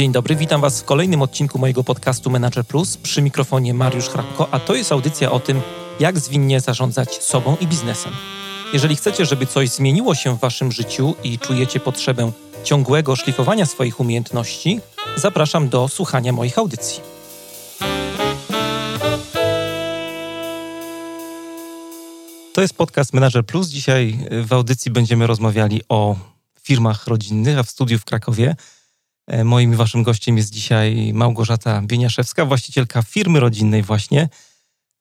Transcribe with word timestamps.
Dzień 0.00 0.12
dobry, 0.12 0.36
witam 0.36 0.60
Was 0.60 0.80
w 0.80 0.84
kolejnym 0.84 1.22
odcinku 1.22 1.58
mojego 1.58 1.84
podcastu 1.84 2.30
Manager 2.30 2.64
Plus. 2.64 2.96
Przy 2.96 3.22
mikrofonie 3.22 3.74
Mariusz 3.74 4.08
Hrabko, 4.08 4.48
a 4.50 4.60
to 4.60 4.74
jest 4.74 4.92
audycja 4.92 5.32
o 5.32 5.40
tym, 5.40 5.60
jak 6.00 6.18
zwinnie 6.18 6.60
zarządzać 6.60 7.22
sobą 7.22 7.56
i 7.60 7.66
biznesem. 7.66 8.12
Jeżeli 8.72 8.96
chcecie, 8.96 9.26
żeby 9.26 9.46
coś 9.46 9.68
zmieniło 9.68 10.14
się 10.14 10.36
w 10.36 10.40
Waszym 10.40 10.72
życiu 10.72 11.14
i 11.24 11.38
czujecie 11.38 11.80
potrzebę 11.80 12.32
ciągłego 12.64 13.16
szlifowania 13.16 13.66
swoich 13.66 14.00
umiejętności, 14.00 14.80
zapraszam 15.16 15.68
do 15.68 15.88
słuchania 15.88 16.32
moich 16.32 16.58
audycji. 16.58 17.02
To 22.54 22.60
jest 22.60 22.74
podcast 22.74 23.12
Manager 23.12 23.46
Plus. 23.46 23.68
Dzisiaj 23.68 24.18
w 24.44 24.52
audycji 24.52 24.90
będziemy 24.90 25.26
rozmawiali 25.26 25.82
o 25.88 26.16
firmach 26.62 27.06
rodzinnych, 27.06 27.58
a 27.58 27.62
w 27.62 27.70
studiu 27.70 27.98
w 27.98 28.04
Krakowie 28.04 28.56
moim 29.44 29.72
i 29.72 29.76
waszym 29.76 30.02
gościem 30.02 30.36
jest 30.36 30.50
dzisiaj 30.50 31.12
Małgorzata 31.14 31.82
Bieniaszewska, 31.82 32.44
właścicielka 32.44 33.02
firmy 33.02 33.40
rodzinnej 33.40 33.82
właśnie 33.82 34.28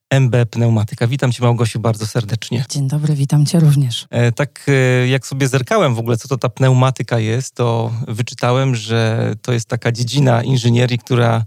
MB 0.09 0.45
Pneumatyka. 0.49 1.07
Witam 1.07 1.31
cię 1.31 1.43
Małgosiu 1.43 1.79
bardzo 1.79 2.07
serdecznie. 2.07 2.65
Dzień 2.69 2.87
dobry, 2.87 3.15
witam 3.15 3.45
cię 3.45 3.59
również. 3.59 4.07
E, 4.09 4.31
tak 4.31 4.65
e, 4.67 5.07
jak 5.07 5.27
sobie 5.27 5.47
zerkałem 5.47 5.95
w 5.95 5.99
ogóle, 5.99 6.17
co 6.17 6.27
to 6.27 6.37
ta 6.37 6.49
pneumatyka 6.49 7.19
jest, 7.19 7.55
to 7.55 7.91
wyczytałem, 8.07 8.75
że 8.75 9.33
to 9.41 9.53
jest 9.53 9.67
taka 9.67 9.91
dziedzina 9.91 10.43
inżynierii, 10.43 10.99
która 10.99 11.45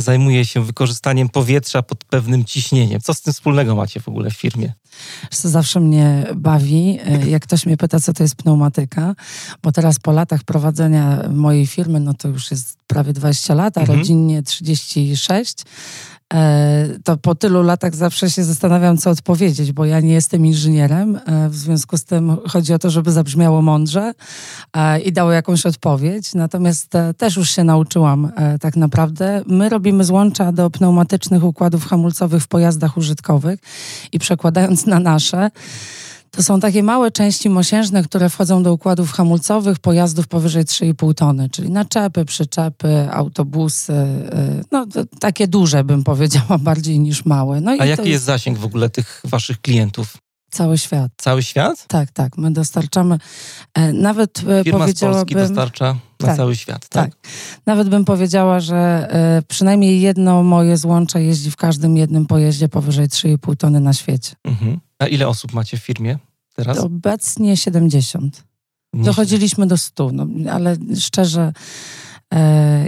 zajmuje 0.00 0.44
się 0.44 0.64
wykorzystaniem 0.64 1.28
powietrza 1.28 1.82
pod 1.82 2.04
pewnym 2.04 2.44
ciśnieniem. 2.44 3.00
Co 3.00 3.14
z 3.14 3.22
tym 3.22 3.32
wspólnego 3.32 3.76
macie 3.76 4.00
w 4.00 4.08
ogóle 4.08 4.30
w 4.30 4.36
firmie? 4.36 4.72
Co 5.30 5.48
zawsze 5.48 5.80
mnie 5.80 6.26
bawi, 6.34 6.98
e, 7.04 7.28
jak 7.28 7.42
ktoś 7.42 7.66
mnie 7.66 7.76
pyta, 7.76 8.00
co 8.00 8.12
to 8.12 8.22
jest 8.22 8.36
pneumatyka, 8.36 9.14
bo 9.62 9.72
teraz 9.72 9.98
po 9.98 10.12
latach 10.12 10.44
prowadzenia 10.44 11.28
mojej 11.30 11.66
firmy, 11.66 12.00
no 12.00 12.14
to 12.14 12.28
już 12.28 12.50
jest 12.50 12.78
prawie 12.86 13.12
20 13.12 13.54
lat, 13.54 13.78
a 13.78 13.80
mhm. 13.80 13.98
rodzinnie 13.98 14.42
36, 14.42 15.54
E, 15.60 16.15
to 17.04 17.16
po 17.16 17.34
tylu 17.34 17.62
latach 17.62 17.94
zawsze 17.94 18.30
się 18.30 18.44
zastanawiam, 18.44 18.98
co 18.98 19.10
odpowiedzieć, 19.10 19.72
bo 19.72 19.84
ja 19.84 20.00
nie 20.00 20.12
jestem 20.12 20.46
inżynierem. 20.46 21.20
E, 21.26 21.48
w 21.48 21.56
związku 21.56 21.96
z 21.96 22.04
tym 22.04 22.36
chodzi 22.48 22.74
o 22.74 22.78
to, 22.78 22.90
żeby 22.90 23.12
zabrzmiało 23.12 23.62
mądrze 23.62 24.12
e, 24.76 25.00
i 25.00 25.12
dało 25.12 25.32
jakąś 25.32 25.66
odpowiedź. 25.66 26.34
Natomiast 26.34 26.92
też 27.16 27.36
już 27.36 27.50
się 27.50 27.64
nauczyłam 27.64 28.32
tak 28.60 28.76
naprawdę. 28.76 29.42
My 29.46 29.68
robimy 29.68 30.04
złącza 30.04 30.52
do 30.52 30.70
pneumatycznych 30.70 31.44
układów 31.44 31.86
hamulcowych 31.86 32.42
w 32.42 32.48
pojazdach 32.48 32.96
użytkowych 32.96 33.60
i 34.12 34.18
przekładając 34.18 34.86
na 34.86 35.00
nasze, 35.00 35.50
to 36.36 36.42
są 36.42 36.60
takie 36.60 36.82
małe 36.82 37.10
części 37.10 37.50
mosiężne, 37.50 38.02
które 38.02 38.30
wchodzą 38.30 38.62
do 38.62 38.72
układów 38.72 39.12
hamulcowych 39.12 39.78
pojazdów 39.78 40.28
powyżej 40.28 40.64
3,5 40.64 41.14
tony, 41.14 41.48
czyli 41.50 41.70
naczepy, 41.70 42.24
przyczepy, 42.24 43.08
autobusy, 43.10 43.92
y, 43.92 44.64
no 44.72 44.86
takie 45.20 45.48
duże 45.48 45.84
bym 45.84 46.04
powiedziała, 46.04 46.58
bardziej 46.70 46.98
niż 46.98 47.24
małe. 47.24 47.60
No 47.60 47.70
A 47.70 47.84
jaki 47.84 47.88
jest... 47.88 48.04
jest 48.04 48.24
zasięg 48.24 48.58
w 48.58 48.64
ogóle 48.64 48.90
tych 48.90 49.22
waszych 49.24 49.60
klientów? 49.60 50.16
Cały 50.50 50.78
świat. 50.78 51.12
Cały 51.16 51.42
świat? 51.42 51.86
Tak, 51.88 52.10
tak. 52.10 52.38
My 52.38 52.50
dostarczamy, 52.50 53.18
e, 53.74 53.92
nawet 53.92 54.38
e, 54.38 54.64
Firma 54.64 54.78
powiedziałabym... 54.78 55.20
z 55.20 55.24
Polski 55.24 55.34
dostarcza 55.34 55.96
na 56.20 56.26
tak, 56.26 56.36
cały 56.36 56.56
świat, 56.56 56.88
tak? 56.88 57.10
tak? 57.10 57.32
Nawet 57.66 57.88
bym 57.88 58.04
powiedziała, 58.04 58.60
że 58.60 58.76
e, 59.10 59.42
przynajmniej 59.48 60.00
jedno 60.00 60.42
moje 60.42 60.76
złącze 60.76 61.22
jeździ 61.22 61.50
w 61.50 61.56
każdym 61.56 61.96
jednym 61.96 62.26
pojeździe 62.26 62.68
powyżej 62.68 63.08
3,5 63.08 63.56
tony 63.56 63.80
na 63.80 63.92
świecie. 63.92 64.34
Mhm. 64.44 64.80
A 64.98 65.06
ile 65.06 65.28
osób 65.28 65.52
macie 65.52 65.76
w 65.76 65.80
firmie 65.80 66.18
teraz? 66.54 66.78
Obecnie 66.78 67.56
70. 67.56 68.44
Dochodziliśmy 68.94 69.66
do 69.66 69.78
100, 69.78 70.10
no, 70.12 70.26
ale 70.52 70.76
szczerze 71.00 71.52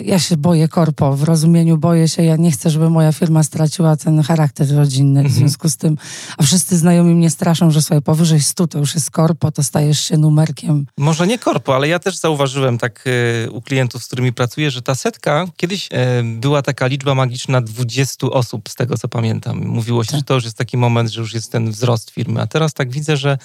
ja 0.05 0.19
się 0.19 0.37
boję 0.37 0.69
korpo, 0.69 1.17
w 1.17 1.23
rozumieniu 1.23 1.79
boję 1.79 2.09
się, 2.09 2.23
ja 2.23 2.37
nie 2.37 2.51
chcę, 2.51 2.71
żeby 2.71 2.91
moja 2.91 3.13
firma 3.13 3.43
straciła 3.43 3.97
ten 3.97 4.23
charakter 4.23 4.75
rodzinny. 4.75 5.23
W 5.23 5.27
mhm. 5.27 5.35
związku 5.35 5.69
z 5.69 5.77
tym, 5.77 5.97
a 6.39 6.43
wszyscy 6.43 6.79
znajomi 6.79 7.15
mnie 7.15 7.31
straszą, 7.31 7.71
że 7.71 7.83
słuchaj, 7.83 8.03
powyżej 8.03 8.41
100 8.41 8.67
to 8.67 8.79
już 8.79 8.95
jest 8.95 9.11
korpo, 9.11 9.53
to 9.53 9.63
stajesz 9.63 10.01
się 10.01 10.17
numerkiem. 10.17 10.87
Może 10.99 11.27
nie 11.27 11.39
korpo, 11.39 11.75
ale 11.75 11.89
ja 11.89 11.99
też 11.99 12.17
zauważyłem 12.17 12.79
tak 12.79 13.05
e, 13.47 13.51
u 13.51 13.63
klientów, 13.63 14.05
z 14.05 14.07
którymi 14.07 14.33
pracuję, 14.33 14.71
że 14.71 14.83
ta 14.83 14.95
setka, 14.95 15.47
kiedyś 15.57 15.89
e, 15.93 16.23
była 16.23 16.63
taka 16.63 16.87
liczba 16.87 17.15
magiczna 17.15 17.61
20 17.61 18.27
osób, 18.27 18.69
z 18.69 18.75
tego 18.75 18.99
co 18.99 19.09
pamiętam. 19.09 19.67
Mówiło 19.67 20.05
się, 20.05 20.11
tak. 20.11 20.21
że 20.21 20.25
to 20.25 20.35
już 20.35 20.45
jest 20.45 20.57
taki 20.57 20.77
moment, 20.77 21.11
że 21.11 21.21
już 21.21 21.35
jest 21.35 21.53
ten 21.53 21.71
wzrost 21.71 22.11
firmy, 22.11 22.41
a 22.41 22.47
teraz 22.47 22.75
tak 22.75 22.91
widzę, 22.91 23.17
że 23.17 23.39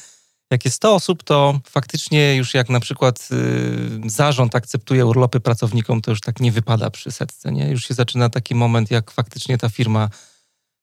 jak 0.53 0.66
jest 0.66 0.78
100 0.78 0.96
osób, 0.96 1.24
to 1.24 1.59
faktycznie 1.69 2.36
już 2.36 2.53
jak 2.53 2.69
na 2.69 2.80
przykład 2.80 3.30
y, 3.31 4.09
zarząd 4.09 4.56
akceptuje 4.56 5.06
urlopy 5.06 5.40
pracownikom, 5.40 6.02
to 6.02 6.12
już 6.12 6.22
tak 6.22 6.40
nie 6.40 6.52
wypada 6.52 6.90
przy 6.90 7.12
setce, 7.12 7.52
nie? 7.52 7.69
Już 7.69 7.88
się 7.88 7.94
zaczyna 7.94 8.30
taki 8.30 8.56
moment, 8.56 8.92
jak 8.92 9.12
faktycznie 9.12 9.58
ta 9.58 9.69
firma 9.69 10.09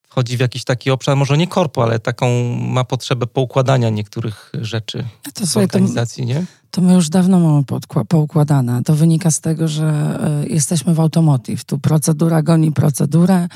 wchodzi 0.08 0.36
w 0.36 0.40
jakiś 0.40 0.64
taki 0.64 0.90
obszar, 0.90 1.16
może 1.16 1.38
nie 1.38 1.46
korpo, 1.46 1.82
ale 1.82 1.98
taką 1.98 2.54
ma 2.54 2.84
potrzebę 2.84 3.26
poukładania 3.26 3.90
niektórych 3.90 4.52
rzeczy 4.60 5.04
to 5.34 5.46
w 5.46 5.56
organizacji, 5.56 6.22
to, 6.22 6.28
nie? 6.28 6.44
To 6.70 6.80
my 6.80 6.94
już 6.94 7.08
dawno 7.08 7.40
mamy 7.40 7.62
poukładane. 8.08 8.82
To 8.82 8.94
wynika 8.94 9.30
z 9.30 9.40
tego, 9.40 9.68
że 9.68 10.18
y, 10.44 10.48
jesteśmy 10.48 10.94
w 10.94 11.00
automotive. 11.00 11.64
Tu 11.64 11.78
procedura 11.78 12.42
goni 12.42 12.72
procedurę. 12.72 13.48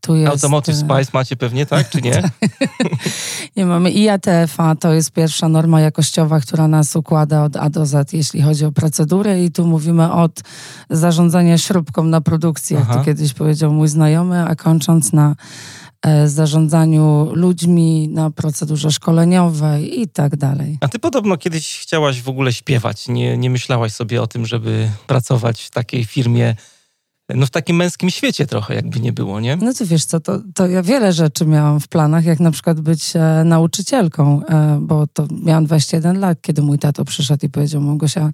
Tu 0.00 0.16
jest... 0.16 0.32
Automotive 0.32 0.76
e, 0.76 0.78
Spice 0.78 1.10
macie 1.12 1.36
pewnie, 1.36 1.66
tak, 1.66 1.90
czy 1.90 2.02
nie? 2.02 2.22
Nie 3.56 3.66
mamy 3.66 3.90
IATF-a, 3.90 4.74
to 4.76 4.92
jest 4.92 5.10
pierwsza 5.10 5.48
norma 5.48 5.80
jakościowa, 5.80 6.40
która 6.40 6.68
nas 6.68 6.96
układa 6.96 7.44
od 7.44 7.56
A 7.56 7.70
do 7.70 7.86
Z, 7.86 8.12
jeśli 8.12 8.42
chodzi 8.42 8.64
o 8.64 8.72
procedurę 8.72 9.44
i 9.44 9.50
tu 9.50 9.66
mówimy 9.66 10.12
od 10.12 10.42
zarządzania 10.90 11.58
śrubką 11.58 12.04
na 12.04 12.20
produkcji, 12.20 12.76
jak 12.76 12.92
to 12.94 13.04
kiedyś 13.04 13.34
powiedział 13.34 13.72
mój 13.72 13.88
znajomy, 13.88 14.44
a 14.44 14.56
kończąc 14.56 15.12
na 15.12 15.28
E, 15.28 15.87
zarządzaniu 16.26 17.30
ludźmi, 17.32 18.08
na 18.08 18.30
procedurze 18.30 18.90
szkoleniowej 18.90 20.00
i 20.00 20.08
tak 20.08 20.36
dalej. 20.36 20.78
A 20.80 20.88
ty 20.88 20.98
podobno 20.98 21.36
kiedyś 21.36 21.78
chciałaś 21.78 22.22
w 22.22 22.28
ogóle 22.28 22.52
śpiewać. 22.52 23.08
Nie, 23.08 23.38
nie 23.38 23.50
myślałaś 23.50 23.92
sobie 23.92 24.22
o 24.22 24.26
tym, 24.26 24.46
żeby 24.46 24.90
pracować 25.06 25.62
w 25.62 25.70
takiej 25.70 26.04
firmie 26.04 26.56
no 27.34 27.46
w 27.46 27.50
takim 27.50 27.76
męskim 27.76 28.10
świecie 28.10 28.46
trochę, 28.46 28.74
jakby 28.74 29.00
nie 29.00 29.12
było, 29.12 29.40
nie? 29.40 29.56
No 29.56 29.74
to 29.74 29.86
wiesz 29.86 30.04
co, 30.04 30.20
to, 30.20 30.40
to 30.54 30.66
ja 30.66 30.82
wiele 30.82 31.12
rzeczy 31.12 31.46
miałam 31.46 31.80
w 31.80 31.88
planach, 31.88 32.24
jak 32.24 32.40
na 32.40 32.50
przykład 32.50 32.80
być 32.80 33.16
e, 33.16 33.44
nauczycielką, 33.44 34.46
e, 34.46 34.78
bo 34.82 35.06
to 35.06 35.26
miałam 35.42 35.66
21 35.66 36.20
lat, 36.20 36.38
kiedy 36.40 36.62
mój 36.62 36.78
tato 36.78 37.04
przyszedł 37.04 37.46
i 37.46 37.48
powiedział, 37.48 37.80
Małgosia, 37.80 38.30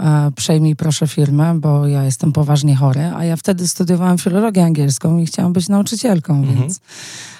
e, 0.00 0.30
przejmij 0.36 0.76
proszę 0.76 1.06
firmę, 1.06 1.58
bo 1.60 1.86
ja 1.86 2.04
jestem 2.04 2.32
poważnie 2.32 2.76
chory, 2.76 3.00
a 3.16 3.24
ja 3.24 3.36
wtedy 3.36 3.68
studiowałam 3.68 4.18
filologię 4.18 4.64
angielską 4.64 5.18
i 5.18 5.26
chciałam 5.26 5.52
być 5.52 5.68
nauczycielką, 5.68 6.34
mhm. 6.34 6.58
więc 6.58 6.80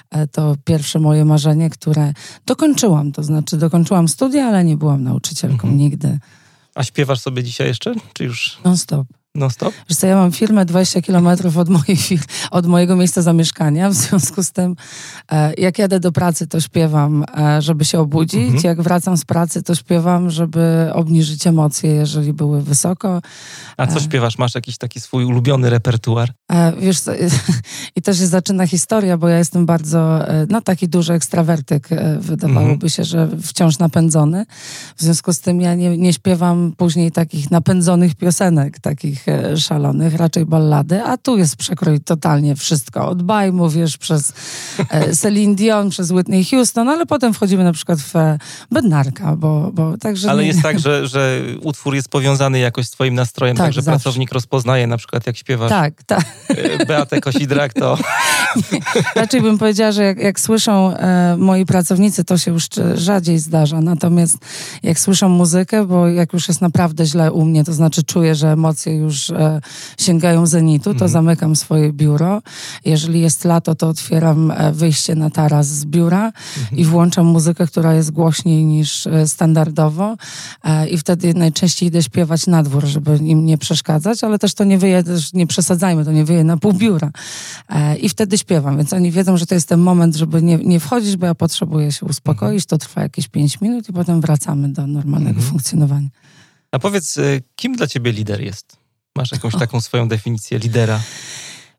e, 0.09 0.27
to 0.27 0.55
pierwsze 0.65 0.99
moje 0.99 1.25
marzenie, 1.25 1.69
które 1.69 2.13
dokończyłam, 2.45 3.11
to 3.11 3.23
znaczy 3.23 3.57
dokończyłam 3.57 4.07
studia, 4.07 4.45
ale 4.45 4.63
nie 4.63 4.77
byłam 4.77 5.03
nauczycielką 5.03 5.67
mhm. 5.67 5.77
nigdy. 5.77 6.19
A 6.75 6.83
śpiewasz 6.83 7.19
sobie 7.19 7.43
dzisiaj 7.43 7.67
jeszcze, 7.67 7.95
czy 8.13 8.23
już? 8.23 8.57
Non 8.63 8.77
stop. 8.77 9.18
No 9.35 9.49
stop? 9.49 9.73
Wiesz 9.89 9.97
co, 9.97 10.07
ja 10.07 10.15
mam 10.15 10.31
firmę 10.31 10.65
20 10.65 11.01
kilometrów 11.01 11.57
od, 11.57 11.67
od 12.51 12.65
mojego 12.65 12.95
miejsca 12.95 13.21
zamieszkania, 13.21 13.89
w 13.89 13.93
związku 13.93 14.43
z 14.43 14.51
tym 14.51 14.75
e, 15.31 15.53
jak 15.53 15.79
jadę 15.79 15.99
do 15.99 16.11
pracy, 16.11 16.47
to 16.47 16.61
śpiewam, 16.61 17.25
e, 17.37 17.61
żeby 17.61 17.85
się 17.85 17.99
obudzić. 17.99 18.43
Mhm. 18.43 18.63
Jak 18.63 18.81
wracam 18.81 19.17
z 19.17 19.25
pracy, 19.25 19.63
to 19.63 19.75
śpiewam, 19.75 20.29
żeby 20.29 20.89
obniżyć 20.93 21.47
emocje, 21.47 21.91
jeżeli 21.91 22.33
były 22.33 22.61
wysoko. 22.61 23.21
A 23.77 23.87
co 23.87 23.97
e, 23.97 24.01
śpiewasz? 24.01 24.37
Masz 24.37 24.55
jakiś 24.55 24.77
taki 24.77 24.99
swój 24.99 25.25
ulubiony 25.25 25.69
repertuar? 25.69 26.33
Wiesz 26.79 26.99
co, 26.99 27.11
i 27.95 28.01
też 28.01 28.19
się 28.19 28.27
zaczyna 28.27 28.67
historia, 28.67 29.17
bo 29.17 29.27
ja 29.27 29.37
jestem 29.37 29.65
bardzo, 29.65 30.19
no 30.49 30.61
taki 30.61 30.89
duży 30.89 31.13
ekstrawertyk, 31.13 31.89
wydawałoby 32.19 32.71
mhm. 32.71 32.89
się, 32.89 33.03
że 33.03 33.29
wciąż 33.43 33.79
napędzony. 33.79 34.45
W 34.95 35.01
związku 35.01 35.33
z 35.33 35.39
tym 35.39 35.61
ja 35.61 35.75
nie, 35.75 35.97
nie 35.97 36.13
śpiewam 36.13 36.73
później 36.77 37.11
takich 37.11 37.51
napędzonych 37.51 38.15
piosenek, 38.15 38.79
takich 38.79 39.18
takich 39.19 39.51
e, 39.51 39.57
szalonych, 39.57 40.15
raczej 40.15 40.45
ballady, 40.45 41.03
a 41.03 41.17
tu 41.17 41.37
jest 41.37 41.55
przekrój 41.55 41.99
totalnie 41.99 42.55
wszystko. 42.55 43.07
Od 43.09 43.23
Bajmu, 43.23 43.69
wiesz, 43.69 43.97
przez 43.97 44.33
e, 44.89 45.15
Celine 45.21 45.55
Dion, 45.55 45.89
przez 45.89 46.11
Whitney 46.11 46.45
Houston, 46.45 46.89
ale 46.89 47.05
potem 47.05 47.33
wchodzimy 47.33 47.63
na 47.63 47.73
przykład 47.73 47.99
w 47.99 48.15
e, 48.15 48.37
Bednarka, 48.71 49.35
bo, 49.35 49.71
bo 49.73 49.97
także... 49.97 50.31
Ale 50.31 50.41
nie... 50.41 50.47
jest 50.47 50.61
tak, 50.61 50.79
że, 50.79 51.07
że 51.13 51.41
utwór 51.61 51.95
jest 51.95 52.09
powiązany 52.09 52.59
jakoś 52.59 52.87
z 52.87 52.91
twoim 52.91 53.13
nastrojem, 53.13 53.57
tak, 53.57 53.65
tak 53.65 53.73
że 53.73 53.81
zawsze. 53.81 53.99
pracownik 53.99 54.31
rozpoznaje 54.31 54.87
na 54.87 54.97
przykład 54.97 55.27
jak 55.27 55.37
śpiewasz 55.37 55.69
tak, 55.69 56.03
tak. 56.03 56.25
Beatę 56.87 57.21
Kosidrak, 57.21 57.73
to... 57.73 57.97
Nie, 58.71 58.79
raczej 59.21 59.41
bym 59.41 59.57
powiedziała, 59.57 59.91
że 59.91 60.03
jak, 60.03 60.17
jak 60.17 60.39
słyszą 60.39 60.97
e, 60.97 61.35
moi 61.37 61.65
pracownicy, 61.65 62.23
to 62.23 62.37
się 62.37 62.51
już 62.51 62.67
rzadziej 62.95 63.39
zdarza, 63.39 63.81
natomiast 63.81 64.37
jak 64.83 64.99
słyszą 64.99 65.29
muzykę, 65.29 65.85
bo 65.85 66.07
jak 66.07 66.33
już 66.33 66.47
jest 66.47 66.61
naprawdę 66.61 67.05
źle 67.05 67.31
u 67.31 67.45
mnie, 67.45 67.63
to 67.63 67.73
znaczy 67.73 68.03
czuję, 68.03 68.35
że 68.35 68.51
emocje 68.51 68.97
już 68.97 69.08
już 69.09 69.29
e, 69.29 69.61
sięgają 69.99 70.45
zenitu, 70.45 70.83
to 70.83 70.91
mhm. 70.91 71.11
zamykam 71.11 71.55
swoje 71.55 71.93
biuro. 71.93 72.41
Jeżeli 72.85 73.21
jest 73.21 73.45
lato, 73.45 73.75
to 73.75 73.87
otwieram 73.87 74.51
e, 74.51 74.71
wyjście 74.71 75.15
na 75.15 75.29
taras 75.29 75.67
z 75.67 75.85
biura 75.85 76.25
mhm. 76.25 76.77
i 76.77 76.85
włączam 76.85 77.25
muzykę, 77.25 77.67
która 77.67 77.93
jest 77.93 78.11
głośniej 78.11 78.65
niż 78.65 79.07
e, 79.07 79.27
standardowo 79.27 80.15
i 80.91 80.97
wtedy 80.97 81.33
najczęściej 81.33 81.89
idę 81.89 82.03
śpiewać 82.03 82.47
na 82.47 82.63
dwór, 82.63 82.85
żeby 82.85 83.17
im 83.17 83.45
nie 83.45 83.57
przeszkadzać, 83.57 84.23
ale 84.23 84.39
też 84.39 84.53
to 84.53 84.63
nie 84.63 84.77
wyje, 84.77 85.03
nie 85.33 85.47
przesadzajmy, 85.47 86.05
to 86.05 86.11
nie 86.11 86.25
wyje 86.25 86.43
na 86.43 86.57
pół 86.57 86.73
biura. 86.73 87.11
I 88.01 88.09
wtedy 88.09 88.37
śpiewam, 88.37 88.77
więc 88.77 88.93
oni 88.93 89.11
wiedzą, 89.11 89.37
że 89.37 89.45
to 89.45 89.55
jest 89.55 89.67
ten 89.67 89.79
moment, 89.79 90.15
żeby 90.15 90.41
nie, 90.41 90.57
nie 90.57 90.79
wchodzić, 90.79 91.17
bo 91.17 91.25
ja 91.25 91.35
potrzebuję 91.35 91.91
się 91.91 92.05
uspokoić, 92.05 92.65
to 92.65 92.77
trwa 92.77 93.01
jakieś 93.01 93.27
pięć 93.27 93.61
minut 93.61 93.89
i 93.89 93.93
potem 93.93 94.21
wracamy 94.21 94.69
do 94.69 94.87
normalnego 94.87 95.39
mhm. 95.39 95.47
funkcjonowania. 95.47 96.09
A 96.71 96.79
powiedz, 96.79 97.17
kim 97.55 97.75
dla 97.75 97.87
ciebie 97.87 98.11
lider 98.11 98.41
jest? 98.41 98.78
Masz 99.19 99.31
jakąś 99.31 99.55
taką 99.55 99.81
swoją 99.81 100.07
definicję 100.07 100.59
lidera? 100.59 100.99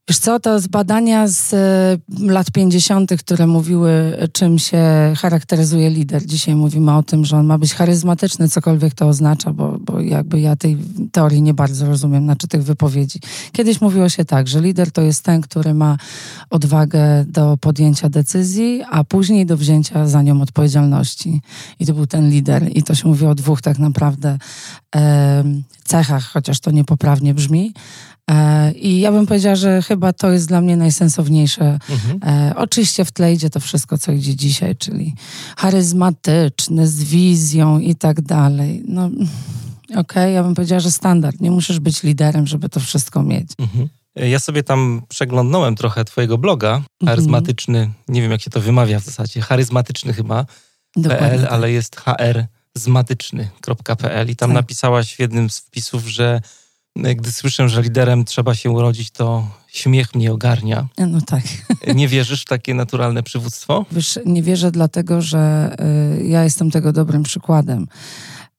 Wiesz 0.08 0.18
co, 0.18 0.40
to 0.40 0.60
z 0.60 0.66
badania 0.66 1.28
z 1.28 1.54
e, 1.54 1.98
lat 2.26 2.50
50., 2.50 3.12
które 3.18 3.46
mówiły, 3.46 4.16
czym 4.32 4.58
się 4.58 4.82
charakteryzuje 5.16 5.90
lider. 5.90 6.26
Dzisiaj 6.26 6.54
mówimy 6.54 6.96
o 6.96 7.02
tym, 7.02 7.24
że 7.24 7.36
on 7.36 7.46
ma 7.46 7.58
być 7.58 7.74
charyzmatyczny, 7.74 8.48
cokolwiek 8.48 8.94
to 8.94 9.08
oznacza, 9.08 9.52
bo, 9.52 9.78
bo 9.80 10.00
jakby 10.00 10.40
ja 10.40 10.56
tej 10.56 10.76
teorii 11.12 11.42
nie 11.42 11.54
bardzo 11.54 11.86
rozumiem, 11.86 12.24
znaczy 12.24 12.48
tych 12.48 12.62
wypowiedzi. 12.62 13.20
Kiedyś 13.52 13.80
mówiło 13.80 14.08
się 14.08 14.24
tak, 14.24 14.48
że 14.48 14.60
lider 14.60 14.92
to 14.92 15.02
jest 15.02 15.24
ten, 15.24 15.40
który 15.40 15.74
ma 15.74 15.96
odwagę 16.50 17.24
do 17.28 17.56
podjęcia 17.60 18.08
decyzji, 18.08 18.82
a 18.90 19.04
później 19.04 19.46
do 19.46 19.56
wzięcia 19.56 20.06
za 20.06 20.22
nią 20.22 20.42
odpowiedzialności. 20.42 21.40
I 21.78 21.86
to 21.86 21.94
był 21.94 22.06
ten 22.06 22.30
lider. 22.30 22.76
I 22.76 22.82
to 22.82 22.94
się 22.94 23.08
mówi 23.08 23.26
o 23.26 23.34
dwóch 23.34 23.62
tak 23.62 23.78
naprawdę 23.78 24.38
e, 24.96 25.44
cechach, 25.84 26.24
chociaż 26.24 26.60
to 26.60 26.70
niepoprawnie 26.70 27.34
brzmi. 27.34 27.72
E, 28.30 28.72
I 28.72 29.00
ja 29.00 29.12
bym 29.12 29.26
powiedziała, 29.26 29.56
że 29.56 29.82
chyba 29.82 30.12
to 30.12 30.30
jest 30.30 30.48
dla 30.48 30.60
mnie 30.60 30.76
najsensowniejsze. 30.76 31.78
Mhm. 31.90 32.20
E, 32.26 32.56
oczywiście 32.56 33.04
w 33.04 33.12
tle 33.12 33.32
idzie 33.32 33.50
to 33.50 33.60
wszystko, 33.60 33.98
co 33.98 34.12
idzie 34.12 34.36
dzisiaj, 34.36 34.76
czyli 34.76 35.14
charyzmatyczny, 35.56 36.88
z 36.88 37.04
wizją 37.04 37.78
i 37.78 37.94
tak 37.94 38.20
dalej. 38.20 38.82
No, 38.88 39.06
okej, 39.06 39.98
okay, 39.98 40.32
ja 40.32 40.42
bym 40.42 40.54
powiedziała, 40.54 40.80
że 40.80 40.90
standard. 40.90 41.40
Nie 41.40 41.50
musisz 41.50 41.80
być 41.80 42.02
liderem, 42.02 42.46
żeby 42.46 42.68
to 42.68 42.80
wszystko 42.80 43.22
mieć. 43.22 43.48
Mhm. 43.58 43.88
Ja 44.16 44.40
sobie 44.40 44.62
tam 44.62 45.02
przeglądnąłem 45.08 45.76
trochę 45.76 46.04
twojego 46.04 46.38
bloga, 46.38 46.74
mhm. 46.74 46.86
charyzmatyczny, 47.06 47.78
mhm. 47.78 47.96
nie 48.08 48.22
wiem 48.22 48.30
jak 48.30 48.42
się 48.42 48.50
to 48.50 48.60
wymawia 48.60 49.00
w 49.00 49.04
zasadzie, 49.04 49.40
charyzmatyczny 49.40 50.12
chyba, 50.12 50.46
PL, 50.94 51.40
tak. 51.40 51.52
ale 51.52 51.72
jest 51.72 52.02
hrzmatyczny.pl 52.78 54.30
i 54.30 54.36
tam 54.36 54.50
tak. 54.50 54.54
napisałaś 54.54 55.14
w 55.14 55.18
jednym 55.18 55.50
z 55.50 55.58
wpisów, 55.58 56.06
że 56.06 56.40
gdy 56.96 57.32
słyszę, 57.32 57.68
że 57.68 57.82
liderem 57.82 58.24
trzeba 58.24 58.54
się 58.54 58.70
urodzić, 58.70 59.10
to 59.10 59.48
śmiech 59.66 60.14
mnie 60.14 60.32
ogarnia. 60.32 60.88
No 60.98 61.20
tak. 61.20 61.42
Nie 61.94 62.08
wierzysz 62.08 62.42
w 62.42 62.44
takie 62.44 62.74
naturalne 62.74 63.22
przywództwo? 63.22 63.86
Wiesz, 63.92 64.18
nie 64.26 64.42
wierzę 64.42 64.70
dlatego, 64.70 65.22
że 65.22 65.74
y, 66.20 66.24
ja 66.24 66.44
jestem 66.44 66.70
tego 66.70 66.92
dobrym 66.92 67.22
przykładem. 67.22 67.86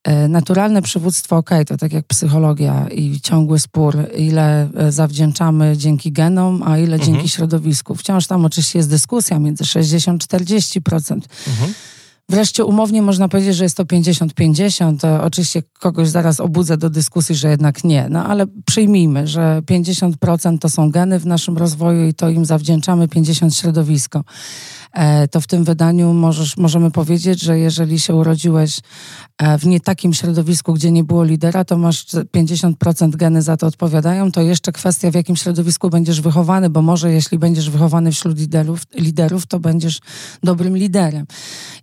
Y, 0.07 0.27
naturalne 0.27 0.81
przywództwo, 0.81 1.37
ok, 1.37 1.49
to 1.67 1.77
tak 1.77 1.93
jak 1.93 2.05
psychologia 2.05 2.87
i 2.87 3.21
ciągły 3.21 3.59
spór, 3.59 3.97
ile 4.17 4.69
zawdzięczamy 4.89 5.77
dzięki 5.77 6.11
genom, 6.11 6.63
a 6.63 6.77
ile 6.77 6.95
mhm. 6.95 7.01
dzięki 7.13 7.29
środowisku. 7.29 7.95
Wciąż 7.95 8.27
tam 8.27 8.45
oczywiście 8.45 8.79
jest 8.79 8.89
dyskusja 8.89 9.39
między 9.39 9.63
60-40%. 9.63 11.19
Mhm. 11.47 11.73
Wreszcie 12.29 12.65
umownie 12.65 13.01
można 13.01 13.27
powiedzieć, 13.27 13.55
że 13.55 13.63
jest 13.63 13.77
to 13.77 13.83
50-50. 13.83 15.21
Oczywiście 15.23 15.63
kogoś 15.79 16.09
zaraz 16.09 16.39
obudzę 16.39 16.77
do 16.77 16.89
dyskusji, 16.89 17.35
że 17.35 17.49
jednak 17.49 17.83
nie. 17.83 18.07
No 18.09 18.25
ale 18.25 18.45
przyjmijmy, 18.65 19.27
że 19.27 19.61
50% 19.71 20.59
to 20.59 20.69
są 20.69 20.91
geny 20.91 21.19
w 21.19 21.25
naszym 21.25 21.57
rozwoju 21.57 22.07
i 22.07 22.13
to 22.13 22.29
im 22.29 22.45
zawdzięczamy 22.45 23.07
50 23.07 23.55
środowisko. 23.55 24.23
E, 24.93 25.27
to 25.27 25.41
w 25.41 25.47
tym 25.47 25.63
wydaniu 25.63 26.13
możesz, 26.13 26.57
możemy 26.57 26.91
powiedzieć, 26.91 27.41
że 27.41 27.59
jeżeli 27.59 27.99
się 27.99 28.15
urodziłeś 28.15 28.79
e, 29.37 29.57
w 29.57 29.65
nie 29.65 29.79
takim 29.79 30.13
środowisku, 30.13 30.73
gdzie 30.73 30.91
nie 30.91 31.03
było 31.03 31.23
lidera, 31.23 31.65
to 31.65 31.77
masz 31.77 32.05
50% 32.05 33.15
geny 33.15 33.41
za 33.41 33.57
to 33.57 33.67
odpowiadają. 33.67 34.31
To 34.31 34.41
jeszcze 34.41 34.71
kwestia, 34.71 35.11
w 35.11 35.15
jakim 35.15 35.35
środowisku 35.35 35.89
będziesz 35.89 36.21
wychowany, 36.21 36.69
bo 36.69 36.81
może 36.81 37.13
jeśli 37.13 37.39
będziesz 37.39 37.69
wychowany 37.69 38.11
wśród 38.11 38.39
liderów, 38.39 38.81
liderów 38.95 39.45
to 39.45 39.59
będziesz 39.59 39.99
dobrym 40.43 40.77
liderem. 40.77 41.25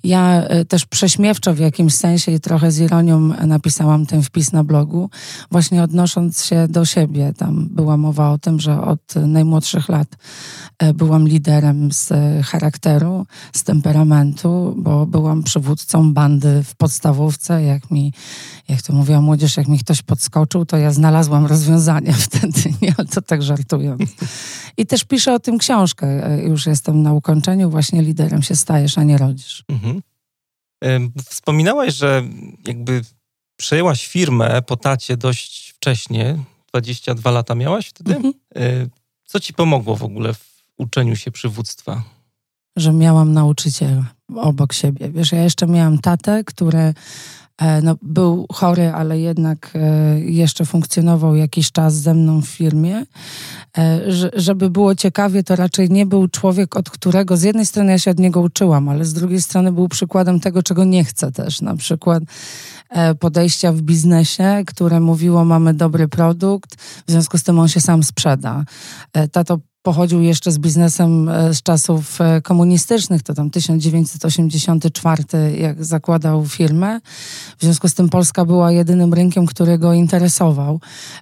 Ja 0.04 0.42
e, 0.42 0.64
też 0.64 0.86
prześmiewczo 0.86 1.54
w 1.54 1.58
jakimś 1.58 1.94
sensie 1.94 2.32
i 2.32 2.40
trochę 2.40 2.72
z 2.72 2.78
ironią 2.78 3.18
napisałam 3.46 4.06
ten 4.06 4.22
wpis 4.22 4.52
na 4.52 4.64
blogu, 4.64 5.10
właśnie 5.50 5.82
odnosząc 5.82 6.44
się 6.44 6.68
do 6.68 6.84
siebie. 6.84 7.32
Tam 7.36 7.68
była 7.70 7.96
mowa 7.96 8.30
o 8.30 8.38
tym, 8.38 8.60
że 8.60 8.80
od 8.80 9.14
najmłodszych 9.16 9.88
lat 9.88 10.08
byłam 10.94 11.28
liderem 11.28 11.92
z 11.92 12.12
charakteru 12.46 12.97
z 13.52 13.64
temperamentu, 13.64 14.74
bo 14.78 15.06
byłam 15.06 15.42
przywódcą 15.42 16.12
bandy 16.12 16.62
w 16.62 16.74
podstawówce. 16.74 17.62
Jak 17.62 17.90
mi, 17.90 18.12
jak 18.68 18.82
to 18.82 18.92
mówiła 18.92 19.20
młodzież, 19.20 19.56
jak 19.56 19.68
mi 19.68 19.78
ktoś 19.78 20.02
podskoczył, 20.02 20.66
to 20.66 20.76
ja 20.76 20.92
znalazłam 20.92 21.46
rozwiązanie 21.46 22.12
wtedy, 22.28 22.74
nie? 22.82 22.94
Ale 22.98 23.06
to 23.06 23.22
tak 23.22 23.42
żartując. 23.42 24.02
I 24.76 24.86
też 24.86 25.04
piszę 25.04 25.34
o 25.34 25.38
tym 25.38 25.58
książkę. 25.58 26.38
Już 26.42 26.66
jestem 26.66 27.02
na 27.02 27.12
ukończeniu, 27.12 27.70
właśnie 27.70 28.02
liderem 28.02 28.42
się 28.42 28.56
stajesz, 28.56 28.98
a 28.98 29.02
nie 29.02 29.18
rodzisz. 29.18 29.64
Mhm. 29.68 30.02
Wspominałaś, 31.24 31.94
że 31.94 32.22
jakby 32.66 33.02
przejęłaś 33.56 34.06
firmę 34.06 34.62
po 34.62 34.76
tacie 34.76 35.16
dość 35.16 35.70
wcześnie, 35.76 36.38
22 36.68 37.30
lata 37.30 37.54
miałaś 37.54 37.86
wtedy. 37.88 38.16
Mhm. 38.16 38.34
Co 39.24 39.40
ci 39.40 39.54
pomogło 39.54 39.96
w 39.96 40.02
ogóle 40.02 40.34
w 40.34 40.62
uczeniu 40.76 41.16
się 41.16 41.30
przywództwa? 41.30 42.02
Że 42.80 42.92
miałam 42.92 43.32
nauczyciela 43.32 44.04
obok 44.36 44.72
siebie. 44.72 45.10
Wiesz, 45.10 45.32
ja 45.32 45.42
jeszcze 45.42 45.66
miałam 45.66 45.98
tatę, 45.98 46.44
który 46.44 46.94
e, 47.58 47.82
no, 47.82 47.96
był 48.02 48.46
chory, 48.52 48.92
ale 48.92 49.20
jednak 49.20 49.72
e, 49.74 50.20
jeszcze 50.20 50.64
funkcjonował 50.64 51.36
jakiś 51.36 51.72
czas 51.72 51.94
ze 51.94 52.14
mną 52.14 52.42
w 52.42 52.46
firmie. 52.46 53.06
E, 53.78 54.00
żeby 54.32 54.70
było 54.70 54.94
ciekawie, 54.94 55.42
to 55.42 55.56
raczej 55.56 55.90
nie 55.90 56.06
był 56.06 56.28
człowiek, 56.28 56.76
od 56.76 56.90
którego 56.90 57.36
z 57.36 57.42
jednej 57.42 57.66
strony 57.66 57.92
ja 57.92 57.98
się 57.98 58.10
od 58.10 58.18
niego 58.18 58.40
uczyłam, 58.40 58.88
ale 58.88 59.04
z 59.04 59.12
drugiej 59.12 59.42
strony 59.42 59.72
był 59.72 59.88
przykładem 59.88 60.40
tego, 60.40 60.62
czego 60.62 60.84
nie 60.84 61.04
chcę 61.04 61.32
też. 61.32 61.60
Na 61.60 61.76
przykład 61.76 62.22
podejścia 63.20 63.72
w 63.72 63.80
biznesie, 63.80 64.62
które 64.66 65.00
mówiło, 65.00 65.44
mamy 65.44 65.74
dobry 65.74 66.08
produkt, 66.08 66.74
w 67.06 67.10
związku 67.10 67.38
z 67.38 67.42
tym 67.42 67.58
on 67.58 67.68
się 67.68 67.80
sam 67.80 68.02
sprzeda. 68.02 68.64
Tato 69.32 69.58
pochodził 69.88 70.22
jeszcze 70.22 70.52
z 70.52 70.58
biznesem 70.58 71.28
e, 71.28 71.54
z 71.54 71.62
czasów 71.62 72.20
e, 72.20 72.40
komunistycznych, 72.42 73.22
to 73.22 73.34
tam 73.34 73.50
1984, 73.50 75.24
jak 75.58 75.84
zakładał 75.84 76.46
firmę. 76.46 77.00
W 77.58 77.62
związku 77.62 77.88
z 77.88 77.94
tym 77.94 78.08
Polska 78.08 78.44
była 78.44 78.72
jedynym 78.72 79.14
rynkiem, 79.14 79.46
który 79.46 79.78
go 79.78 79.92
interesował. 79.92 80.80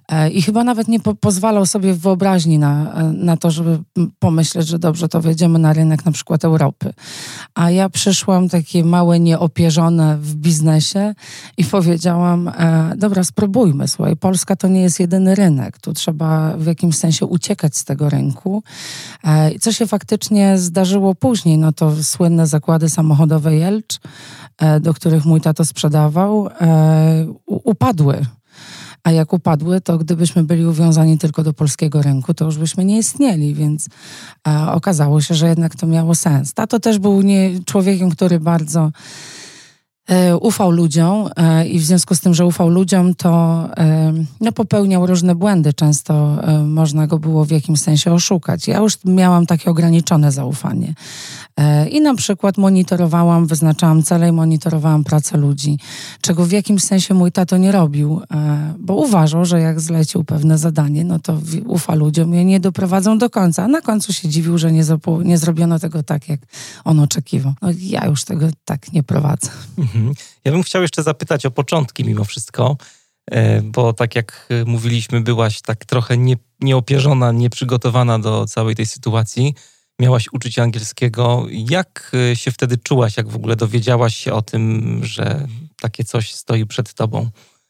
E, 0.09 0.29
I 0.29 0.41
chyba 0.41 0.63
nawet 0.63 0.87
nie 0.87 0.99
po 0.99 1.15
pozwalał 1.15 1.65
sobie 1.65 1.93
w 1.93 1.99
wyobraźni 1.99 2.59
na, 2.59 3.03
na 3.13 3.37
to, 3.37 3.51
żeby 3.51 3.79
pomyśleć, 4.19 4.67
że 4.67 4.79
dobrze, 4.79 5.07
to 5.09 5.21
wejdziemy 5.21 5.59
na 5.59 5.73
rynek 5.73 6.05
na 6.05 6.11
przykład 6.11 6.45
Europy. 6.45 6.93
A 7.55 7.71
ja 7.71 7.89
przyszłam 7.89 8.49
takie 8.49 8.83
małe, 8.83 9.19
nieopierzone 9.19 10.17
w 10.17 10.35
biznesie 10.35 11.13
i 11.57 11.63
powiedziałam, 11.63 12.51
dobra, 12.97 13.23
spróbujmy, 13.23 13.87
słuchaj, 13.87 14.15
Polska 14.15 14.55
to 14.55 14.67
nie 14.67 14.81
jest 14.81 14.99
jedyny 14.99 15.35
rynek. 15.35 15.77
Tu 15.77 15.93
trzeba 15.93 16.57
w 16.57 16.65
jakimś 16.65 16.95
sensie 16.95 17.25
uciekać 17.25 17.77
z 17.77 17.85
tego 17.85 18.09
rynku 18.09 18.56
E, 19.23 19.59
co 19.59 19.71
się 19.71 19.87
faktycznie 19.87 20.57
zdarzyło 20.57 21.15
później, 21.15 21.57
no 21.57 21.71
to 21.71 22.03
słynne 22.03 22.47
zakłady 22.47 22.89
samochodowe 22.89 23.55
Jelcz, 23.55 23.99
e, 24.57 24.79
do 24.79 24.93
których 24.93 25.25
mój 25.25 25.41
tato 25.41 25.65
sprzedawał, 25.65 26.47
e, 26.47 27.27
upadły. 27.47 28.25
A 29.03 29.11
jak 29.11 29.33
upadły, 29.33 29.81
to 29.81 29.97
gdybyśmy 29.97 30.43
byli 30.43 30.65
uwiązani 30.65 31.17
tylko 31.17 31.43
do 31.43 31.53
polskiego 31.53 32.01
rynku, 32.01 32.33
to 32.33 32.45
już 32.45 32.57
byśmy 32.57 32.85
nie 32.85 32.97
istnieli, 32.97 33.53
więc 33.53 33.87
okazało 34.73 35.21
się, 35.21 35.35
że 35.35 35.47
jednak 35.47 35.75
to 35.75 35.87
miało 35.87 36.15
sens. 36.15 36.53
Tato 36.53 36.79
też 36.79 36.99
był 36.99 37.21
nie, 37.21 37.51
człowiekiem, 37.65 38.09
który 38.09 38.39
bardzo 38.39 38.91
ufał 40.41 40.71
ludziom 40.71 41.29
e, 41.35 41.67
i 41.67 41.79
w 41.79 41.83
związku 41.83 42.15
z 42.15 42.19
tym, 42.19 42.33
że 42.33 42.45
ufał 42.45 42.69
ludziom, 42.69 43.15
to 43.15 43.63
e, 43.77 44.13
no, 44.41 44.51
popełniał 44.51 45.07
różne 45.07 45.35
błędy. 45.35 45.73
Często 45.73 46.37
można 46.65 47.07
go 47.07 47.19
było 47.19 47.45
w 47.45 47.51
jakimś 47.51 47.79
sensie 47.79 48.13
oszukać. 48.13 48.67
Ja 48.67 48.77
już 48.77 48.97
miałam 49.05 49.45
takie 49.45 49.69
ograniczone 49.69 50.31
zaufanie. 50.31 50.93
I 51.91 52.01
na 52.01 52.15
przykład 52.15 52.57
monitorowałam, 52.57 53.47
wyznaczałam 53.47 54.03
cele 54.03 54.29
i 54.29 54.31
monitorowałam 54.31 55.03
pracę 55.03 55.37
ludzi, 55.37 55.79
czego 56.21 56.45
w 56.45 56.51
jakimś 56.51 56.83
sensie 56.83 57.13
mój 57.13 57.31
tato 57.31 57.57
nie 57.57 57.71
robił, 57.71 58.21
bo 58.79 58.95
uważał, 58.95 59.45
że 59.45 59.59
jak 59.59 59.79
zlecił 59.79 60.23
pewne 60.23 60.57
zadanie, 60.57 61.03
no 61.03 61.19
to 61.19 61.39
ufa 61.65 61.95
ludziom 61.95 62.35
i 62.35 62.45
nie 62.45 62.59
doprowadzą 62.59 63.17
do 63.17 63.29
końca. 63.29 63.63
A 63.63 63.67
na 63.67 63.81
końcu 63.81 64.13
się 64.13 64.29
dziwił, 64.29 64.57
że 64.57 64.71
nie, 64.71 64.83
nie 65.23 65.37
zrobiono 65.37 65.79
tego 65.79 66.03
tak, 66.03 66.29
jak 66.29 66.39
on 66.85 66.99
oczekiwał. 66.99 67.53
No, 67.61 67.69
ja 67.79 68.05
już 68.05 68.23
tego 68.23 68.47
tak 68.65 68.93
nie 68.93 69.03
prowadzę. 69.03 69.49
Mhm. 69.97 70.15
Ja 70.45 70.51
bym 70.51 70.63
chciał 70.63 70.81
jeszcze 70.81 71.03
zapytać 71.03 71.45
o 71.45 71.51
początki 71.51 72.03
mimo 72.03 72.23
wszystko. 72.23 72.77
e, 73.31 73.61
bo 73.61 73.93
tak 73.93 74.15
jak 74.15 74.47
mówiliśmy, 74.65 75.21
byłaś 75.21 75.61
tak 75.61 75.85
trochę 75.85 76.17
nie, 76.17 76.35
nieopierzona, 76.59 77.31
nieprzygotowana 77.31 78.19
do 78.19 78.45
całej 78.45 78.75
tej 78.75 78.85
sytuacji. 78.85 79.53
Miałaś 79.99 80.25
uczyć 80.31 80.59
angielskiego. 80.59 81.45
Jak 81.49 82.11
się 82.33 82.51
wtedy 82.51 82.77
czułaś, 82.77 83.17
jak 83.17 83.29
w 83.29 83.35
ogóle 83.35 83.55
dowiedziałaś 83.55 84.17
się 84.17 84.33
o 84.33 84.41
tym, 84.41 84.99
że 85.03 85.47
takie 85.81 86.03
coś 86.03 86.33
stoi 86.33 86.65
przed 86.65 86.93
tobą? 86.93 87.29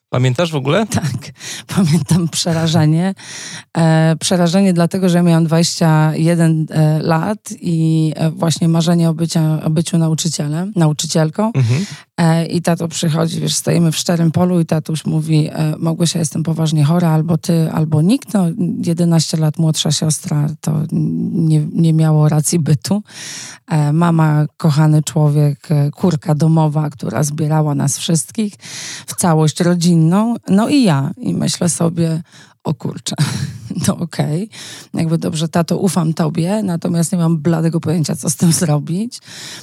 Pamiętasz 0.10 0.52
w 0.52 0.56
ogóle? 0.56 0.86
Tak, 0.98 1.32
pamiętam 1.68 2.30
przerażenie. 2.30 3.14
E, 3.78 4.16
przerażenie 4.20 4.74
dlatego, 4.74 5.10
że 5.10 5.24
miałam 5.24 5.46
21 5.46 6.68
e, 6.70 7.00
lat 7.00 7.40
i 7.62 8.14
e, 8.16 8.32
właśnie 8.32 8.68
marzenie 8.68 9.10
o, 9.10 9.14
bycia, 9.14 9.64
o 9.64 9.70
byciu 9.70 9.98
nauczycielem, 9.98 10.74
nauczycielką. 10.76 11.52
Mhm. 11.54 11.86
E, 12.18 12.46
I 12.46 12.62
tato 12.62 12.88
przychodzi, 12.88 13.40
wiesz, 13.40 13.56
stoimy 13.56 13.92
w 13.92 13.98
szczerym 13.98 14.32
polu 14.32 14.60
i 14.60 14.66
tatuś 14.66 15.06
mówi, 15.06 15.50
e, 15.52 15.76
Małgosia, 15.78 16.20
jestem 16.20 16.44
poważnie 16.44 16.84
chora, 16.84 17.10
albo 17.10 17.38
ty, 17.38 17.72
albo 17.72 18.02
nikt. 18.02 18.34
No, 18.34 18.46
11 18.86 19.38
lat 19.38 19.58
młodsza 19.58 19.92
siostra 19.92 20.50
to 20.62 20.82
nie, 20.92 21.68
nie 21.74 21.94
miało 21.94 22.30
racji 22.30 22.60
bytu. 22.60 23.04
E, 23.68 23.94
mama, 23.94 24.46
kochany 24.58 25.04
człowiek, 25.04 25.68
kurka 25.96 26.36
domowa, 26.36 26.90
która 26.90 27.24
zbierała 27.24 27.76
nas 27.76 27.98
wszystkich 27.98 28.54
w 29.08 29.16
całość 29.16 29.60
rodzinną. 29.60 30.36
No 30.50 30.70
i 30.70 30.84
ja. 30.84 31.12
I 31.18 31.34
myślę 31.34 31.70
sobie, 31.70 32.22
o 32.64 32.74
kurczę, 32.74 33.16
no 33.88 33.98
okej, 33.98 34.44
okay. 34.44 35.02
jakby 35.02 35.18
dobrze, 35.18 35.50
tato, 35.50 35.78
ufam 35.78 36.14
tobie, 36.14 36.64
natomiast 36.64 37.12
nie 37.12 37.18
mam 37.18 37.38
bladego 37.38 37.80
pojęcia, 37.80 38.16
co 38.16 38.30
z 38.30 38.36
tym 38.36 38.52
zrobić. 38.54 39.20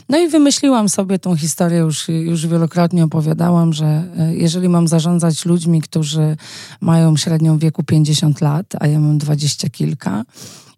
No 0.08 0.18
i 0.18 0.28
wymyśliłam 0.28 0.88
sobie 0.88 1.18
tą 1.18 1.36
historię, 1.36 1.78
już, 1.78 2.08
już 2.08 2.46
wielokrotnie 2.46 3.04
opowiadałam, 3.04 3.72
że 3.72 4.04
e, 4.18 4.34
jeżeli 4.34 4.68
mam 4.68 4.88
zarządzać 4.88 5.44
ludźmi, 5.44 5.80
którzy 5.82 6.36
mają 6.80 7.16
średnią 7.16 7.58
wieku 7.58 7.82
50 7.82 8.40
lat, 8.40 8.66
a 8.80 8.86
ja 8.86 9.00
mam 9.00 9.18
dwadzieścia 9.18 9.68
kilka, 9.70 10.24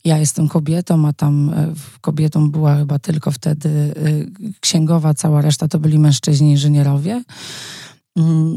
ja 0.04 0.18
jestem 0.18 0.48
kobietą, 0.48 1.08
a 1.08 1.12
tam 1.12 1.50
e, 1.50 1.74
kobietą 2.00 2.50
była 2.50 2.76
chyba 2.76 2.98
tylko 2.98 3.30
wtedy 3.30 3.68
e, 3.68 4.60
księgowa, 4.60 5.14
cała 5.14 5.42
reszta 5.42 5.68
to 5.68 5.78
byli 5.78 5.98
mężczyźni 5.98 6.50
inżynierowie 6.50 7.22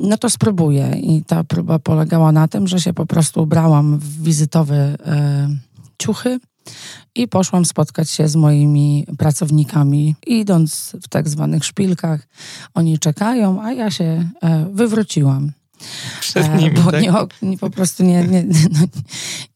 no 0.03 0.17
to 0.17 0.29
spróbuję. 0.29 0.91
I 1.01 1.23
ta 1.23 1.43
próba 1.43 1.79
polegała 1.79 2.31
na 2.31 2.47
tym, 2.47 2.67
że 2.67 2.79
się 2.79 2.93
po 2.93 3.05
prostu 3.05 3.43
ubrałam 3.43 3.99
w 3.99 4.23
wizytowe 4.23 4.75
e, 4.75 5.49
ciuchy 5.97 6.39
i 7.15 7.27
poszłam 7.27 7.65
spotkać 7.65 8.09
się 8.09 8.27
z 8.27 8.35
moimi 8.35 9.05
pracownikami. 9.17 10.15
Idąc 10.27 10.95
w 11.03 11.07
tak 11.07 11.29
zwanych 11.29 11.65
szpilkach, 11.65 12.27
oni 12.73 12.99
czekają, 12.99 13.61
a 13.61 13.71
ja 13.71 13.91
się 13.91 14.29
e, 14.41 14.65
wywróciłam. 14.73 15.51
Przed 16.21 16.45
e, 16.45 16.57
nimi, 16.57 16.71
bo 16.71 16.91
tak? 16.91 17.01
nie, 17.01 17.13
nie, 17.41 17.57
po 17.57 17.69
prostu 17.69 18.03
nie, 18.03 18.23
nie, 18.23 18.43
no, 18.79 18.79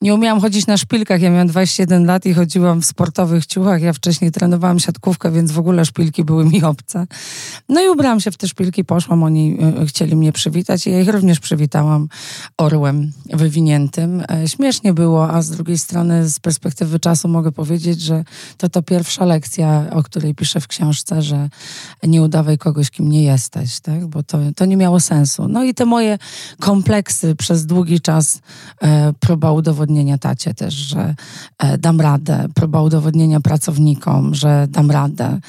nie 0.02 0.14
umiałam 0.14 0.42
chodzić 0.42 0.68
na 0.68 0.78
szpilkach. 0.78 1.22
Ja 1.22 1.30
miałam 1.30 1.48
21 1.48 2.06
lat 2.06 2.26
i 2.26 2.34
chodziłam 2.34 2.82
w 2.82 2.86
sportowych 2.86 3.46
ciuchach. 3.46 3.82
Ja 3.82 3.94
wcześniej 3.94 4.32
trenowałam 4.32 4.80
siatkówkę, 4.80 5.32
więc 5.32 5.52
w 5.52 5.60
ogóle 5.60 5.86
szpilki 5.86 6.24
były 6.24 6.46
mi 6.46 6.64
obce. 6.64 7.08
No 7.70 7.82
i 7.82 7.90
ubrałam 7.90 8.20
się 8.20 8.32
w 8.32 8.38
te 8.38 8.48
szpilki, 8.48 8.86
poszłam, 8.86 9.24
oni 9.24 9.58
e, 9.82 9.86
chcieli 9.86 10.16
mnie 10.16 10.32
przywitać 10.32 10.88
i 10.88 10.92
ja 10.92 11.02
ich 11.02 11.10
również 11.10 11.40
przywitałam 11.40 12.08
orłem 12.58 13.12
wywiniętym. 13.26 14.24
E, 14.30 14.48
śmiesznie 14.48 14.94
było, 14.94 15.30
a 15.30 15.42
z 15.42 15.50
drugiej 15.50 15.78
strony 15.78 16.30
z 16.30 16.40
perspektywy 16.40 17.00
czasu 17.00 17.28
mogę 17.28 17.52
powiedzieć, 17.52 18.02
że 18.02 18.24
to 18.58 18.70
to 18.70 18.84
pierwsza 18.84 19.26
lekcja, 19.26 19.86
o 19.92 20.04
której 20.04 20.36
piszę 20.36 20.60
w 20.60 20.68
książce, 20.68 21.22
że 21.22 21.50
nie 22.04 22.22
udawaj 22.22 22.58
kogoś, 22.58 22.90
kim 22.90 23.10
nie 23.10 23.24
jesteś, 23.24 23.80
tak? 23.80 24.08
bo 24.08 24.24
to, 24.24 24.38
to 24.56 24.66
nie 24.66 24.78
miało 24.78 25.00
sensu. 25.00 25.48
No 25.48 25.64
i 25.64 25.74
te 25.74 25.86
moje 25.86 26.13
kompleksy 26.60 27.36
przez 27.36 27.66
długi 27.66 28.02
czas, 28.02 28.42
e, 28.82 29.14
próba 29.20 29.52
udowodnienia 29.52 30.18
tacie 30.18 30.54
też, 30.54 30.74
że 30.74 31.16
e, 31.58 31.78
dam 31.78 32.02
radę, 32.02 32.48
próba 32.56 32.82
udowodnienia 32.82 33.40
pracownikom, 33.40 34.36
że 34.36 34.68
dam 34.70 34.92
radę. 34.92 35.40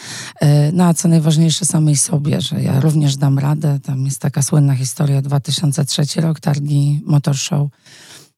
E, 0.40 0.72
no 0.72 0.84
a 0.84 0.94
co 0.94 1.08
najważniejsze 1.08 1.64
samej 1.64 1.96
sobie, 1.96 2.40
że 2.40 2.62
ja 2.62 2.80
również 2.80 3.16
dam 3.16 3.38
radę. 3.38 3.80
Tam 3.82 4.04
jest 4.04 4.20
taka 4.20 4.42
słynna 4.42 4.74
historia, 4.74 5.22
2003 5.22 6.20
rok, 6.20 6.40
targi 6.40 7.00
Motor 7.06 7.36
Show. 7.36 7.68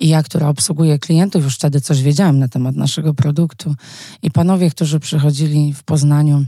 I 0.00 0.08
ja, 0.08 0.22
która 0.22 0.48
obsługuje 0.48 0.98
klientów, 0.98 1.44
już 1.44 1.54
wtedy 1.54 1.80
coś 1.80 2.02
wiedziałam 2.02 2.38
na 2.38 2.48
temat 2.48 2.76
naszego 2.76 3.14
produktu. 3.14 3.74
I 4.22 4.30
panowie, 4.30 4.70
którzy 4.70 5.00
przychodzili 5.00 5.74
w 5.74 5.84
Poznaniu, 5.84 6.44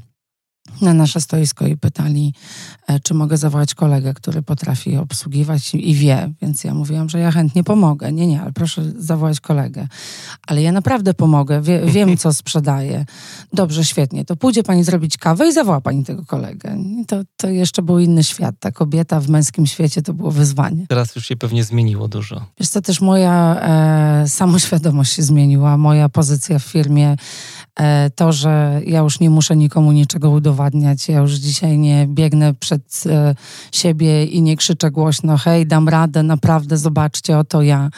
na 0.80 0.94
nasze 0.94 1.20
stoisko 1.20 1.66
i 1.66 1.76
pytali, 1.76 2.34
e, 2.87 3.00
czy 3.00 3.14
mogę 3.14 3.37
zawołać 3.37 3.75
kolegę, 3.75 4.14
który 4.14 4.42
potrafi 4.42 4.96
obsługiwać 4.96 5.75
i 5.75 5.94
wie. 5.94 6.32
Więc 6.42 6.64
ja 6.64 6.75
mówiłam, 6.75 7.08
że 7.08 7.18
ja 7.18 7.30
chętnie 7.30 7.64
pomogę. 7.64 8.12
Nie, 8.12 8.26
nie, 8.26 8.40
ale 8.40 8.52
proszę 8.52 8.82
zawołać 8.98 9.40
kolegę. 9.40 9.88
Ale 10.46 10.62
ja 10.62 10.72
naprawdę 10.72 11.14
pomogę, 11.14 11.62
wie, 11.62 11.80
wiem, 11.87 12.16
co 12.16 12.32
sprzedaję. 12.32 13.04
Dobrze, 13.52 13.84
świetnie. 13.84 14.25
To 14.25 14.37
pójdzie 14.37 14.62
pani 14.62 14.84
zrobić 14.84 15.16
kawę 15.16 15.48
i 15.48 15.52
zawoła 15.52 15.80
pani 15.80 16.04
tego 16.04 16.25
kolegę. 16.25 16.76
I 17.02 17.06
to, 17.06 17.16
to 17.37 17.48
jeszcze 17.48 17.82
był 17.82 17.98
inny 17.98 18.25
świat. 18.25 18.54
Ta 18.60 18.72
kobieta 18.72 19.20
w 19.20 19.28
męskim 19.28 19.66
świecie 19.66 20.02
to 20.02 20.14
było 20.14 20.30
wyzwanie. 20.30 20.87
Teraz 20.88 21.16
już 21.16 21.26
się 21.26 21.37
pewnie 21.37 21.64
zmieniło 21.64 22.08
dużo. 22.08 22.46
Wiesz 22.60 22.68
co, 22.68 22.82
też 22.82 23.00
moja 23.00 23.60
e, 23.60 24.28
samoświadomość 24.28 25.12
się 25.12 25.22
zmieniła. 25.22 25.76
Moja 25.76 26.08
pozycja 26.08 26.58
w 26.58 26.62
firmie 26.62 27.16
to, 28.14 28.32
że 28.32 28.80
ja 28.87 29.00
już 29.00 29.20
nie 29.20 29.30
muszę 29.30 29.56
nikomu 29.56 29.92
niczego 29.92 30.30
udowadniać. 30.30 31.08
Ja 31.08 31.18
już 31.18 31.32
dzisiaj 31.32 31.78
nie 31.78 32.06
biegnę 32.06 32.54
przed 32.54 33.02
e, 33.06 33.35
siebie 33.73 34.25
i 34.25 34.42
nie 34.42 34.56
krzyczę 34.56 34.90
głośno: 34.90 35.37
hej, 35.37 35.66
dam 35.66 35.88
radę, 35.88 36.23
naprawdę, 36.23 36.78
zobaczcie, 36.78 37.38
oto 37.38 37.62
ja. 37.62 37.90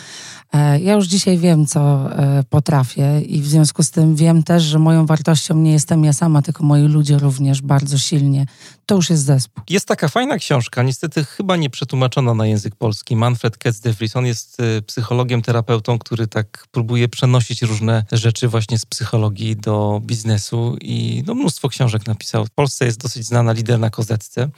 E, 0.53 0.81
ja 0.81 0.93
już 0.93 1.07
dzisiaj 1.07 1.39
wiem, 1.39 1.67
co 1.67 2.11
potrafię, 2.51 3.21
i 3.21 3.41
w 3.43 3.47
związku 3.47 3.83
z 3.83 3.91
tym 3.91 4.17
wiem 4.17 4.43
też, 4.43 4.63
że 4.63 4.79
moją 4.79 5.07
wartością 5.07 5.57
nie 5.57 5.73
jestem 5.73 6.05
ja 6.05 6.13
sama, 6.13 6.43
tylko 6.43 6.65
moi 6.65 6.83
ludzie 6.83 7.19
również 7.19 7.63
bardzo 7.63 7.99
silnie. 7.99 8.47
To 8.87 8.95
już 8.95 9.11
jest 9.11 9.25
zespół. 9.25 9.65
Jest 9.71 9.87
taka 9.87 10.09
fajna 10.09 10.39
książka, 10.39 10.83
niestety 10.83 11.25
chyba 11.25 11.57
nie 11.57 11.71
przetłumaczona 11.71 12.35
na 12.35 12.47
język 12.47 12.77
polski. 12.77 13.17
Manfred 13.17 13.59
Ketz 13.59 13.81
de 13.81 13.93
Vries. 13.93 14.17
On 14.17 14.27
jest 14.27 14.59
psychologiem, 14.87 15.43
terapeutą, 15.43 15.99
który 15.99 16.27
tak 16.27 16.67
próbuje 16.71 17.09
przenosić 17.09 17.63
różne 17.63 18.05
rzeczy 18.13 18.49
właśnie 18.49 18.79
z 18.79 18.87
psychologii 18.87 19.57
do 19.57 20.01
biznesu 20.05 20.77
i 20.81 21.25
no, 21.27 21.35
mnóstwo 21.35 21.69
książek 21.69 22.07
napisał. 22.07 22.47
W 22.47 22.51
Polsce 22.51 22.85
jest 22.87 23.01
dosyć 23.01 23.27
znana 23.27 23.53
lider 23.53 23.79
na 23.79 23.91
kozetce 23.91 24.49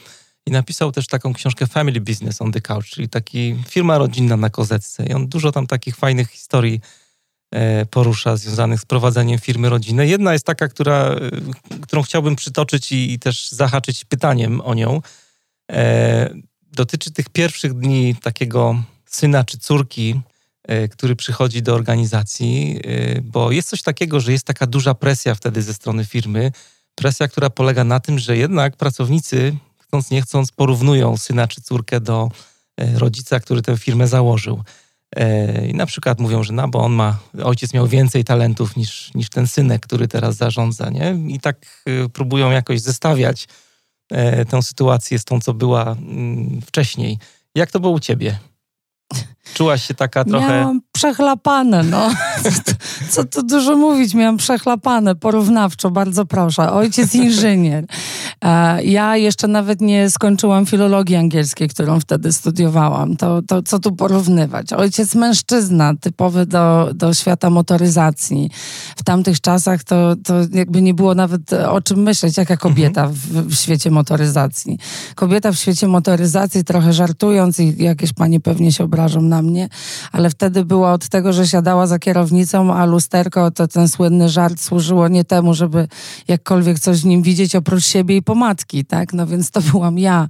i 0.46 0.50
napisał 0.50 0.92
też 0.92 1.06
taką 1.06 1.32
książkę 1.32 1.66
Family 1.66 2.00
Business 2.00 2.42
on 2.42 2.52
the 2.52 2.60
Couch, 2.60 2.84
czyli 2.84 3.08
taki 3.08 3.56
firma 3.68 3.98
rodzinna 3.98 4.36
na 4.36 4.50
kozetce. 4.50 5.06
I 5.06 5.12
on 5.12 5.28
dużo 5.28 5.52
tam 5.52 5.66
takich 5.66 5.96
fajnych 5.96 6.30
historii 6.30 6.80
e, 7.50 7.86
porusza 7.86 8.36
związanych 8.36 8.80
z 8.80 8.84
prowadzeniem 8.84 9.38
firmy 9.38 9.68
rodzinnej. 9.68 10.10
Jedna 10.10 10.32
jest 10.32 10.46
taka, 10.46 10.68
która, 10.68 10.94
e, 10.94 11.30
którą 11.80 12.02
chciałbym 12.02 12.36
przytoczyć 12.36 12.92
i, 12.92 13.12
i 13.12 13.18
też 13.18 13.50
zahaczyć 13.50 14.04
pytaniem 14.04 14.60
o 14.60 14.74
nią. 14.74 15.00
E, 15.70 16.30
dotyczy 16.72 17.10
tych 17.10 17.28
pierwszych 17.28 17.74
dni 17.74 18.16
takiego 18.22 18.82
syna 19.06 19.44
czy 19.44 19.58
córki, 19.58 20.20
E, 20.62 20.88
który 20.88 21.16
przychodzi 21.16 21.62
do 21.62 21.74
organizacji, 21.74 22.80
e, 22.84 23.20
bo 23.20 23.52
jest 23.52 23.68
coś 23.68 23.82
takiego, 23.82 24.20
że 24.20 24.32
jest 24.32 24.44
taka 24.44 24.66
duża 24.66 24.94
presja 24.94 25.34
wtedy 25.34 25.62
ze 25.62 25.74
strony 25.74 26.04
firmy. 26.04 26.52
Presja, 26.94 27.28
która 27.28 27.50
polega 27.50 27.84
na 27.84 28.00
tym, 28.00 28.18
że 28.18 28.36
jednak 28.36 28.76
pracownicy, 28.76 29.56
chcąc 29.92 30.10
nie 30.10 30.22
chcąc, 30.22 30.52
porównują 30.52 31.16
syna 31.16 31.48
czy 31.48 31.60
córkę 31.60 32.00
do 32.00 32.30
e, 32.76 32.98
rodzica, 32.98 33.40
który 33.40 33.62
tę 33.62 33.78
firmę 33.78 34.08
założył. 34.08 34.62
I 35.68 35.74
na 35.74 35.86
przykład 35.86 36.20
mówią, 36.20 36.42
że 36.42 36.52
no, 36.52 36.68
bo 36.68 36.78
on 36.78 36.92
ma, 36.92 37.18
ojciec 37.42 37.74
miał 37.74 37.86
więcej 37.86 38.24
talentów 38.24 38.76
niż, 38.76 39.14
niż 39.14 39.28
ten 39.28 39.46
synek, 39.46 39.82
który 39.82 40.08
teraz 40.08 40.36
zarządza, 40.36 40.90
nie? 40.90 41.16
I 41.28 41.40
tak 41.40 41.84
próbują 42.12 42.50
jakoś 42.50 42.80
zestawiać 42.80 43.48
tę 44.48 44.62
sytuację 44.62 45.18
z 45.18 45.24
tą, 45.24 45.40
co 45.40 45.54
była 45.54 45.82
mm, 45.92 46.60
wcześniej. 46.66 47.18
Jak 47.54 47.70
to 47.70 47.80
było 47.80 47.92
u 47.92 48.00
ciebie? 48.00 48.38
Czułaś 49.54 49.86
się 49.86 49.94
taka 49.94 50.24
trochę... 50.24 50.48
Miałam 50.48 50.80
przechlapane, 50.92 51.82
no. 51.82 52.10
Co 53.10 53.24
tu 53.24 53.42
dużo 53.42 53.76
mówić, 53.76 54.14
miałam 54.14 54.36
przechlapane, 54.36 55.14
porównawczo, 55.14 55.90
bardzo 55.90 56.26
proszę. 56.26 56.72
Ojciec 56.72 57.14
inżynier. 57.14 57.84
E, 58.44 58.84
ja 58.84 59.16
jeszcze 59.16 59.48
nawet 59.48 59.80
nie 59.80 60.10
skończyłam 60.10 60.66
filologii 60.66 61.16
angielskiej, 61.16 61.68
którą 61.68 62.00
wtedy 62.00 62.32
studiowałam. 62.32 63.16
To, 63.16 63.42
to 63.42 63.62
co 63.62 63.78
tu 63.78 63.96
porównywać? 63.96 64.72
Ojciec 64.72 65.14
mężczyzna, 65.14 65.94
typowy 66.00 66.46
do, 66.46 66.90
do 66.94 67.14
świata 67.14 67.50
motoryzacji. 67.50 68.50
W 68.96 69.02
tamtych 69.02 69.40
czasach 69.40 69.84
to, 69.84 70.16
to 70.24 70.34
jakby 70.52 70.82
nie 70.82 70.94
było 70.94 71.14
nawet 71.14 71.52
o 71.52 71.80
czym 71.80 72.02
myśleć, 72.02 72.36
jaka 72.36 72.56
kobieta 72.56 73.08
w, 73.08 73.16
w 73.48 73.54
świecie 73.54 73.90
motoryzacji. 73.90 74.78
Kobieta 75.14 75.52
w 75.52 75.56
świecie 75.56 75.88
motoryzacji, 75.88 76.64
trochę 76.64 76.92
żartując 76.92 77.60
i 77.60 77.82
jakieś 77.84 78.12
panie 78.12 78.40
pewnie 78.40 78.72
się 78.72 78.84
obrażą 78.84 79.31
na 79.32 79.42
mnie, 79.42 79.68
ale 80.12 80.30
wtedy 80.30 80.64
była 80.64 80.92
od 80.92 81.08
tego, 81.08 81.32
że 81.32 81.48
siadała 81.48 81.86
za 81.86 81.98
kierownicą, 81.98 82.74
a 82.74 82.84
lusterko, 82.84 83.50
to 83.50 83.68
ten 83.68 83.88
słynny 83.88 84.28
żart 84.28 84.60
służyło 84.60 85.08
nie 85.08 85.24
temu, 85.24 85.54
żeby 85.54 85.88
jakkolwiek 86.28 86.78
coś 86.78 87.00
w 87.00 87.04
nim 87.04 87.22
widzieć 87.22 87.56
oprócz 87.56 87.84
siebie 87.84 88.16
i 88.16 88.22
pomadki, 88.22 88.84
tak? 88.84 89.12
No 89.12 89.26
więc 89.26 89.50
to 89.50 89.60
byłam 89.72 89.98
ja. 89.98 90.28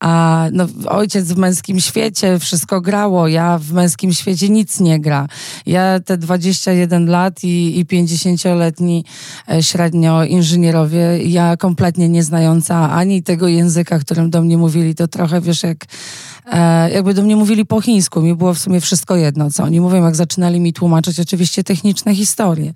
A 0.00 0.44
no, 0.52 0.66
ojciec 0.88 1.32
w 1.32 1.36
męskim 1.36 1.80
świecie 1.80 2.38
wszystko 2.38 2.80
grało, 2.80 3.28
ja 3.28 3.58
w 3.58 3.72
męskim 3.72 4.12
świecie 4.12 4.48
nic 4.48 4.80
nie 4.80 5.00
gra. 5.00 5.26
Ja 5.66 6.00
te 6.00 6.18
21 6.18 7.06
lat 7.06 7.44
i, 7.44 7.78
i 7.78 7.86
50-letni 7.86 9.04
e, 9.48 9.62
średnio 9.62 10.24
inżynierowie, 10.24 11.22
ja 11.22 11.56
kompletnie 11.56 12.08
nie 12.08 12.22
znająca 12.22 12.90
ani 12.90 13.22
tego 13.22 13.48
języka, 13.48 13.98
którym 13.98 14.30
do 14.30 14.42
mnie 14.42 14.58
mówili, 14.58 14.94
to 14.94 15.08
trochę 15.08 15.40
wiesz 15.40 15.62
jak 15.62 15.86
E, 16.52 16.90
jakby 16.90 17.14
do 17.14 17.22
mnie 17.22 17.36
mówili 17.36 17.66
po 17.66 17.80
chińsku, 17.80 18.22
mi 18.22 18.34
było 18.36 18.54
w 18.54 18.58
sumie 18.58 18.80
wszystko 18.80 19.16
jedno, 19.16 19.50
co 19.50 19.62
oni 19.64 19.80
mówią, 19.80 20.04
jak 20.04 20.16
zaczynali 20.16 20.60
mi 20.60 20.72
tłumaczyć 20.72 21.20
oczywiście 21.20 21.64
techniczne 21.64 22.14
historie. 22.14 22.72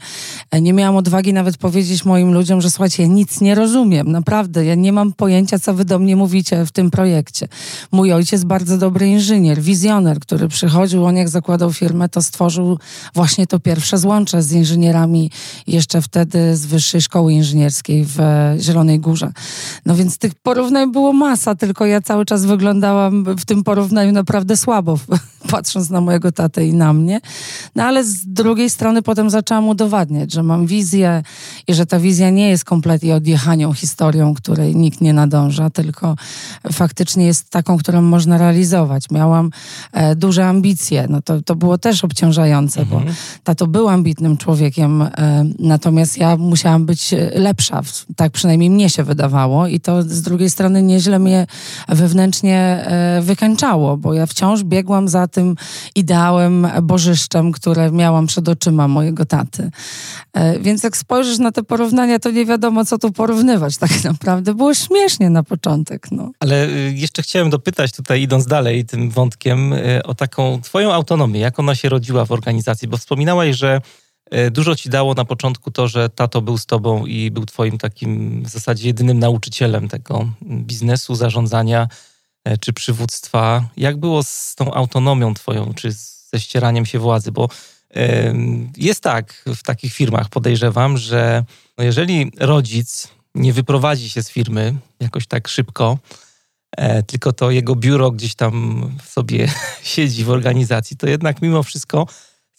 E, 0.50 0.60
nie 0.60 0.72
miałam 0.72 0.96
odwagi 0.96 1.32
nawet 1.32 1.56
powiedzieć 1.56 2.04
moim 2.04 2.32
ludziom, 2.34 2.60
że 2.60 2.70
słuchajcie, 2.70 3.02
ja 3.02 3.08
nic 3.08 3.40
nie 3.40 3.54
rozumiem, 3.54 4.12
naprawdę, 4.12 4.64
ja 4.64 4.74
nie 4.74 4.92
mam 4.92 5.12
pojęcia, 5.12 5.58
co 5.58 5.74
wy 5.74 5.84
do 5.84 5.98
mnie 5.98 6.16
mówicie 6.16 6.66
w 6.66 6.72
tym 6.72 6.90
projekcie. 6.90 7.48
Mój 7.92 8.12
ojciec 8.12 8.44
bardzo 8.44 8.78
dobry 8.78 9.08
inżynier, 9.08 9.60
wizjoner, 9.60 10.20
który 10.20 10.48
przychodził, 10.48 11.04
on 11.04 11.16
jak 11.16 11.28
zakładał 11.28 11.72
firmę, 11.72 12.08
to 12.08 12.22
stworzył 12.22 12.78
właśnie 13.14 13.46
to 13.46 13.60
pierwsze 13.60 13.98
złącze 13.98 14.42
z 14.42 14.52
inżynierami 14.52 15.30
jeszcze 15.66 16.02
wtedy 16.02 16.56
z 16.56 16.66
Wyższej 16.66 17.00
Szkoły 17.00 17.32
Inżynierskiej 17.32 18.04
w 18.04 18.18
Zielonej 18.58 19.00
Górze. 19.00 19.32
No 19.86 19.94
więc 19.94 20.18
tych 20.18 20.34
porównań 20.34 20.92
było 20.92 21.12
masa, 21.12 21.54
tylko 21.54 21.86
ja 21.86 22.00
cały 22.00 22.24
czas 22.24 22.44
wyglądałam 22.44 23.24
w 23.24 23.44
tym 23.44 23.64
porównaniu 23.64 24.12
naprawdę 24.12 24.56
słabo, 24.56 24.98
patrząc 25.50 25.90
na 25.90 26.00
mojego 26.00 26.32
tatę 26.32 26.66
i 26.66 26.74
na 26.74 26.92
mnie. 26.92 27.20
No 27.74 27.84
ale 27.84 28.04
z 28.04 28.26
drugiej 28.26 28.70
strony 28.70 29.02
potem 29.02 29.30
zaczęłam 29.30 29.68
udowadniać, 29.68 30.32
że 30.32 30.42
mam 30.42 30.66
wizję 30.66 31.22
i 31.68 31.74
że 31.74 31.86
ta 31.86 32.00
wizja 32.00 32.30
nie 32.30 32.48
jest 32.48 32.64
kompletnie 32.64 33.14
odjechanią 33.14 33.72
historią, 33.72 34.34
której 34.34 34.76
nikt 34.76 35.00
nie 35.00 35.12
nadąża, 35.12 35.70
tylko 35.70 36.16
faktycznie 36.72 37.26
jest 37.26 37.50
taką, 37.50 37.78
którą 37.78 38.02
można 38.02 38.38
realizować. 38.38 39.10
Miałam 39.10 39.50
e, 39.92 40.16
duże 40.16 40.46
ambicje, 40.46 41.06
no 41.10 41.22
to, 41.22 41.42
to 41.42 41.54
było 41.56 41.78
też 41.78 42.04
obciążające, 42.04 42.80
mhm. 42.80 43.04
bo 43.04 43.10
tato 43.44 43.66
był 43.66 43.88
ambitnym 43.88 44.36
człowiekiem, 44.36 45.02
e, 45.02 45.08
natomiast 45.58 46.18
ja 46.18 46.36
musiałam 46.36 46.86
być 46.86 47.14
lepsza, 47.34 47.82
tak 48.16 48.32
przynajmniej 48.32 48.70
mnie 48.70 48.90
się 48.90 49.04
wydawało 49.04 49.66
i 49.66 49.80
to 49.80 50.02
z 50.02 50.22
drugiej 50.22 50.50
strony 50.50 50.82
nieźle 50.82 51.18
mnie 51.18 51.46
wewnętrznie 51.88 52.58
e, 52.58 53.22
wykańczało, 53.22 53.96
bo 53.96 54.14
ja 54.14 54.26
wciąż 54.26 54.64
biegłam 54.64 55.08
za 55.08 55.28
tym 55.28 55.39
ideałem, 55.94 56.68
bożyszczem, 56.82 57.52
które 57.52 57.90
miałam 57.90 58.26
przed 58.26 58.48
oczyma 58.48 58.88
mojego 58.88 59.24
taty. 59.24 59.70
E, 60.32 60.58
więc 60.58 60.82
jak 60.82 60.96
spojrzysz 60.96 61.38
na 61.38 61.52
te 61.52 61.62
porównania, 61.62 62.18
to 62.18 62.30
nie 62.30 62.46
wiadomo, 62.46 62.84
co 62.84 62.98
tu 62.98 63.12
porównywać 63.12 63.76
tak 63.76 64.04
naprawdę. 64.12 64.54
Było 64.54 64.74
śmiesznie 64.74 65.30
na 65.30 65.42
początek. 65.42 66.10
No. 66.10 66.30
Ale 66.40 66.68
y, 66.68 66.92
jeszcze 66.96 67.22
chciałem 67.22 67.50
dopytać 67.50 67.92
tutaj, 67.92 68.22
idąc 68.22 68.46
dalej 68.46 68.84
tym 68.84 69.10
wątkiem, 69.10 69.72
y, 69.72 70.02
o 70.02 70.14
taką 70.14 70.60
twoją 70.62 70.92
autonomię. 70.92 71.40
Jak 71.40 71.58
ona 71.58 71.74
się 71.74 71.88
rodziła 71.88 72.24
w 72.24 72.32
organizacji? 72.32 72.88
Bo 72.88 72.96
wspominałaś, 72.96 73.56
że 73.56 73.80
y, 74.34 74.50
Dużo 74.50 74.76
ci 74.76 74.90
dało 74.90 75.14
na 75.14 75.24
początku 75.24 75.70
to, 75.70 75.88
że 75.88 76.08
tato 76.08 76.42
był 76.42 76.58
z 76.58 76.66
tobą 76.66 77.06
i 77.06 77.30
był 77.30 77.46
twoim 77.46 77.78
takim 77.78 78.42
w 78.42 78.48
zasadzie 78.48 78.86
jedynym 78.86 79.18
nauczycielem 79.18 79.88
tego 79.88 80.30
biznesu, 80.42 81.14
zarządzania. 81.14 81.88
E, 82.44 82.58
czy 82.58 82.72
przywództwa. 82.72 83.68
Jak 83.76 83.96
było 83.96 84.22
z 84.22 84.54
tą 84.54 84.74
autonomią 84.74 85.34
twoją, 85.34 85.74
czy 85.74 85.92
ze 86.32 86.40
ścieraniem 86.40 86.86
się 86.86 86.98
władzy? 86.98 87.32
Bo 87.32 87.48
jest 88.76 89.02
tak 89.02 89.44
w 89.46 89.62
takich 89.62 89.92
firmach, 89.92 90.28
podejrzewam, 90.28 90.98
że 90.98 91.44
no 91.78 91.84
jeżeli 91.84 92.32
rodzic 92.38 93.08
nie 93.34 93.52
wyprowadzi 93.52 94.10
się 94.10 94.22
z 94.22 94.30
firmy 94.30 94.74
jakoś 95.00 95.26
tak 95.26 95.48
szybko, 95.48 95.98
e, 96.76 97.02
tylko 97.02 97.32
to 97.32 97.50
jego 97.50 97.76
biuro 97.76 98.10
gdzieś 98.10 98.34
tam 98.34 98.84
sobie 99.04 99.48
siedzi 99.82 100.24
w 100.24 100.30
organizacji, 100.30 100.96
to 100.96 101.06
jednak 101.06 101.42
mimo 101.42 101.62
wszystko 101.62 102.06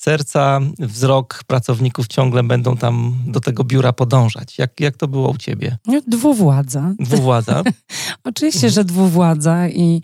serca, 0.01 0.60
wzrok 0.79 1.43
pracowników 1.48 2.08
ciągle 2.08 2.43
będą 2.43 2.77
tam 2.77 3.13
do 3.27 3.39
tego 3.39 3.63
biura 3.63 3.93
podążać. 3.93 4.58
Jak, 4.58 4.79
jak 4.79 4.98
to 4.98 5.08
było 5.08 5.29
u 5.29 5.38
ciebie? 5.38 5.77
Dwuwładza. 6.08 6.93
Dwuwładza? 7.00 7.63
Oczywiście, 8.24 8.70
że 8.70 8.86
dwuwładza 8.86 9.67
i 9.67 10.01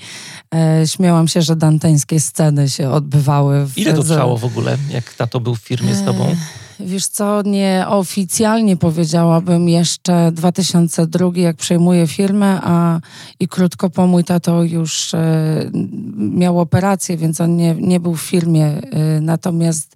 e, 0.55 0.87
śmiałam 0.87 1.27
się, 1.27 1.41
że 1.41 1.55
danteńskie 1.55 2.19
sceny 2.19 2.69
się 2.69 2.89
odbywały. 2.89 3.65
W, 3.65 3.77
Ile 3.77 3.93
to 3.93 4.03
trwało 4.03 4.37
w 4.37 4.45
ogóle, 4.45 4.77
jak 4.89 5.13
tato 5.13 5.39
był 5.39 5.55
w 5.55 5.59
firmie 5.59 5.95
z 5.95 6.05
tobą? 6.05 6.25
E 6.25 6.66
Wiesz 6.79 7.07
co, 7.07 7.41
nieoficjalnie 7.41 8.77
powiedziałabym 8.77 9.69
jeszcze 9.69 10.31
2002, 10.31 11.29
jak 11.35 11.55
przejmuję 11.55 12.07
firmę, 12.07 12.59
a 12.63 12.99
i 13.39 13.47
krótko 13.47 13.89
po 13.89 14.07
mój 14.07 14.23
tato 14.23 14.63
już 14.63 15.13
e, 15.13 15.71
miał 16.17 16.59
operację, 16.59 17.17
więc 17.17 17.41
on 17.41 17.55
nie, 17.55 17.75
nie 17.75 17.99
był 17.99 18.15
w 18.15 18.21
firmie. 18.21 18.65
E, 18.65 19.21
natomiast 19.21 19.95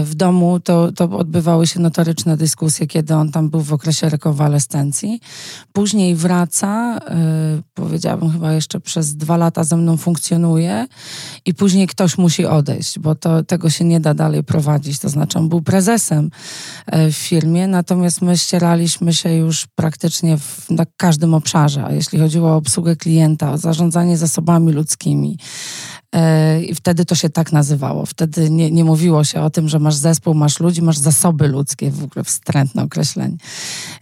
w 0.00 0.14
domu, 0.14 0.60
to, 0.60 0.92
to 0.92 1.04
odbywały 1.04 1.66
się 1.66 1.80
notoryczne 1.80 2.36
dyskusje, 2.36 2.86
kiedy 2.86 3.14
on 3.14 3.30
tam 3.30 3.50
był 3.50 3.60
w 3.60 3.72
okresie 3.72 4.08
rekonwalescencji. 4.08 5.20
Później 5.72 6.14
wraca, 6.14 7.00
yy, 7.56 7.62
powiedziałabym 7.74 8.30
chyba 8.30 8.52
jeszcze 8.52 8.80
przez 8.80 9.16
dwa 9.16 9.36
lata 9.36 9.64
ze 9.64 9.76
mną 9.76 9.96
funkcjonuje 9.96 10.86
i 11.44 11.54
później 11.54 11.86
ktoś 11.86 12.18
musi 12.18 12.46
odejść, 12.46 12.98
bo 12.98 13.14
to, 13.14 13.44
tego 13.44 13.70
się 13.70 13.84
nie 13.84 14.00
da 14.00 14.14
dalej 14.14 14.44
prowadzić. 14.44 14.98
To 14.98 15.08
znaczy 15.08 15.38
on 15.38 15.48
był 15.48 15.62
prezesem 15.62 16.30
yy, 16.92 17.12
w 17.12 17.16
firmie, 17.16 17.66
natomiast 17.66 18.22
my 18.22 18.38
ścieraliśmy 18.38 19.14
się 19.14 19.34
już 19.34 19.66
praktycznie 19.74 20.38
w, 20.38 20.70
na 20.70 20.84
każdym 20.96 21.34
obszarze. 21.34 21.84
A 21.84 21.92
jeśli 21.92 22.18
chodziło 22.18 22.50
o 22.50 22.56
obsługę 22.56 22.96
klienta, 22.96 23.52
o 23.52 23.58
zarządzanie 23.58 24.18
zasobami 24.18 24.72
ludzkimi, 24.72 25.38
E, 26.01 26.01
I 26.66 26.74
wtedy 26.74 27.04
to 27.04 27.14
się 27.14 27.30
tak 27.30 27.52
nazywało. 27.52 28.06
Wtedy 28.06 28.50
nie, 28.50 28.70
nie 28.70 28.84
mówiło 28.84 29.24
się 29.24 29.40
o 29.40 29.50
tym, 29.50 29.68
że 29.68 29.78
masz 29.78 29.94
zespół, 29.94 30.34
masz 30.34 30.60
ludzi, 30.60 30.82
masz 30.82 30.98
zasoby 30.98 31.48
ludzkie, 31.48 31.90
w 31.90 32.04
ogóle 32.04 32.24
wstrętne 32.24 32.82
określenie. 32.82 33.36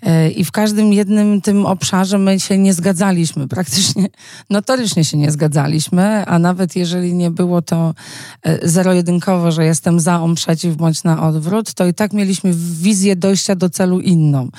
E, 0.03 0.31
I 0.31 0.45
w 0.45 0.53
każdym 0.53 0.93
jednym 0.93 1.41
tym 1.41 1.67
obszarze 1.67 2.19
my 2.19 2.41
się 2.41 2.59
nie 2.59 2.75
zgadzaliśmy, 2.75 3.49
praktycznie 3.49 4.07
notorycznie 4.51 5.05
się 5.05 5.17
nie 5.17 5.31
zgadzaliśmy, 5.31 6.27
a 6.27 6.39
nawet 6.39 6.77
jeżeli 6.77 7.15
nie 7.15 7.31
było 7.31 7.63
to 7.63 7.95
e, 8.43 8.69
zero-jedynkowo, 8.69 9.53
że 9.53 9.65
jestem 9.65 10.01
za, 10.01 10.21
on 10.21 10.35
przeciw, 10.35 10.77
bądź 10.77 11.05
na 11.05 11.29
odwrót, 11.29 11.75
to 11.75 11.87
i 11.87 11.95
tak 11.95 12.13
mieliśmy 12.13 12.53
wizję 12.55 13.17
dojścia 13.17 13.55
do 13.55 13.71
celu 13.71 14.01
inną 14.01 14.51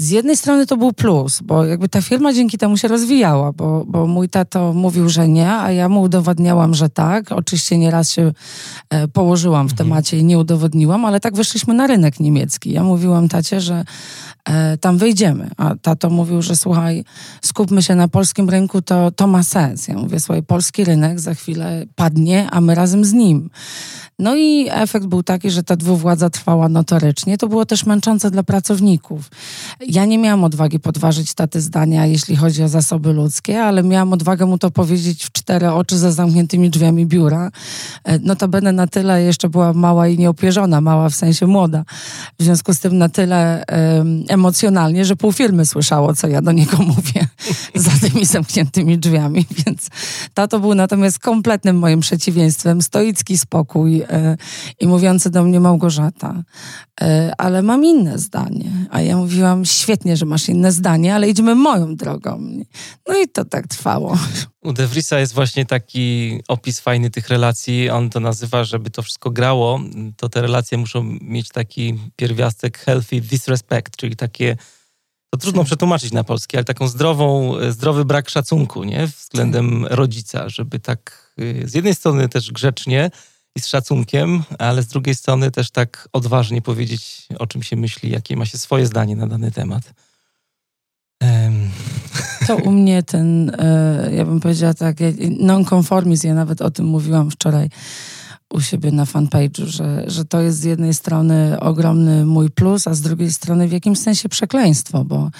z 0.00 0.10
jednej 0.10 0.36
strony 0.36 0.66
to 0.66 0.76
był 0.76 0.92
plus, 0.92 1.40
bo 1.42 1.64
jakby 1.64 1.88
ta 1.88 2.02
firma 2.02 2.32
dzięki 2.32 2.58
temu 2.58 2.76
się 2.76 2.88
rozwijała, 2.88 3.52
bo, 3.52 3.84
bo 3.86 4.06
mój 4.06 4.28
tato 4.28 4.72
mówił, 4.72 5.08
że 5.08 5.28
nie, 5.28 5.52
a 5.52 5.72
ja 5.72 5.88
mu 5.88 6.00
udowadniałam, 6.00 6.74
że 6.80 6.88
tak. 6.88 7.32
Oczywiście 7.32 7.78
nieraz 7.78 8.10
się 8.10 8.32
e, 8.90 9.08
położyłam 9.08 9.68
w 9.68 9.72
mhm. 9.72 9.88
temacie 9.88 10.18
i 10.18 10.24
nie 10.24 10.38
udowodniłam, 10.38 11.04
ale 11.04 11.20
tak 11.20 11.34
wyszliśmy 11.34 11.74
na 11.74 11.86
rynek 11.86 12.20
niemiecki. 12.20 12.72
Ja 12.72 12.84
mówiłam 12.84 13.28
tacie, 13.28 13.60
że 13.60 13.84
tam 14.80 14.98
wyjdziemy, 14.98 15.50
a 15.56 15.74
tato 15.82 16.10
mówił, 16.10 16.42
że 16.42 16.56
słuchaj, 16.56 17.04
skupmy 17.42 17.82
się 17.82 17.94
na 17.94 18.08
polskim 18.08 18.50
rynku, 18.50 18.82
to, 18.82 19.10
to 19.10 19.26
ma 19.26 19.42
sens. 19.42 19.88
Ja 19.88 19.94
mówię, 19.94 20.20
słuchaj, 20.20 20.42
polski 20.42 20.84
rynek 20.84 21.20
za 21.20 21.34
chwilę 21.34 21.84
padnie, 21.94 22.48
a 22.50 22.60
my 22.60 22.74
razem 22.74 23.04
z 23.04 23.12
nim. 23.12 23.50
No 24.20 24.36
i 24.36 24.68
efekt 24.70 25.06
był 25.06 25.22
taki, 25.22 25.50
że 25.50 25.62
ta 25.62 25.76
dwuwładza 25.76 26.30
trwała 26.30 26.68
notorycznie. 26.68 27.38
To 27.38 27.48
było 27.48 27.66
też 27.66 27.86
męczące 27.86 28.30
dla 28.30 28.42
pracowników. 28.42 29.30
Ja 29.88 30.04
nie 30.04 30.18
miałam 30.18 30.44
odwagi 30.44 30.80
podważyć 30.80 31.34
taty 31.34 31.60
zdania, 31.60 32.06
jeśli 32.06 32.36
chodzi 32.36 32.62
o 32.62 32.68
zasoby 32.68 33.12
ludzkie, 33.12 33.62
ale 33.62 33.82
miałam 33.82 34.12
odwagę 34.12 34.46
mu 34.46 34.58
to 34.58 34.70
powiedzieć 34.70 35.24
w 35.24 35.32
cztery 35.32 35.70
oczy 35.70 35.98
za 35.98 36.12
zamkniętymi 36.12 36.70
drzwiami 36.70 37.06
biura. 37.06 37.50
E, 38.04 38.18
notabene 38.18 38.72
na 38.72 38.86
tyle 38.86 39.22
jeszcze 39.22 39.48
była 39.48 39.72
mała 39.72 40.08
i 40.08 40.18
nieopierzona, 40.18 40.80
mała 40.80 41.08
w 41.08 41.14
sensie 41.14 41.46
młoda. 41.46 41.84
W 42.38 42.42
związku 42.42 42.74
z 42.74 42.80
tym 42.80 42.98
na 42.98 43.08
tyle 43.08 43.64
um, 43.98 44.24
emocjonalnie, 44.30 45.04
że 45.04 45.16
pół 45.16 45.32
firmy 45.32 45.66
słyszało, 45.66 46.14
co 46.14 46.28
ja 46.28 46.42
do 46.42 46.52
niego 46.52 46.76
mówię 46.76 47.26
za 47.74 48.08
tymi 48.08 48.26
zamkniętymi 48.26 48.98
drzwiami. 48.98 49.46
Więc 49.66 49.88
tato 50.34 50.60
był 50.60 50.74
natomiast 50.74 51.18
kompletnym 51.18 51.78
moim 51.78 52.00
przeciwieństwem. 52.00 52.82
Stoicki 52.82 53.38
spokój, 53.38 54.00
E, 54.10 54.36
i 54.80 54.86
mówiący 54.86 55.30
do 55.30 55.44
mnie 55.44 55.60
Małgorzata, 55.60 56.42
e, 57.00 57.32
ale 57.38 57.62
mam 57.62 57.84
inne 57.84 58.18
zdanie. 58.18 58.70
A 58.90 59.00
ja 59.00 59.16
mówiłam, 59.16 59.64
świetnie, 59.64 60.16
że 60.16 60.26
masz 60.26 60.48
inne 60.48 60.72
zdanie, 60.72 61.14
ale 61.14 61.28
idźmy 61.28 61.54
moją 61.54 61.96
drogą. 61.96 62.40
No 63.08 63.18
i 63.18 63.28
to 63.28 63.44
tak 63.44 63.66
trwało. 63.66 64.18
U 64.62 64.72
De 64.72 64.86
Vriesa 64.86 65.18
jest 65.18 65.34
właśnie 65.34 65.66
taki 65.66 66.38
opis 66.48 66.80
fajny 66.80 67.10
tych 67.10 67.28
relacji. 67.28 67.90
On 67.90 68.10
to 68.10 68.20
nazywa, 68.20 68.64
żeby 68.64 68.90
to 68.90 69.02
wszystko 69.02 69.30
grało, 69.30 69.80
to 70.16 70.28
te 70.28 70.42
relacje 70.42 70.78
muszą 70.78 71.18
mieć 71.20 71.48
taki 71.48 71.98
pierwiastek 72.16 72.78
healthy 72.78 73.20
disrespect, 73.20 73.96
czyli 73.96 74.16
takie 74.16 74.56
to 75.30 75.38
trudno 75.38 75.64
przetłumaczyć 75.64 76.12
na 76.12 76.24
polski, 76.24 76.56
ale 76.56 76.64
taką 76.64 76.88
zdrową, 76.88 77.54
zdrowy 77.70 78.04
brak 78.04 78.30
szacunku, 78.30 78.84
nie? 78.84 79.06
Względem 79.06 79.86
rodzica, 79.86 80.48
żeby 80.48 80.78
tak 80.78 81.32
y, 81.38 81.68
z 81.68 81.74
jednej 81.74 81.94
strony 81.94 82.28
też 82.28 82.52
grzecznie, 82.52 83.10
i 83.56 83.60
z 83.60 83.66
szacunkiem, 83.66 84.42
ale 84.58 84.82
z 84.82 84.86
drugiej 84.86 85.14
strony 85.14 85.50
też 85.50 85.70
tak 85.70 86.08
odważnie 86.12 86.62
powiedzieć, 86.62 87.28
o 87.38 87.46
czym 87.46 87.62
się 87.62 87.76
myśli, 87.76 88.10
jakie 88.10 88.36
ma 88.36 88.46
się 88.46 88.58
swoje 88.58 88.86
zdanie 88.86 89.16
na 89.16 89.26
dany 89.26 89.50
temat. 89.50 89.92
To 92.46 92.56
u 92.56 92.70
mnie 92.70 93.02
ten, 93.02 93.52
e, 93.58 94.10
ja 94.14 94.24
bym 94.24 94.40
powiedziała 94.40 94.74
tak, 94.74 94.96
non-conformizm, 95.40 96.26
ja 96.26 96.34
nawet 96.34 96.62
o 96.62 96.70
tym 96.70 96.86
mówiłam 96.86 97.30
wczoraj 97.30 97.68
u 98.50 98.60
siebie 98.60 98.92
na 98.92 99.04
fanpage'u, 99.04 99.66
że, 99.66 100.04
że 100.06 100.24
to 100.24 100.40
jest 100.40 100.60
z 100.60 100.64
jednej 100.64 100.94
strony 100.94 101.60
ogromny 101.60 102.26
mój 102.26 102.50
plus, 102.50 102.86
a 102.86 102.94
z 102.94 103.00
drugiej 103.00 103.32
strony 103.32 103.68
w 103.68 103.72
jakimś 103.72 103.98
sensie 103.98 104.28
przekleństwo, 104.28 105.04
bo 105.04 105.30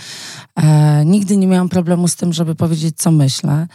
e, 0.56 1.04
nigdy 1.04 1.36
nie 1.36 1.46
miałam 1.46 1.68
problemu 1.68 2.08
z 2.08 2.16
tym, 2.16 2.32
żeby 2.32 2.54
powiedzieć, 2.54 2.96
co 2.98 3.10
myślę. 3.10 3.66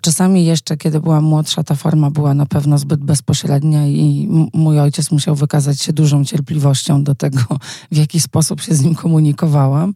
Czasami 0.00 0.44
jeszcze, 0.44 0.76
kiedy 0.76 1.00
byłam 1.00 1.24
młodsza, 1.24 1.64
ta 1.64 1.74
forma 1.74 2.10
była 2.10 2.34
na 2.34 2.46
pewno 2.46 2.78
zbyt 2.78 3.00
bezpośrednia 3.00 3.86
i 3.86 4.28
mój 4.54 4.80
ojciec 4.80 5.10
musiał 5.10 5.34
wykazać 5.34 5.82
się 5.82 5.92
dużą 5.92 6.24
cierpliwością 6.24 7.04
do 7.04 7.14
tego, 7.14 7.40
w 7.92 7.96
jaki 7.96 8.20
sposób 8.20 8.60
się 8.60 8.74
z 8.74 8.82
nim 8.82 8.94
komunikowałam. 8.94 9.94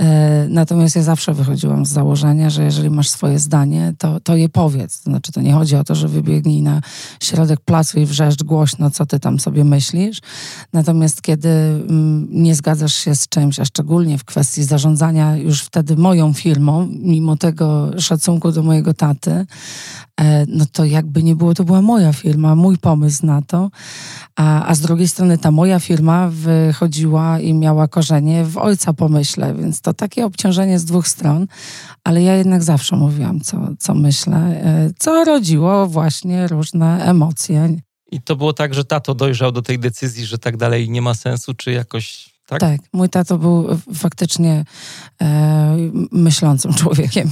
E, 0.00 0.46
natomiast 0.48 0.96
ja 0.96 1.02
zawsze 1.02 1.34
wychodziłam 1.34 1.86
z 1.86 1.88
założenia, 1.88 2.50
że 2.50 2.64
jeżeli 2.64 2.90
masz 2.90 3.08
swoje 3.08 3.38
zdanie, 3.38 3.94
to, 3.98 4.20
to 4.20 4.36
je 4.36 4.48
powiedz. 4.48 5.02
Znaczy, 5.02 5.32
to 5.32 5.40
nie 5.40 5.52
chodzi 5.52 5.76
o 5.76 5.84
to, 5.84 5.94
że 5.94 6.08
wybiegnij 6.08 6.62
na 6.62 6.80
środek 7.22 7.60
placu 7.60 8.00
i 8.00 8.06
wrzeszcz 8.08 8.42
głośno, 8.42 8.90
co 8.90 9.06
ty 9.06 9.20
tam 9.20 9.40
sobie 9.40 9.64
myślisz. 9.64 10.20
Natomiast 10.72 11.22
kiedy 11.22 11.48
mm, 11.48 12.28
nie 12.30 12.54
zgadzasz 12.54 12.94
się 12.94 13.14
z 13.14 13.28
czymś, 13.28 13.60
a 13.60 13.64
szczególnie 13.64 14.18
w 14.18 14.24
kwestii 14.24 14.64
zarządzania 14.64 15.36
już 15.36 15.62
wtedy 15.62 15.96
moją 15.96 16.32
firmą, 16.32 16.88
mimo 16.90 17.36
tego 17.36 17.90
szacunku 18.00 18.52
do 18.52 18.62
mojego 18.62 18.94
taty, 18.94 19.46
e, 20.20 20.46
no 20.46 20.64
to 20.72 20.84
jakby 20.84 21.22
nie 21.22 21.36
było, 21.36 21.54
to 21.54 21.64
była 21.64 21.82
moja 21.82 22.12
firma, 22.12 22.54
mój 22.54 22.78
pomysł 22.78 23.26
na 23.26 23.42
to. 23.42 23.70
A, 24.36 24.66
a 24.66 24.74
z 24.74 24.80
drugiej 24.80 25.08
strony 25.08 25.38
ta 25.38 25.50
moja 25.50 25.80
firma 25.80 26.28
wychodziła 26.28 27.40
i 27.40 27.54
miała 27.54 27.88
korzenie 27.88 28.44
w 28.44 28.56
ojca 28.56 28.92
pomyśle, 28.92 29.54
więc 29.54 29.80
to 29.80 29.94
takie 29.94 30.26
obciążenie 30.26 30.78
z 30.78 30.84
dwóch 30.84 31.08
stron, 31.08 31.46
ale 32.04 32.22
ja 32.22 32.34
jednak 32.34 32.62
zawsze 32.62 32.96
mówiłam, 32.96 33.40
co, 33.40 33.68
co 33.78 33.94
myślę, 33.94 34.36
e, 34.36 34.90
co 34.98 35.24
rodziło 35.24 35.86
właśnie 35.86 36.48
różne 36.48 37.04
emocje. 37.04 37.76
I 38.12 38.22
to 38.22 38.36
było 38.36 38.52
tak, 38.52 38.74
że 38.74 38.84
tato 38.84 39.14
dojrzał 39.14 39.52
do 39.52 39.62
tej 39.62 39.78
decyzji, 39.78 40.26
że 40.26 40.38
tak 40.38 40.56
dalej 40.56 40.90
nie 40.90 41.02
ma 41.02 41.14
sensu, 41.14 41.54
czy 41.54 41.72
jakoś 41.72 42.37
tak? 42.48 42.60
tak, 42.60 42.80
mój 42.92 43.08
tato 43.08 43.38
był 43.38 43.68
faktycznie 43.94 44.64
e, 45.22 45.76
myślącym 46.12 46.74
człowiekiem 46.74 47.30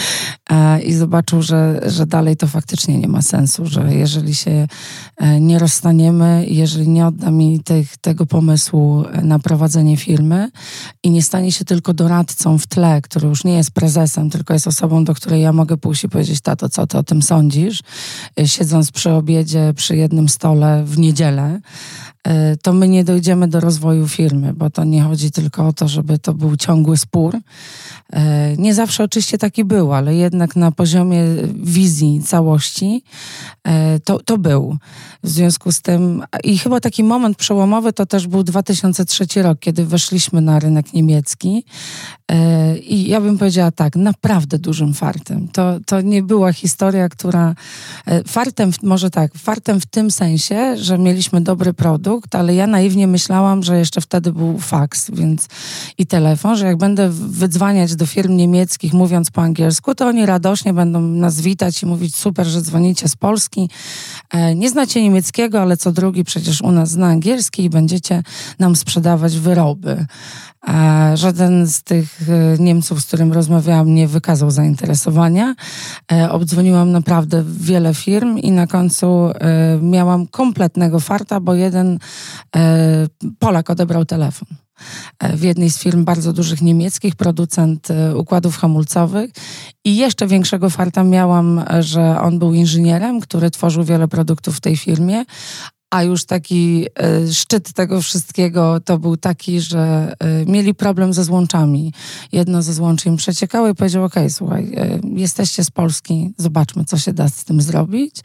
e, 0.50 0.80
i 0.82 0.94
zobaczył, 0.94 1.42
że, 1.42 1.80
że 1.86 2.06
dalej 2.06 2.36
to 2.36 2.46
faktycznie 2.46 2.98
nie 2.98 3.08
ma 3.08 3.22
sensu, 3.22 3.66
że 3.66 3.94
jeżeli 3.94 4.34
się 4.34 4.66
e, 5.16 5.40
nie 5.40 5.58
rozstaniemy, 5.58 6.46
jeżeli 6.48 6.88
nie 6.88 7.06
odda 7.06 7.30
mi 7.30 7.60
tych, 7.60 7.96
tego 7.96 8.26
pomysłu 8.26 9.04
na 9.22 9.38
prowadzenie 9.38 9.96
firmy 9.96 10.50
i 11.02 11.10
nie 11.10 11.22
stanie 11.22 11.52
się 11.52 11.64
tylko 11.64 11.94
doradcą 11.94 12.58
w 12.58 12.66
tle, 12.66 13.02
który 13.02 13.28
już 13.28 13.44
nie 13.44 13.56
jest 13.56 13.70
prezesem, 13.70 14.30
tylko 14.30 14.52
jest 14.52 14.66
osobą, 14.66 15.04
do 15.04 15.14
której 15.14 15.42
ja 15.42 15.52
mogę 15.52 15.76
pójść 15.76 16.04
i 16.04 16.08
powiedzieć, 16.08 16.40
tato, 16.40 16.68
co 16.68 16.86
ty 16.86 16.98
o 16.98 17.02
tym 17.02 17.22
sądzisz, 17.22 17.80
e, 18.40 18.48
siedząc 18.48 18.90
przy 18.90 19.10
obiedzie, 19.10 19.72
przy 19.76 19.96
jednym 19.96 20.28
stole 20.28 20.84
w 20.84 20.98
niedzielę, 20.98 21.60
E, 22.28 22.56
to 22.56 22.72
my 22.72 22.88
nie 22.88 23.04
dojdziemy 23.04 23.48
do 23.48 23.60
rozwoju 23.60 24.08
firmy, 24.08 24.54
bo 24.58 24.70
to 24.70 24.84
nie 24.84 25.02
chodzi 25.02 25.30
tylko 25.30 25.66
o 25.66 25.72
to, 25.72 25.88
żeby 25.88 26.18
to 26.18 26.34
był 26.34 26.56
ciągły 26.56 26.96
spór. 26.96 27.36
E, 28.12 28.56
nie 28.56 28.74
zawsze 28.74 29.04
oczywiście 29.04 29.38
taki 29.38 29.64
był, 29.64 29.92
ale 29.92 30.14
jednak 30.14 30.56
na 30.56 30.72
poziomie 30.72 31.24
wizji 31.54 32.22
całości 32.22 33.02
e, 33.64 34.00
to, 34.00 34.18
to 34.18 34.38
był. 34.38 34.76
W 35.22 35.28
związku 35.28 35.72
z 35.72 35.82
tym, 35.82 36.22
i 36.44 36.58
chyba 36.58 36.80
taki 36.80 37.04
moment 37.04 37.36
przełomowy 37.36 37.92
to 37.92 38.06
też 38.06 38.26
był 38.26 38.42
2003 38.42 39.42
rok, 39.42 39.58
kiedy 39.58 39.84
weszliśmy 39.84 40.40
na 40.40 40.58
rynek 40.58 40.92
niemiecki. 40.92 41.64
I 42.82 43.08
ja 43.08 43.20
bym 43.20 43.38
powiedziała 43.38 43.70
tak, 43.70 43.96
naprawdę 43.96 44.58
dużym 44.58 44.94
fartem. 44.94 45.48
To, 45.48 45.80
to 45.86 46.00
nie 46.00 46.22
była 46.22 46.52
historia, 46.52 47.08
która. 47.08 47.54
Fartem, 48.26 48.70
może 48.82 49.10
tak, 49.10 49.34
fartem 49.34 49.80
w 49.80 49.86
tym 49.86 50.10
sensie, 50.10 50.76
że 50.76 50.98
mieliśmy 50.98 51.40
dobry 51.40 51.74
produkt, 51.74 52.34
ale 52.34 52.54
ja 52.54 52.66
naiwnie 52.66 53.06
myślałam, 53.06 53.62
że 53.62 53.78
jeszcze 53.78 54.00
wtedy 54.00 54.32
był 54.32 54.47
faks 54.58 55.10
więc 55.10 55.46
i 55.98 56.06
telefon, 56.06 56.56
że 56.56 56.66
jak 56.66 56.76
będę 56.76 57.08
wydzwaniać 57.10 57.96
do 57.96 58.06
firm 58.06 58.36
niemieckich 58.36 58.92
mówiąc 58.92 59.30
po 59.30 59.42
angielsku, 59.42 59.94
to 59.94 60.06
oni 60.06 60.26
radośnie 60.26 60.72
będą 60.72 61.00
nas 61.00 61.40
witać 61.40 61.82
i 61.82 61.86
mówić 61.86 62.16
super, 62.16 62.46
że 62.46 62.62
dzwonicie 62.62 63.08
z 63.08 63.16
Polski. 63.16 63.70
E, 64.30 64.54
nie 64.54 64.70
znacie 64.70 65.02
niemieckiego, 65.02 65.62
ale 65.62 65.76
co 65.76 65.92
drugi 65.92 66.24
przecież 66.24 66.62
u 66.62 66.72
nas 66.72 66.90
zna 66.90 67.06
angielski 67.06 67.64
i 67.64 67.70
będziecie 67.70 68.22
nam 68.58 68.76
sprzedawać 68.76 69.38
wyroby. 69.38 70.06
A 70.60 71.10
żaden 71.16 71.66
z 71.66 71.82
tych 71.82 72.20
e, 72.28 72.62
Niemców, 72.62 73.00
z 73.00 73.06
którym 73.06 73.32
rozmawiałam, 73.32 73.94
nie 73.94 74.08
wykazał 74.08 74.50
zainteresowania. 74.50 75.54
E, 76.12 76.30
obdzwoniłam 76.30 76.92
naprawdę 76.92 77.44
wiele 77.46 77.94
firm 77.94 78.38
i 78.38 78.50
na 78.50 78.66
końcu 78.66 79.06
e, 79.06 79.32
miałam 79.82 80.26
kompletnego 80.26 81.00
farta, 81.00 81.40
bo 81.40 81.54
jeden 81.54 81.98
Polak 83.38 83.70
odebrał 83.70 84.04
telefon 84.04 84.37
w 85.20 85.42
jednej 85.42 85.70
z 85.70 85.78
firm 85.78 86.04
bardzo 86.04 86.32
dużych 86.32 86.62
niemieckich, 86.62 87.16
producent 87.16 87.88
układów 88.16 88.56
hamulcowych. 88.56 89.30
I 89.84 89.96
jeszcze 89.96 90.26
większego 90.26 90.70
farta 90.70 91.04
miałam, 91.04 91.64
że 91.80 92.20
on 92.20 92.38
był 92.38 92.54
inżynierem, 92.54 93.20
który 93.20 93.50
tworzył 93.50 93.84
wiele 93.84 94.08
produktów 94.08 94.56
w 94.56 94.60
tej 94.60 94.76
firmie, 94.76 95.24
a 95.90 96.02
już 96.02 96.24
taki 96.24 96.86
y, 97.26 97.34
szczyt 97.34 97.72
tego 97.72 98.02
wszystkiego 98.02 98.80
to 98.80 98.98
był 98.98 99.16
taki, 99.16 99.60
że 99.60 100.14
y, 100.42 100.46
mieli 100.46 100.74
problem 100.74 101.12
ze 101.12 101.24
złączami. 101.24 101.92
Jedno 102.32 102.62
ze 102.62 102.74
złączy 102.74 103.08
im 103.08 103.16
przeciekało 103.16 103.68
i 103.68 103.74
powiedział, 103.74 104.04
okay, 104.04 104.30
słuchaj, 104.30 104.64
y, 104.64 105.00
jesteście 105.14 105.64
z 105.64 105.70
Polski, 105.70 106.34
zobaczmy, 106.36 106.84
co 106.84 106.98
się 106.98 107.12
da 107.12 107.28
z 107.28 107.44
tym 107.44 107.62
zrobić. 107.62 108.16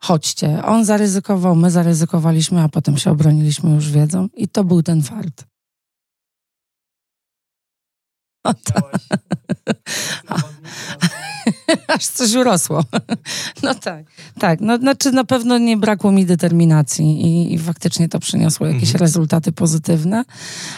Chodźcie. 0.00 0.64
On 0.64 0.84
zaryzykował, 0.84 1.56
my 1.56 1.70
zaryzykowaliśmy, 1.70 2.60
a 2.60 2.68
potem 2.68 2.98
się 2.98 3.10
obroniliśmy 3.10 3.74
już 3.74 3.90
wiedzą 3.90 4.28
i 4.36 4.48
to 4.48 4.64
był 4.64 4.82
ten 4.82 5.02
fart. 5.02 5.44
O, 8.44 8.54
tak. 8.54 8.98
aż 11.96 12.06
coś 12.06 12.34
urosło. 12.34 12.84
No 13.62 13.74
tak, 13.74 14.04
tak. 14.38 14.60
No, 14.60 14.78
znaczy 14.78 15.12
na 15.12 15.24
pewno 15.24 15.58
nie 15.58 15.76
brakło 15.76 16.12
mi 16.12 16.26
determinacji 16.26 17.26
i, 17.26 17.54
i 17.54 17.58
faktycznie 17.58 18.08
to 18.08 18.18
przyniosło 18.18 18.66
jakieś 18.66 18.88
mhm. 18.88 19.00
rezultaty 19.00 19.52
pozytywne, 19.52 20.24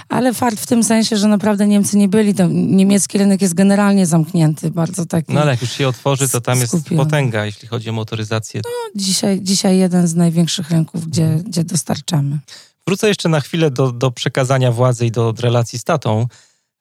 ale 0.09 0.35
fakt 0.35 0.61
w 0.61 0.67
tym 0.67 0.85
sensie, 0.85 1.17
że 1.17 1.29
naprawdę 1.29 1.67
Niemcy 1.67 1.97
nie 1.97 2.09
byli, 2.09 2.35
to 2.35 2.47
niemiecki 2.51 3.19
rynek 3.19 3.43
jest 3.43 3.55
generalnie 3.55 4.07
zamknięty, 4.07 4.71
bardzo 4.71 5.07
taki... 5.07 5.33
No 5.33 5.41
ale 5.41 5.51
jak 5.51 5.63
już 5.63 5.71
się 5.71 5.89
otworzy, 5.89 6.29
to 6.29 6.41
tam 6.41 6.61
jest 6.61 6.75
potęga, 6.97 7.47
jeśli 7.47 7.69
chodzi 7.69 7.91
o 7.91 7.93
motoryzację. 7.93 8.61
No, 8.65 9.01
dzisiaj, 9.01 9.41
dzisiaj 9.43 9.79
jeden 9.79 10.07
z 10.07 10.15
największych 10.15 10.71
rynków, 10.71 11.09
gdzie, 11.09 11.25
mhm. 11.25 11.43
gdzie 11.43 11.65
dostarczamy. 11.65 12.39
Wrócę 12.87 13.09
jeszcze 13.09 13.29
na 13.29 13.41
chwilę 13.41 13.71
do, 13.71 13.93
do 13.93 14.11
przekazania 14.11 14.73
władzy 14.73 15.07
i 15.07 15.11
do 15.11 15.35
relacji 15.39 15.79
z 15.79 15.85
tatą. 15.85 16.27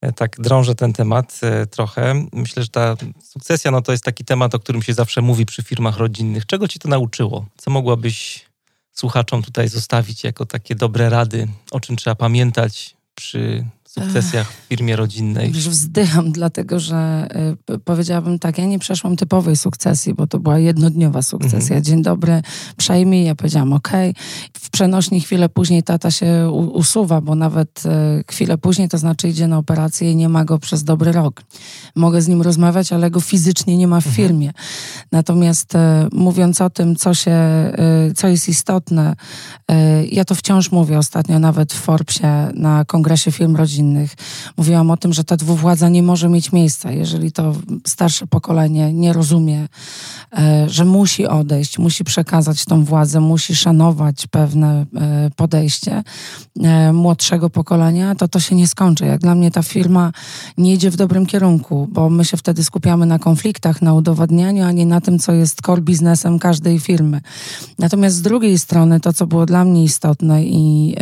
E, 0.02 0.12
tak 0.12 0.36
drążę 0.40 0.76
ten 0.76 0.94
temat 0.94 1.40
e, 1.44 1.68
trochę. 1.68 2.26
Myślę, 2.34 2.64
że 2.64 2.70
ta 2.70 2.96
sukcesja 3.24 3.72
no 3.72 3.82
to 3.82 3.92
jest 3.92 4.04
taki 4.04 4.26
temat, 4.26 4.56
o 4.56 4.60
którym 4.60 4.82
się 4.82 4.94
zawsze 4.94 5.22
mówi 5.22 5.46
przy 5.46 5.64
firmach 5.64 5.98
rodzinnych. 5.98 6.46
Czego 6.46 6.68
ci 6.68 6.80
to 6.80 6.90
nauczyło? 6.90 7.46
Co 7.58 7.72
mogłabyś 7.72 8.46
słuchaczom 8.92 9.44
tutaj 9.44 9.70
zostawić 9.70 10.24
jako 10.24 10.46
takie 10.46 10.76
dobre 10.76 11.10
rady, 11.10 11.48
o 11.72 11.80
czym 11.80 11.96
trzeba 11.96 12.16
pamiętać 12.16 12.96
przy 13.16 13.66
sukcesjach 13.94 14.52
w 14.52 14.68
firmie 14.68 14.96
rodzinnej? 14.96 15.48
Już 15.48 15.70
wzdycham, 15.70 16.32
dlatego 16.32 16.80
że 16.80 17.28
y, 17.70 17.80
powiedziałabym 17.80 18.40
tak, 18.40 18.58
ja 18.58 18.66
nie 18.66 18.80
przeszłam 18.80 19.16
typowej 19.16 19.58
sukcesji, 19.58 20.14
bo 20.14 20.28
to 20.28 20.40
była 20.40 20.60
jednodniowa 20.60 21.22
sukcesja. 21.22 21.60
Mhm. 21.60 21.84
Dzień 21.84 22.02
dobry, 22.02 22.42
przejmij. 22.78 23.26
Ja 23.26 23.36
powiedziałam 23.36 23.74
ok. 23.74 23.90
W 24.54 24.70
przenośni 24.70 25.22
chwilę 25.22 25.50
później 25.50 25.84
tata 25.84 26.12
się 26.12 26.50
u, 26.52 26.58
usuwa, 26.58 27.22
bo 27.22 27.36
nawet 27.36 27.84
y, 27.86 28.24
chwilę 28.32 28.58
później, 28.58 28.90
to 28.90 28.98
znaczy 28.98 29.30
idzie 29.30 29.48
na 29.48 29.58
operację 29.58 30.12
i 30.12 30.16
nie 30.16 30.30
ma 30.30 30.46
go 30.46 30.60
przez 30.60 30.84
dobry 30.84 31.12
rok. 31.12 31.42
Mogę 31.96 32.22
z 32.22 32.28
nim 32.28 32.42
rozmawiać, 32.42 32.94
ale 32.94 33.12
go 33.12 33.20
fizycznie 33.20 33.78
nie 33.78 33.88
ma 33.88 34.02
w 34.02 34.08
mhm. 34.08 34.16
firmie. 34.16 34.48
Mhm. 34.48 34.66
Natomiast 35.12 35.76
y, 35.76 35.78
mówiąc 36.12 36.62
o 36.62 36.70
tym, 36.70 36.96
co 36.96 37.14
się, 37.14 37.32
co 38.16 38.28
jest 38.28 38.50
istotne, 38.50 39.16
ja 40.12 40.26
to 40.26 40.36
wciąż 40.36 40.72
mówię 40.72 40.98
ostatnio 40.98 41.40
nawet 41.40 41.74
w 41.74 41.80
Forbesie 41.80 42.52
na 42.54 42.86
kongresie 42.86 43.32
firm 43.32 43.56
rodzinnych, 43.56 43.81
rodzinnych. 43.82 44.14
Mówiłam 44.58 44.92
o 44.92 44.98
tym, 44.98 45.14
że 45.14 45.24
ta 45.24 45.38
dwuwładza 45.38 45.90
nie 45.90 46.04
może 46.04 46.30
mieć 46.30 46.52
miejsca, 46.52 46.92
jeżeli 46.92 47.32
to 47.32 47.56
starsze 47.88 48.28
pokolenie 48.28 48.94
nie 48.94 49.14
rozumie, 49.14 49.68
e, 50.34 50.70
że 50.70 50.86
musi 50.86 51.28
odejść, 51.28 51.80
musi 51.80 52.04
przekazać 52.04 52.66
tą 52.66 52.84
władzę, 52.84 53.20
musi 53.20 53.56
szanować 53.56 54.28
pewne 54.28 54.86
e, 54.96 55.30
podejście 55.36 56.04
e, 56.64 56.94
młodszego 56.94 57.50
pokolenia, 57.50 58.16
to 58.16 58.28
to 58.28 58.40
się 58.40 58.56
nie 58.56 58.68
skończy. 58.68 59.06
Jak 59.06 59.22
dla 59.22 59.36
mnie 59.36 59.52
ta 59.52 59.64
firma 59.64 60.12
nie 60.58 60.74
idzie 60.74 60.92
w 60.92 60.96
dobrym 60.96 61.26
kierunku, 61.26 61.88
bo 61.92 62.10
my 62.10 62.26
się 62.26 62.38
wtedy 62.38 62.64
skupiamy 62.64 63.06
na 63.06 63.20
konfliktach, 63.20 63.82
na 63.82 63.94
udowadnianiu, 63.94 64.64
a 64.64 64.72
nie 64.72 64.86
na 64.86 65.02
tym, 65.02 65.20
co 65.20 65.34
jest 65.34 65.62
core 65.62 65.82
biznesem 65.82 66.40
każdej 66.40 66.80
firmy. 66.80 67.22
Natomiast 67.80 68.16
z 68.16 68.22
drugiej 68.22 68.60
strony 68.60 69.00
to, 69.00 69.14
co 69.14 69.28
było 69.28 69.46
dla 69.46 69.66
mnie 69.66 69.84
istotne 69.84 70.44
i 70.44 70.96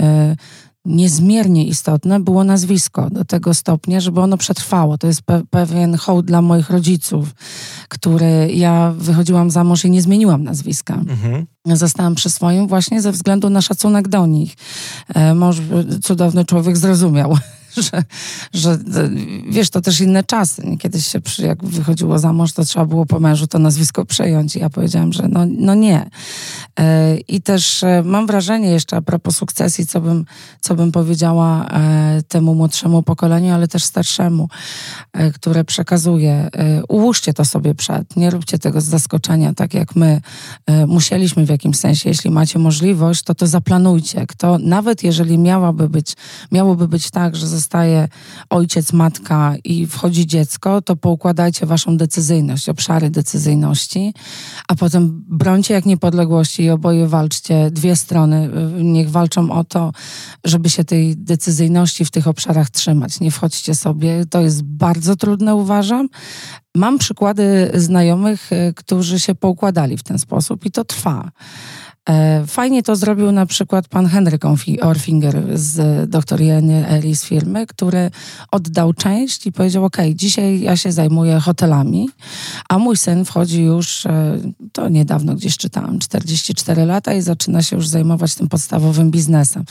niezmiernie 0.89 1.65
istotne 1.65 2.19
było 2.19 2.43
nazwisko 2.43 3.09
do 3.09 3.25
tego 3.25 3.53
stopnia, 3.53 3.99
żeby 3.99 4.21
ono 4.21 4.37
przetrwało. 4.37 4.97
To 4.97 5.07
jest 5.07 5.21
pe 5.21 5.41
pewien 5.49 5.97
hołd 5.97 6.25
dla 6.25 6.41
moich 6.41 6.69
rodziców, 6.69 7.29
który 7.87 8.51
ja 8.53 8.93
wychodziłam 8.97 9.51
za 9.51 9.63
mąż 9.63 9.85
i 9.85 9.91
nie 9.91 10.01
zmieniłam 10.01 10.43
nazwiska. 10.43 10.93
Mhm. 10.93 11.45
Zostałam 11.65 12.15
przy 12.15 12.29
swoim 12.29 12.67
właśnie 12.67 13.01
ze 13.01 13.11
względu 13.11 13.49
na 13.49 13.61
szacunek 13.61 14.07
do 14.07 14.25
nich. 14.25 14.53
E, 15.15 15.33
mąż, 15.33 15.57
cudowny 16.03 16.45
człowiek, 16.45 16.77
zrozumiał 16.77 17.37
że, 17.83 18.03
że 18.53 19.09
wiesz, 19.49 19.69
to 19.69 19.81
też 19.81 20.01
inne 20.01 20.23
czasy. 20.23 20.77
Kiedyś 20.79 21.07
się, 21.07 21.21
przy, 21.21 21.41
jak 21.41 21.65
wychodziło 21.65 22.19
za 22.19 22.33
mąż, 22.33 22.53
to 22.53 22.65
trzeba 22.65 22.85
było 22.85 23.05
po 23.05 23.19
mężu 23.19 23.47
to 23.47 23.59
nazwisko 23.59 24.05
przejąć. 24.05 24.55
I 24.55 24.59
ja 24.59 24.69
powiedziałam, 24.69 25.13
że 25.13 25.27
no, 25.27 25.45
no 25.45 25.75
nie. 25.75 26.09
E, 26.79 27.17
I 27.17 27.41
też 27.41 27.83
e, 27.83 28.03
mam 28.05 28.27
wrażenie 28.27 28.69
jeszcze 28.69 28.95
a 28.97 29.01
propos 29.01 29.37
sukcesji, 29.37 29.87
co 29.87 30.01
bym, 30.01 30.25
co 30.61 30.75
bym 30.75 30.91
powiedziała 30.91 31.65
e, 31.65 32.21
temu 32.27 32.55
młodszemu 32.55 33.03
pokoleniu, 33.03 33.53
ale 33.53 33.67
też 33.67 33.83
starszemu, 33.83 34.49
które 35.33 35.63
przekazuje. 35.63 36.49
Ułóżcie 36.89 37.33
to 37.33 37.45
sobie 37.45 37.75
przed. 37.75 38.15
Nie 38.15 38.29
róbcie 38.29 38.59
tego 38.59 38.81
z 38.81 38.85
zaskoczenia, 38.85 39.53
tak 39.53 39.73
jak 39.73 39.95
my 39.95 40.21
musieliśmy 40.87 41.45
w 41.45 41.49
jakimś 41.49 41.77
sensie. 41.77 42.09
Jeśli 42.09 42.31
macie 42.31 42.59
możliwość, 42.59 43.23
to 43.23 43.35
to 43.35 43.47
zaplanujcie. 43.47 44.27
Kto, 44.27 44.57
nawet 44.57 45.03
jeżeli 45.03 45.37
miałaby 45.37 45.89
być, 45.89 46.13
miałoby 46.51 46.87
być 46.87 47.09
tak, 47.09 47.35
że 47.35 47.47
zostaje 47.69 48.07
ojciec, 48.49 48.93
matka 48.93 49.55
i 49.63 49.87
wchodzi 49.87 50.27
dziecko, 50.27 50.81
to 50.81 50.95
poukładajcie 50.95 51.65
waszą 51.65 51.97
decyzyjność, 51.97 52.69
obszary 52.69 53.09
decyzyjności, 53.09 54.13
a 54.67 54.75
potem 54.75 55.23
brońcie 55.27 55.73
jak 55.73 55.85
niepodległości 55.85 56.63
i 56.63 56.69
oboje 56.69 57.07
walczcie, 57.07 57.71
dwie 57.71 57.95
strony, 57.95 58.49
niech 58.83 59.09
walczą 59.09 59.51
o 59.51 59.63
to, 59.63 59.91
żeby 60.43 60.69
się 60.69 60.83
tej 60.83 61.17
decyzyjności 61.17 62.05
w 62.05 62.11
tych 62.11 62.27
obszarach 62.27 62.69
trzymać. 62.69 63.19
Nie 63.19 63.31
wchodźcie 63.31 63.75
sobie, 63.75 64.25
to 64.25 64.41
jest 64.41 64.63
bardzo 64.63 65.15
trudne, 65.15 65.55
uważam. 65.55 66.09
Mam 66.75 66.97
przykłady 66.97 67.71
znajomych, 67.73 68.51
y, 68.51 68.73
którzy 68.75 69.19
się 69.19 69.35
poukładali 69.35 69.97
w 69.97 70.03
ten 70.03 70.19
sposób 70.19 70.65
i 70.65 70.71
to 70.71 70.85
trwa. 70.85 71.31
E, 72.09 72.43
fajnie 72.47 72.83
to 72.83 72.95
zrobił 72.95 73.31
na 73.31 73.45
przykład 73.45 73.87
pan 73.87 74.07
Henryk 74.07 74.41
Orfinger 74.81 75.43
z 75.53 76.09
dr 76.09 76.41
Jeny 76.41 76.87
Eli 76.87 77.15
z 77.15 77.23
firmy, 77.23 77.67
który 77.67 78.11
oddał 78.51 78.93
część 78.93 79.47
i 79.47 79.51
powiedział, 79.51 79.85
ok, 79.85 79.97
dzisiaj 80.15 80.61
ja 80.61 80.77
się 80.77 80.91
zajmuję 80.91 81.39
hotelami, 81.39 82.09
a 82.69 82.77
mój 82.77 82.97
syn 82.97 83.25
wchodzi 83.25 83.63
już, 83.63 84.05
e, 84.05 84.39
to 84.71 84.89
niedawno 84.89 85.35
gdzieś 85.35 85.57
czytałam, 85.57 85.99
44 85.99 86.85
lata 86.85 87.13
i 87.13 87.21
zaczyna 87.21 87.63
się 87.63 87.75
już 87.75 87.87
zajmować 87.87 88.35
tym 88.35 88.47
podstawowym 88.47 89.11
biznesem. 89.11 89.63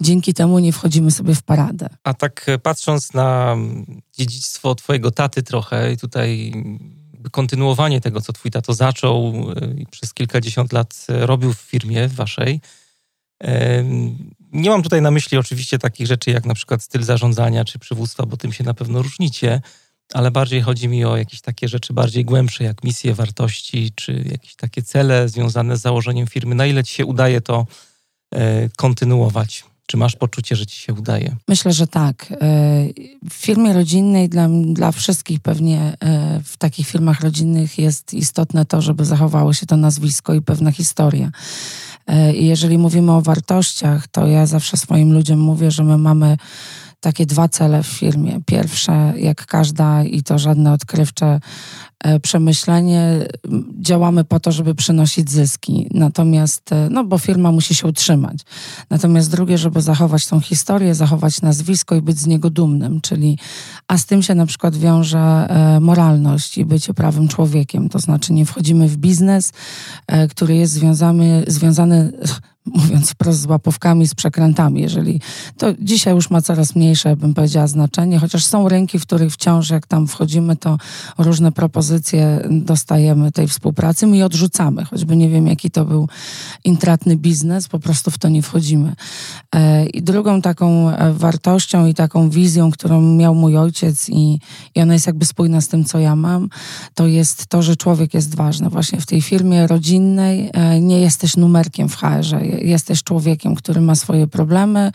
Dzięki 0.00 0.34
temu 0.34 0.58
nie 0.58 0.72
wchodzimy 0.72 1.10
sobie 1.10 1.34
w 1.34 1.42
paradę. 1.42 1.88
A 2.04 2.14
tak 2.14 2.44
e, 2.46 2.58
patrząc 2.58 3.14
na 3.14 3.56
dziedzictwo 4.18 4.74
twojego 4.74 5.10
taty 5.10 5.42
trochę 5.42 5.92
i 5.92 5.96
tutaj 5.96 6.52
kontynuowanie 7.30 8.00
tego, 8.00 8.20
co 8.20 8.32
twój 8.32 8.50
tato 8.50 8.74
zaczął 8.74 9.34
e, 9.56 9.80
i 9.80 9.86
przez 9.86 10.14
kilkadziesiąt 10.14 10.72
lat 10.72 11.06
e, 11.08 11.26
robił 11.26 11.52
w 11.52 11.58
firmie 11.58 12.08
waszej. 12.08 12.60
Nie 14.52 14.70
mam 14.70 14.82
tutaj 14.82 15.02
na 15.02 15.10
myśli 15.10 15.38
oczywiście 15.38 15.78
takich 15.78 16.06
rzeczy 16.06 16.30
jak 16.30 16.46
na 16.46 16.54
przykład 16.54 16.82
styl 16.82 17.02
zarządzania 17.02 17.64
czy 17.64 17.78
przywództwa, 17.78 18.26
bo 18.26 18.36
tym 18.36 18.52
się 18.52 18.64
na 18.64 18.74
pewno 18.74 19.02
różnicie, 19.02 19.60
ale 20.12 20.30
bardziej 20.30 20.62
chodzi 20.62 20.88
mi 20.88 21.04
o 21.04 21.16
jakieś 21.16 21.40
takie 21.40 21.68
rzeczy 21.68 21.92
bardziej 21.92 22.24
głębsze, 22.24 22.64
jak 22.64 22.84
misje, 22.84 23.14
wartości, 23.14 23.92
czy 23.94 24.24
jakieś 24.30 24.56
takie 24.56 24.82
cele 24.82 25.28
związane 25.28 25.76
z 25.76 25.80
założeniem 25.80 26.26
firmy. 26.26 26.54
Na 26.54 26.66
ile 26.66 26.84
ci 26.84 26.94
się 26.94 27.06
udaje 27.06 27.40
to 27.40 27.66
e, 28.34 28.68
kontynuować? 28.76 29.64
Czy 29.86 29.96
masz 29.96 30.16
poczucie, 30.16 30.56
że 30.56 30.66
ci 30.66 30.80
się 30.80 30.94
udaje? 30.94 31.36
Myślę, 31.48 31.72
że 31.72 31.86
tak. 31.86 32.32
E, 32.32 32.36
w 33.30 33.32
firmie 33.32 33.72
rodzinnej 33.72 34.28
dla, 34.28 34.48
dla 34.48 34.92
wszystkich 34.92 35.40
pewnie 35.40 35.96
e, 36.00 36.40
w 36.44 36.56
takich 36.56 36.86
firmach 36.86 37.20
rodzinnych 37.20 37.78
jest 37.78 38.14
istotne 38.14 38.64
to, 38.64 38.82
żeby 38.82 39.04
zachowało 39.04 39.52
się 39.52 39.66
to 39.66 39.76
nazwisko 39.76 40.34
i 40.34 40.42
pewna 40.42 40.72
historia. 40.72 41.30
E, 42.06 42.34
I 42.34 42.46
jeżeli 42.46 42.78
mówimy 42.78 43.12
o 43.12 43.22
wartościach, 43.22 44.08
to 44.08 44.26
ja 44.26 44.46
zawsze 44.46 44.76
swoim 44.76 45.12
ludziom 45.12 45.38
mówię, 45.38 45.70
że 45.70 45.84
my 45.84 45.98
mamy 45.98 46.36
takie 47.00 47.26
dwa 47.26 47.48
cele 47.48 47.82
w 47.82 47.86
firmie. 47.86 48.40
Pierwsze, 48.46 49.12
jak 49.16 49.46
każda, 49.46 50.04
i 50.04 50.22
to 50.22 50.38
żadne 50.38 50.72
odkrywcze 50.72 51.40
e, 52.04 52.20
przemyślenie, 52.20 53.26
działamy 53.80 54.24
po 54.24 54.40
to, 54.40 54.52
żeby 54.52 54.74
przynosić 54.74 55.30
zyski. 55.30 55.88
Natomiast, 55.90 56.72
e, 56.72 56.88
no 56.90 57.04
bo 57.04 57.18
firma 57.18 57.52
musi 57.52 57.74
się 57.74 57.88
utrzymać. 57.88 58.38
Natomiast 58.90 59.30
drugie, 59.30 59.58
żeby 59.58 59.82
zachować 59.82 60.26
tą 60.26 60.40
historię, 60.40 60.94
zachować 60.94 61.42
nazwisko 61.42 61.94
i 61.94 62.02
być 62.02 62.18
z 62.18 62.26
niego 62.26 62.50
dumnym, 62.50 63.00
czyli, 63.00 63.38
a 63.88 63.98
z 63.98 64.06
tym 64.06 64.22
się 64.22 64.34
na 64.34 64.46
przykład 64.46 64.76
wiąże 64.76 65.18
e, 65.18 65.80
moralność 65.80 66.58
i 66.58 66.64
bycie 66.64 66.94
prawym 66.94 67.28
człowiekiem. 67.28 67.88
To 67.88 67.98
znaczy 67.98 68.32
nie 68.32 68.46
wchodzimy 68.46 68.88
w 68.88 68.96
biznes, 68.96 69.52
który 70.30 70.56
jest 70.56 70.72
związany, 70.72 71.44
związany 71.46 72.12
mówiąc 72.66 73.10
wprost, 73.10 73.40
z 73.40 73.46
łapówkami, 73.46 74.06
z 74.06 74.14
przekrętami. 74.14 74.80
Jeżeli 74.80 75.20
to 75.58 75.74
dzisiaj 75.78 76.14
już 76.14 76.30
ma 76.30 76.42
coraz 76.42 76.76
mniejsze, 76.76 77.16
bym 77.16 77.34
powiedziała, 77.34 77.66
znaczenie, 77.66 78.18
chociaż 78.18 78.44
są 78.44 78.68
rynki, 78.68 78.98
w 78.98 79.02
których 79.02 79.32
wciąż, 79.32 79.70
jak 79.70 79.86
tam 79.86 80.06
wchodzimy, 80.06 80.56
to 80.56 80.78
różne 81.18 81.52
propozycje 81.52 82.48
dostajemy 82.50 83.32
tej 83.32 83.48
współpracy, 83.48 84.06
my 84.06 84.24
odrzucamy, 84.24 84.84
choćby 84.84 85.16
nie 85.16 85.28
wiem, 85.28 85.46
jaki 85.46 85.70
to 85.70 85.84
był 85.84 86.08
intratny 86.64 87.16
biznes, 87.16 87.68
po 87.68 87.78
prostu 87.78 88.10
w 88.10 88.18
to 88.18 88.28
nie 88.28 88.42
wchodzimy. 88.42 88.94
E, 89.54 89.86
I 89.86 90.02
drugą 90.02 90.42
taką 90.42 90.90
e, 90.90 91.12
wartością 91.12 91.86
i 91.86 91.94
taką 91.94 92.30
wizją, 92.30 92.70
którą 92.70 93.00
miał 93.00 93.34
mój 93.34 93.56
ojciec 93.56 94.08
i, 94.08 94.40
i 94.74 94.80
ona 94.80 94.92
jest 94.92 95.06
jakby 95.06 95.24
spójna 95.24 95.60
z 95.60 95.68
tym, 95.68 95.84
co 95.84 95.98
ja 95.98 96.16
mam, 96.16 96.48
to 96.94 97.06
jest 97.06 97.46
to, 97.46 97.62
że 97.62 97.76
człowiek 97.76 98.14
jest 98.14 98.34
ważny. 98.34 98.70
Właśnie 98.70 99.00
w 99.00 99.06
tej 99.06 99.22
firmie 99.22 99.66
rodzinnej 99.66 100.50
e, 100.52 100.80
nie 100.80 101.00
jesteś 101.00 101.36
numerkiem 101.36 101.88
w 101.88 101.96
HR-ze 101.96 102.53
jesteś 102.62 103.02
człowiekiem, 103.02 103.54
który 103.54 103.80
ma 103.80 103.94
swoje 103.94 104.26
problemy, 104.26 104.92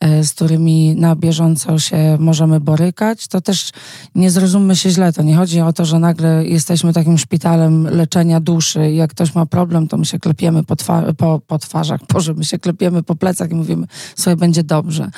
e, 0.00 0.24
z 0.24 0.32
którymi 0.34 0.94
na 0.94 1.16
bieżąco 1.16 1.78
się 1.78 2.16
możemy 2.20 2.60
borykać, 2.60 3.28
to 3.28 3.40
też 3.40 3.70
nie 4.14 4.30
zrozummy 4.30 4.76
się 4.76 4.90
źle. 4.90 5.12
To 5.12 5.22
nie 5.22 5.36
chodzi 5.36 5.60
o 5.60 5.72
to, 5.72 5.84
że 5.84 5.98
nagle 5.98 6.46
jesteśmy 6.46 6.92
takim 6.92 7.18
szpitalem 7.18 7.84
leczenia 7.84 8.40
duszy 8.40 8.90
i 8.90 8.96
jak 8.96 9.10
ktoś 9.10 9.34
ma 9.34 9.46
problem, 9.46 9.88
to 9.88 9.96
my 9.96 10.04
się 10.04 10.18
klepiemy 10.18 10.64
po, 10.64 10.76
twa 10.76 11.12
po, 11.12 11.40
po 11.46 11.58
twarzach, 11.58 12.00
Boże, 12.12 12.34
my 12.34 12.44
się 12.44 12.58
klepiemy 12.58 13.02
po 13.02 13.14
plecach 13.14 13.50
i 13.50 13.54
mówimy, 13.54 13.86
sobie 14.16 14.36
będzie 14.36 14.62
dobrze. 14.62 15.10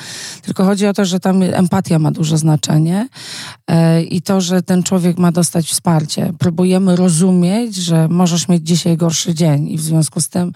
Tylko 0.42 0.64
chodzi 0.64 0.86
o 0.86 0.92
to, 0.92 1.04
że 1.04 1.20
tam 1.20 1.42
empatia 1.42 1.98
ma 1.98 2.10
duże 2.10 2.38
znaczenie 2.38 3.08
e, 3.66 4.02
i 4.02 4.22
to, 4.22 4.40
że 4.40 4.62
ten 4.62 4.82
człowiek 4.82 5.18
ma 5.18 5.32
dostać 5.32 5.66
wsparcie. 5.66 6.32
Próbujemy 6.38 6.96
rozumieć, 6.96 7.76
że 7.76 8.08
możesz 8.08 8.48
mieć 8.48 8.66
dzisiaj 8.66 8.96
gorszy 8.96 9.34
dzień 9.34 9.68
i 9.68 9.78
w 9.78 9.82
związku 9.82 10.20
z 10.20 10.28
tym 10.28 10.52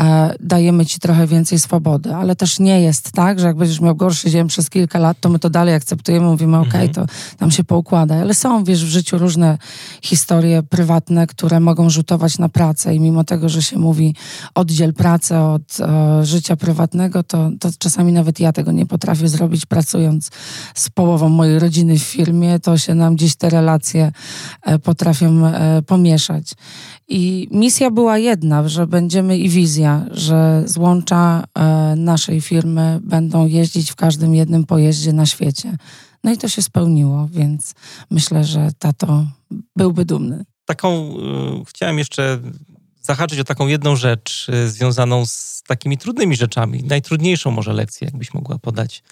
e, 0.00 0.34
dajemy 0.62 0.86
ci 0.86 0.98
trochę 0.98 1.26
więcej 1.26 1.58
swobody, 1.58 2.14
ale 2.14 2.36
też 2.36 2.58
nie 2.58 2.80
jest 2.80 3.12
tak, 3.12 3.40
że 3.40 3.46
jak 3.46 3.56
będziesz 3.56 3.80
miał 3.80 3.96
gorszy 3.96 4.30
dzień 4.30 4.48
przez 4.48 4.70
kilka 4.70 4.98
lat, 4.98 5.16
to 5.20 5.28
my 5.28 5.38
to 5.38 5.50
dalej 5.50 5.74
akceptujemy, 5.74 6.26
mówimy, 6.26 6.58
okej, 6.58 6.68
okay, 6.68 6.82
mhm. 6.82 7.06
to 7.06 7.14
tam 7.36 7.50
się 7.50 7.64
poukłada. 7.64 8.14
Ale 8.14 8.34
są, 8.34 8.64
wiesz, 8.64 8.84
w 8.84 8.88
życiu 8.88 9.18
różne 9.18 9.58
historie 10.02 10.62
prywatne, 10.62 11.26
które 11.26 11.60
mogą 11.60 11.90
rzutować 11.90 12.38
na 12.38 12.48
pracę 12.48 12.94
i 12.94 13.00
mimo 13.00 13.24
tego, 13.24 13.48
że 13.48 13.62
się 13.62 13.78
mówi 13.78 14.14
oddziel 14.54 14.94
pracę 14.94 15.42
od 15.42 15.80
e, 15.80 16.24
życia 16.24 16.56
prywatnego, 16.56 17.22
to, 17.22 17.50
to 17.60 17.68
czasami 17.78 18.12
nawet 18.12 18.40
ja 18.40 18.52
tego 18.52 18.72
nie 18.72 18.86
potrafię 18.86 19.28
zrobić, 19.28 19.66
pracując 19.66 20.30
z 20.74 20.90
połową 20.90 21.28
mojej 21.28 21.58
rodziny 21.58 21.98
w 21.98 22.02
firmie, 22.02 22.60
to 22.60 22.78
się 22.78 22.94
nam 22.94 23.16
gdzieś 23.16 23.36
te 23.36 23.50
relacje 23.50 24.12
e, 24.62 24.78
potrafią 24.78 25.46
e, 25.46 25.82
pomieszać. 25.82 26.54
I 27.08 27.48
misja 27.50 27.90
była 27.90 28.18
jedna, 28.18 28.68
że 28.68 28.86
będziemy 28.86 29.38
i 29.38 29.48
wizja, 29.48 30.06
że 30.10 30.62
złącza 30.66 31.44
e, 31.54 31.94
naszej 31.96 32.40
firmy 32.40 33.00
będą 33.02 33.46
jeździć 33.46 33.90
w 33.90 33.96
każdym 33.96 34.34
jednym 34.34 34.64
pojeździe 34.64 35.12
na 35.12 35.26
świecie. 35.26 35.76
No 36.24 36.32
i 36.32 36.38
to 36.38 36.48
się 36.48 36.62
spełniło, 36.62 37.28
więc 37.32 37.74
myślę, 38.10 38.44
że 38.44 38.70
tato 38.78 39.26
byłby 39.76 40.04
dumny. 40.04 40.44
Taką, 40.64 41.16
y, 41.60 41.64
chciałem 41.66 41.98
jeszcze 41.98 42.40
zahaczyć 43.02 43.40
o 43.40 43.44
taką 43.44 43.66
jedną 43.66 43.96
rzecz 43.96 44.48
y, 44.48 44.70
związaną 44.70 45.26
z 45.26 45.62
takimi 45.66 45.98
trudnymi 45.98 46.36
rzeczami. 46.36 46.82
Najtrudniejszą 46.84 47.50
może 47.50 47.72
lekcję, 47.72 48.04
jakbyś 48.04 48.34
mogła 48.34 48.58
podać 48.58 49.02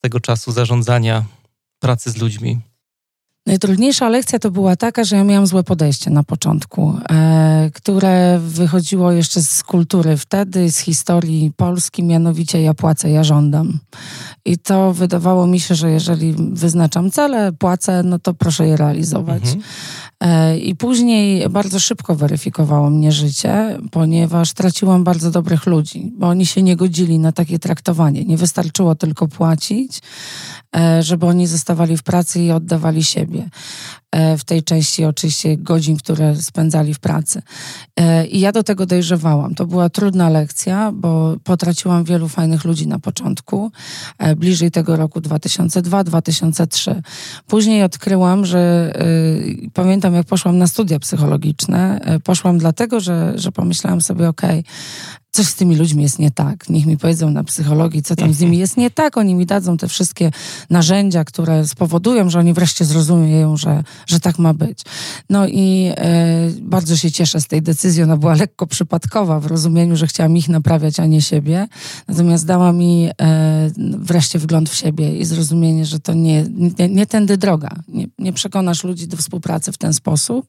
tego 0.00 0.20
czasu 0.20 0.52
zarządzania 0.52 1.24
pracy 1.78 2.10
z 2.10 2.16
ludźmi? 2.16 2.60
Najtrudniejsza 3.46 4.08
lekcja 4.08 4.38
to 4.38 4.50
była 4.50 4.76
taka, 4.76 5.04
że 5.04 5.16
ja 5.16 5.24
miałam 5.24 5.46
złe 5.46 5.62
podejście 5.62 6.10
na 6.10 6.22
początku, 6.22 6.94
e, 7.10 7.70
które 7.74 8.38
wychodziło 8.38 9.12
jeszcze 9.12 9.42
z 9.42 9.62
kultury 9.62 10.16
wtedy, 10.16 10.70
z 10.70 10.78
historii 10.78 11.52
Polski, 11.56 12.02
mianowicie 12.02 12.62
ja 12.62 12.74
płacę, 12.74 13.10
ja 13.10 13.24
żądam. 13.24 13.78
I 14.44 14.58
to 14.58 14.92
wydawało 14.92 15.46
mi 15.46 15.60
się, 15.60 15.74
że 15.74 15.90
jeżeli 15.90 16.34
wyznaczam 16.52 17.10
cele, 17.10 17.52
płacę, 17.52 18.02
no 18.02 18.18
to 18.18 18.34
proszę 18.34 18.66
je 18.66 18.76
realizować. 18.76 19.42
Mhm. 19.42 19.62
E, 20.20 20.58
I 20.58 20.76
później 20.76 21.48
bardzo 21.48 21.80
szybko 21.80 22.14
weryfikowało 22.14 22.90
mnie 22.90 23.12
życie, 23.12 23.78
ponieważ 23.90 24.52
traciłam 24.52 25.04
bardzo 25.04 25.30
dobrych 25.30 25.66
ludzi, 25.66 26.12
bo 26.18 26.28
oni 26.28 26.46
się 26.46 26.62
nie 26.62 26.76
godzili 26.76 27.18
na 27.18 27.32
takie 27.32 27.58
traktowanie. 27.58 28.24
Nie 28.24 28.36
wystarczyło 28.36 28.94
tylko 28.94 29.28
płacić, 29.28 30.00
e, 30.76 31.02
żeby 31.02 31.26
oni 31.26 31.46
zostawali 31.46 31.96
w 31.96 32.02
pracy 32.02 32.40
i 32.40 32.50
oddawali 32.50 33.04
siebie. 33.04 33.31
E, 34.12 34.38
w 34.38 34.44
tej 34.44 34.62
części 34.62 35.04
oczywiście 35.04 35.56
godzin, 35.56 35.96
które 35.96 36.36
spędzali 36.36 36.94
w 36.94 36.98
pracy. 36.98 37.42
E, 37.96 38.26
I 38.26 38.40
ja 38.40 38.52
do 38.52 38.62
tego 38.62 38.86
dojrzewałam. 38.86 39.54
To 39.54 39.66
była 39.66 39.88
trudna 39.88 40.28
lekcja, 40.28 40.92
bo 40.94 41.36
potraciłam 41.44 42.04
wielu 42.04 42.28
fajnych 42.28 42.64
ludzi 42.64 42.86
na 42.86 42.98
początku, 42.98 43.72
e, 44.18 44.36
bliżej 44.36 44.70
tego 44.70 44.96
roku 44.96 45.20
2002-2003. 45.20 47.02
Później 47.46 47.82
odkryłam, 47.82 48.46
że 48.46 48.92
pamiętam 49.74 50.14
jak 50.14 50.26
poszłam 50.26 50.58
na 50.58 50.66
studia 50.66 50.98
psychologiczne, 50.98 52.00
poszłam 52.24 52.58
dlatego, 52.58 53.00
że, 53.00 53.32
że 53.34 53.52
pomyślałam 53.52 54.00
sobie, 54.00 54.28
okay, 54.28 54.62
coś 55.32 55.46
z 55.46 55.54
tymi 55.54 55.76
ludźmi 55.76 56.02
jest 56.02 56.18
nie 56.18 56.30
tak. 56.30 56.68
Niech 56.68 56.86
mi 56.86 56.98
powiedzą 56.98 57.30
na 57.30 57.44
psychologii, 57.44 58.02
co 58.02 58.16
tam 58.16 58.34
z 58.34 58.40
nimi 58.40 58.58
jest 58.58 58.76
nie 58.76 58.90
tak. 58.90 59.16
Oni 59.16 59.34
mi 59.34 59.46
dadzą 59.46 59.76
te 59.76 59.88
wszystkie 59.88 60.30
narzędzia, 60.70 61.24
które 61.24 61.66
spowodują, 61.66 62.30
że 62.30 62.38
oni 62.38 62.52
wreszcie 62.52 62.84
zrozumieją, 62.84 63.56
że, 63.56 63.84
że 64.06 64.20
tak 64.20 64.38
ma 64.38 64.54
być. 64.54 64.82
No 65.30 65.46
i 65.46 65.92
e, 65.96 66.50
bardzo 66.60 66.96
się 66.96 67.10
cieszę 67.10 67.40
z 67.40 67.46
tej 67.46 67.62
decyzji. 67.62 68.02
Ona 68.02 68.16
była 68.16 68.34
lekko 68.34 68.66
przypadkowa 68.66 69.40
w 69.40 69.46
rozumieniu, 69.46 69.96
że 69.96 70.06
chciałam 70.06 70.36
ich 70.36 70.48
naprawiać, 70.48 71.00
a 71.00 71.06
nie 71.06 71.22
siebie. 71.22 71.68
Natomiast 72.08 72.46
dała 72.46 72.72
mi 72.72 73.08
e, 73.22 73.70
wreszcie 73.98 74.38
wgląd 74.38 74.70
w 74.70 74.74
siebie 74.74 75.18
i 75.18 75.24
zrozumienie, 75.24 75.86
że 75.86 76.00
to 76.00 76.14
nie, 76.14 76.44
nie, 76.78 76.88
nie 76.88 77.06
tędy 77.06 77.36
droga. 77.36 77.70
Nie, 77.88 78.06
nie 78.18 78.32
przekonasz 78.32 78.84
ludzi 78.84 79.08
do 79.08 79.16
współpracy 79.16 79.72
w 79.72 79.78
ten 79.78 79.92
sposób, 79.94 80.46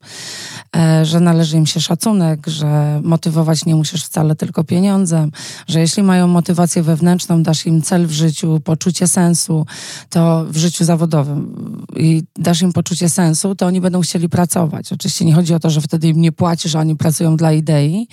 e, 0.75 1.05
że 1.05 1.19
należy 1.19 1.57
im 1.57 1.65
się 1.65 1.81
szacunek, 1.81 2.47
że 2.47 3.01
motywować 3.03 3.65
nie 3.65 3.75
musisz 3.75 4.03
wcale 4.03 4.35
tylko 4.35 4.63
pieniądzem, 4.73 5.31
że 5.67 5.79
jeśli 5.79 6.03
mają 6.03 6.27
motywację 6.27 6.83
wewnętrzną, 6.83 7.43
dasz 7.43 7.65
im 7.65 7.81
cel 7.81 8.07
w 8.07 8.11
życiu, 8.11 8.59
poczucie 8.63 9.07
sensu, 9.07 9.65
to 10.09 10.45
w 10.49 10.57
życiu 10.57 10.85
zawodowym 10.85 11.55
i 11.95 12.23
dasz 12.35 12.61
im 12.61 12.73
poczucie 12.73 13.09
sensu, 13.09 13.55
to 13.55 13.65
oni 13.65 13.81
będą 13.81 14.01
chcieli 14.01 14.29
pracować. 14.29 14.93
Oczywiście 14.93 15.25
nie 15.25 15.33
chodzi 15.33 15.53
o 15.53 15.59
to, 15.59 15.69
że 15.69 15.81
wtedy 15.81 16.07
im 16.07 16.21
nie 16.21 16.31
płacisz, 16.31 16.71
że 16.71 16.79
oni 16.79 16.95
pracują 16.95 17.37
dla 17.37 17.51
idei, 17.51 18.07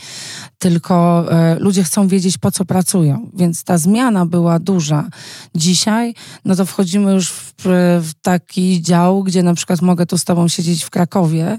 tylko 0.58 1.26
e, 1.32 1.58
ludzie 1.58 1.84
chcą 1.84 2.08
wiedzieć, 2.08 2.38
po 2.38 2.50
co 2.50 2.64
pracują. 2.64 3.30
Więc 3.34 3.64
ta 3.64 3.78
zmiana 3.78 4.26
była 4.26 4.58
duża. 4.58 5.08
Dzisiaj, 5.54 6.14
no 6.44 6.56
to 6.56 6.66
wchodzimy 6.66 7.12
już 7.12 7.30
w, 7.30 7.49
w 7.64 8.10
taki 8.22 8.82
dział, 8.82 9.22
gdzie 9.22 9.42
na 9.42 9.54
przykład 9.54 9.82
mogę 9.82 10.06
tu 10.06 10.18
z 10.18 10.24
tobą 10.24 10.48
siedzieć 10.48 10.84
w 10.84 10.90
Krakowie 10.90 11.58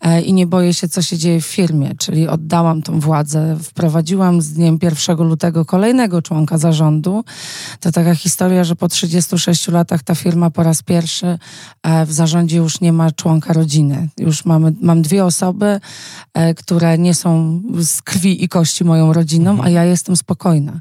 e, 0.00 0.20
i 0.22 0.32
nie 0.32 0.46
boję 0.46 0.74
się, 0.74 0.88
co 0.88 1.02
się 1.02 1.18
dzieje 1.18 1.40
w 1.40 1.46
firmie, 1.46 1.94
czyli 1.98 2.28
oddałam 2.28 2.82
tą 2.82 3.00
władzę, 3.00 3.56
wprowadziłam 3.62 4.42
z 4.42 4.52
dniem 4.52 4.78
1 4.82 5.16
lutego 5.16 5.64
kolejnego 5.64 6.22
członka 6.22 6.58
zarządu. 6.58 7.24
To 7.80 7.92
taka 7.92 8.14
historia, 8.14 8.64
że 8.64 8.76
po 8.76 8.88
36 8.88 9.68
latach 9.68 10.02
ta 10.02 10.14
firma 10.14 10.50
po 10.50 10.62
raz 10.62 10.82
pierwszy 10.82 11.38
e, 11.82 12.06
w 12.06 12.12
zarządzie 12.12 12.56
już 12.56 12.80
nie 12.80 12.92
ma 12.92 13.10
członka 13.10 13.52
rodziny. 13.52 14.08
Już 14.18 14.44
mamy, 14.44 14.72
mam 14.82 15.02
dwie 15.02 15.24
osoby, 15.24 15.80
e, 16.34 16.54
które 16.54 16.98
nie 16.98 17.14
są 17.14 17.62
z 17.80 18.02
krwi 18.02 18.44
i 18.44 18.48
kości 18.48 18.84
moją 18.84 19.12
rodziną, 19.12 19.62
a 19.62 19.70
ja 19.70 19.84
jestem 19.84 20.16
spokojna. 20.16 20.80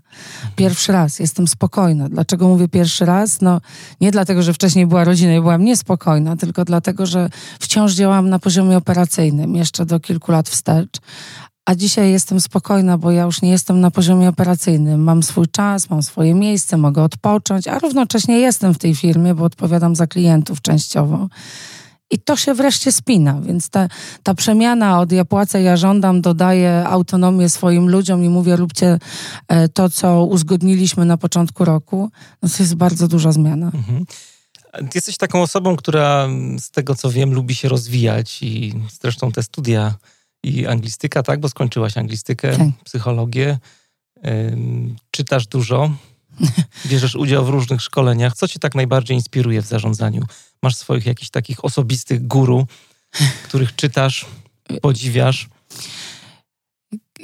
Pierwszy 0.55 0.91
raz 0.91 1.19
jestem 1.19 1.47
spokojna. 1.47 2.10
Dlaczego 2.10 2.47
mówię 2.47 2.67
pierwszy 2.67 3.05
raz? 3.05 3.41
No 3.41 3.62
nie 4.01 4.12
dlatego, 4.12 4.43
że 4.43 4.53
wcześniej 4.59 4.87
była 4.87 5.03
rodzina 5.03 5.33
i 5.35 5.41
byłam 5.41 5.63
niespokojna, 5.63 6.35
tylko 6.35 6.65
dlatego, 6.65 7.05
że 7.05 7.29
wciąż 7.59 7.93
działam 7.93 8.29
na 8.29 8.39
poziomie 8.39 8.77
operacyjnym, 8.77 9.55
jeszcze 9.55 9.85
do 9.85 9.99
kilku 9.99 10.31
lat 10.31 10.49
wstecz, 10.49 10.99
a 11.65 11.75
dzisiaj 11.75 12.11
jestem 12.11 12.39
spokojna, 12.39 12.97
bo 12.97 13.11
ja 13.11 13.23
już 13.23 13.41
nie 13.41 13.49
jestem 13.49 13.81
na 13.81 13.91
poziomie 13.91 14.29
operacyjnym. 14.29 15.03
Mam 15.03 15.23
swój 15.23 15.47
czas, 15.47 15.89
mam 15.89 16.03
swoje 16.03 16.33
miejsce, 16.33 16.77
mogę 16.77 17.03
odpocząć, 17.03 17.67
a 17.67 17.79
równocześnie 17.79 18.39
jestem 18.39 18.73
w 18.73 18.77
tej 18.77 18.95
firmie, 18.95 19.35
bo 19.35 19.43
odpowiadam 19.43 19.95
za 19.95 20.07
klientów 20.07 20.61
częściowo. 20.61 21.27
I 22.11 22.19
to 22.19 22.35
się 22.35 22.53
wreszcie 22.53 22.91
spina, 22.91 23.41
więc 23.41 23.69
ta, 23.69 23.87
ta 24.23 24.33
przemiana 24.33 24.99
od 24.99 25.11
ja 25.11 25.25
płacę, 25.25 25.61
ja 25.61 25.77
żądam, 25.77 26.21
dodaję 26.21 26.83
autonomię 26.87 27.49
swoim 27.49 27.89
ludziom 27.89 28.23
i 28.23 28.29
mówię, 28.29 28.55
róbcie 28.55 28.99
e, 29.47 29.69
to, 29.69 29.89
co 29.89 30.25
uzgodniliśmy 30.25 31.05
na 31.05 31.17
początku 31.17 31.65
roku, 31.65 32.11
no 32.41 32.49
to 32.49 32.63
jest 32.63 32.75
bardzo 32.75 33.07
duża 33.07 33.31
zmiana. 33.31 33.71
Mhm. 33.73 34.05
Jesteś 34.95 35.17
taką 35.17 35.41
osobą, 35.41 35.75
która 35.75 36.27
z 36.60 36.71
tego 36.71 36.95
co 36.95 37.12
wiem, 37.12 37.34
lubi 37.34 37.55
się 37.55 37.69
rozwijać 37.69 38.43
i 38.43 38.73
zresztą 39.01 39.32
te 39.32 39.43
studia 39.43 39.95
i 40.43 40.67
anglistyka, 40.67 41.23
tak? 41.23 41.39
Bo 41.39 41.49
skończyłaś 41.49 41.97
anglistykę, 41.97 42.58
tak. 42.58 42.67
psychologię. 42.84 43.58
czytasz 45.12 45.47
dużo, 45.47 45.91
bierzesz 46.89 47.15
udział 47.15 47.45
w 47.45 47.49
różnych 47.49 47.82
szkoleniach. 47.82 48.36
Co 48.36 48.47
cię 48.47 48.60
tak 48.60 48.75
najbardziej 48.75 49.17
inspiruje 49.17 49.62
w 49.62 49.65
zarządzaniu? 49.65 50.23
Masz 50.63 50.75
swoich 50.75 51.05
jakichś 51.05 51.29
takich 51.29 51.65
osobistych 51.65 52.27
guru, 52.27 52.67
których 53.43 53.75
czytasz, 53.75 54.25
podziwiasz? 54.82 55.49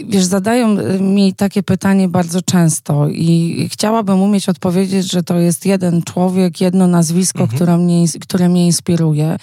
Wiesz, 0.03 0.23
zadają 0.23 0.77
mi 0.99 1.33
takie 1.33 1.63
pytanie 1.63 2.07
bardzo 2.07 2.41
często 2.41 3.09
i 3.09 3.69
chciałabym 3.71 4.21
umieć 4.21 4.49
odpowiedzieć, 4.49 5.11
że 5.11 5.23
to 5.23 5.37
jest 5.39 5.65
jeden 5.65 6.03
człowiek, 6.03 6.61
jedno 6.61 6.87
nazwisko, 6.87 7.39
mhm. 7.39 7.55
które, 7.55 7.77
mnie, 7.77 8.05
które 8.21 8.49
mnie 8.49 8.65
inspiruje. 8.65 9.37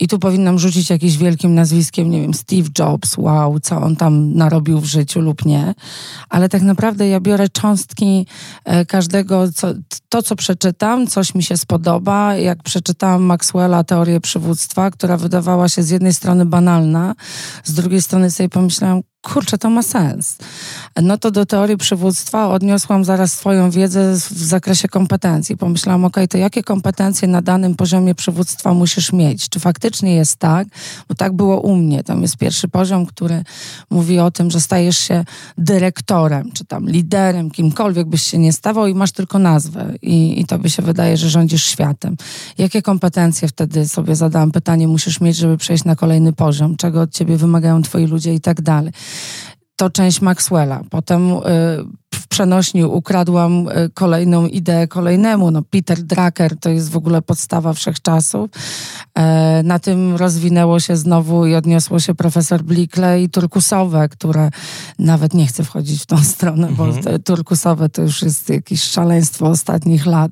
I 0.00 0.08
tu 0.08 0.18
powinnam 0.18 0.58
rzucić 0.58 0.90
jakimś 0.90 1.16
wielkim 1.16 1.54
nazwiskiem, 1.54 2.10
nie 2.10 2.20
wiem, 2.20 2.34
Steve 2.34 2.68
Jobs, 2.78 3.18
wow, 3.18 3.60
co 3.60 3.76
on 3.76 3.96
tam 3.96 4.34
narobił 4.34 4.80
w 4.80 4.84
życiu 4.84 5.20
lub 5.20 5.44
nie. 5.44 5.74
Ale 6.28 6.48
tak 6.48 6.62
naprawdę 6.62 7.08
ja 7.08 7.20
biorę 7.20 7.48
cząstki 7.48 8.26
e, 8.64 8.84
każdego, 8.84 9.52
co, 9.52 9.68
to 10.08 10.22
co 10.22 10.36
przeczytam, 10.36 11.06
coś 11.06 11.34
mi 11.34 11.42
się 11.42 11.56
spodoba. 11.56 12.36
Jak 12.36 12.62
przeczytałam 12.62 13.22
Maxwella 13.22 13.84
teorię 13.84 14.20
przywództwa, 14.20 14.90
która 14.90 15.16
wydawała 15.16 15.68
się 15.68 15.82
z 15.82 15.90
jednej 15.90 16.14
strony 16.14 16.46
banalna, 16.46 17.14
z 17.64 17.74
drugiej 17.74 18.02
strony 18.02 18.30
sobie 18.30 18.48
pomyślałam, 18.48 19.02
kurczę, 19.24 19.58
to 19.58 19.70
ma 19.70 19.82
sens. 19.82 20.36
No 21.02 21.18
to 21.18 21.30
do 21.30 21.46
teorii 21.46 21.76
przywództwa 21.76 22.48
odniosłam 22.48 23.04
zaraz 23.04 23.32
swoją 23.32 23.70
wiedzę 23.70 24.14
w 24.14 24.44
zakresie 24.44 24.88
kompetencji. 24.88 25.56
Pomyślałam, 25.56 26.04
ok, 26.04 26.16
to 26.30 26.38
jakie 26.38 26.62
kompetencje 26.62 27.28
na 27.28 27.42
danym 27.42 27.74
poziomie 27.74 28.14
przywództwa 28.14 28.74
musisz 28.74 29.12
mieć? 29.12 29.48
Czy 29.48 29.60
faktycznie 29.60 30.14
jest 30.14 30.36
tak? 30.36 30.68
Bo 31.08 31.14
tak 31.14 31.32
było 31.32 31.60
u 31.60 31.76
mnie. 31.76 32.04
Tam 32.04 32.22
jest 32.22 32.36
pierwszy 32.36 32.68
poziom, 32.68 33.06
który 33.06 33.44
mówi 33.90 34.18
o 34.18 34.30
tym, 34.30 34.50
że 34.50 34.60
stajesz 34.60 34.98
się 34.98 35.24
dyrektorem, 35.58 36.52
czy 36.52 36.64
tam 36.64 36.88
liderem, 36.88 37.50
kimkolwiek 37.50 38.08
byś 38.08 38.22
się 38.22 38.38
nie 38.38 38.52
stawał 38.52 38.86
i 38.86 38.94
masz 38.94 39.12
tylko 39.12 39.38
nazwę. 39.38 39.94
I, 40.02 40.40
i 40.40 40.44
tobie 40.46 40.70
się 40.70 40.82
wydaje, 40.82 41.16
że 41.16 41.30
rządzisz 41.30 41.64
światem. 41.64 42.16
Jakie 42.58 42.82
kompetencje 42.82 43.48
wtedy 43.48 43.88
sobie 43.88 44.16
zadałam 44.16 44.50
pytanie, 44.50 44.88
musisz 44.88 45.20
mieć, 45.20 45.36
żeby 45.36 45.56
przejść 45.56 45.84
na 45.84 45.96
kolejny 45.96 46.32
poziom? 46.32 46.76
Czego 46.76 47.00
od 47.00 47.10
ciebie 47.10 47.36
wymagają 47.36 47.82
twoi 47.82 48.06
ludzie 48.06 48.34
i 48.34 48.40
tak 48.40 48.62
dalej 48.62 48.92
to 49.76 49.90
część 49.90 50.20
Maxwella. 50.20 50.80
Potem 50.90 51.32
y, 51.32 51.40
w 52.14 52.28
przenośni 52.28 52.84
ukradłam 52.84 53.68
y, 53.68 53.90
kolejną 53.94 54.46
ideę 54.46 54.88
kolejnemu. 54.88 55.50
No, 55.50 55.62
Peter 55.62 56.02
Drucker 56.02 56.58
to 56.58 56.70
jest 56.70 56.90
w 56.90 56.96
ogóle 56.96 57.22
podstawa 57.22 57.72
wszechczasów. 57.72 58.50
E, 59.14 59.62
na 59.62 59.78
tym 59.78 60.16
rozwinęło 60.16 60.80
się 60.80 60.96
znowu 60.96 61.46
i 61.46 61.54
odniosło 61.54 62.00
się 62.00 62.14
profesor 62.14 62.62
Blikle 62.62 63.22
i 63.22 63.30
turkusowe, 63.30 64.08
które 64.08 64.50
nawet 64.98 65.34
nie 65.34 65.46
chcę 65.46 65.64
wchodzić 65.64 66.02
w 66.02 66.06
tą 66.06 66.24
stronę, 66.34 66.68
bo 66.70 66.86
mhm. 66.86 67.22
turkusowe 67.22 67.88
to 67.88 68.02
już 68.02 68.22
jest 68.22 68.48
jakieś 68.48 68.82
szaleństwo 68.82 69.46
ostatnich 69.46 70.06
lat. 70.06 70.30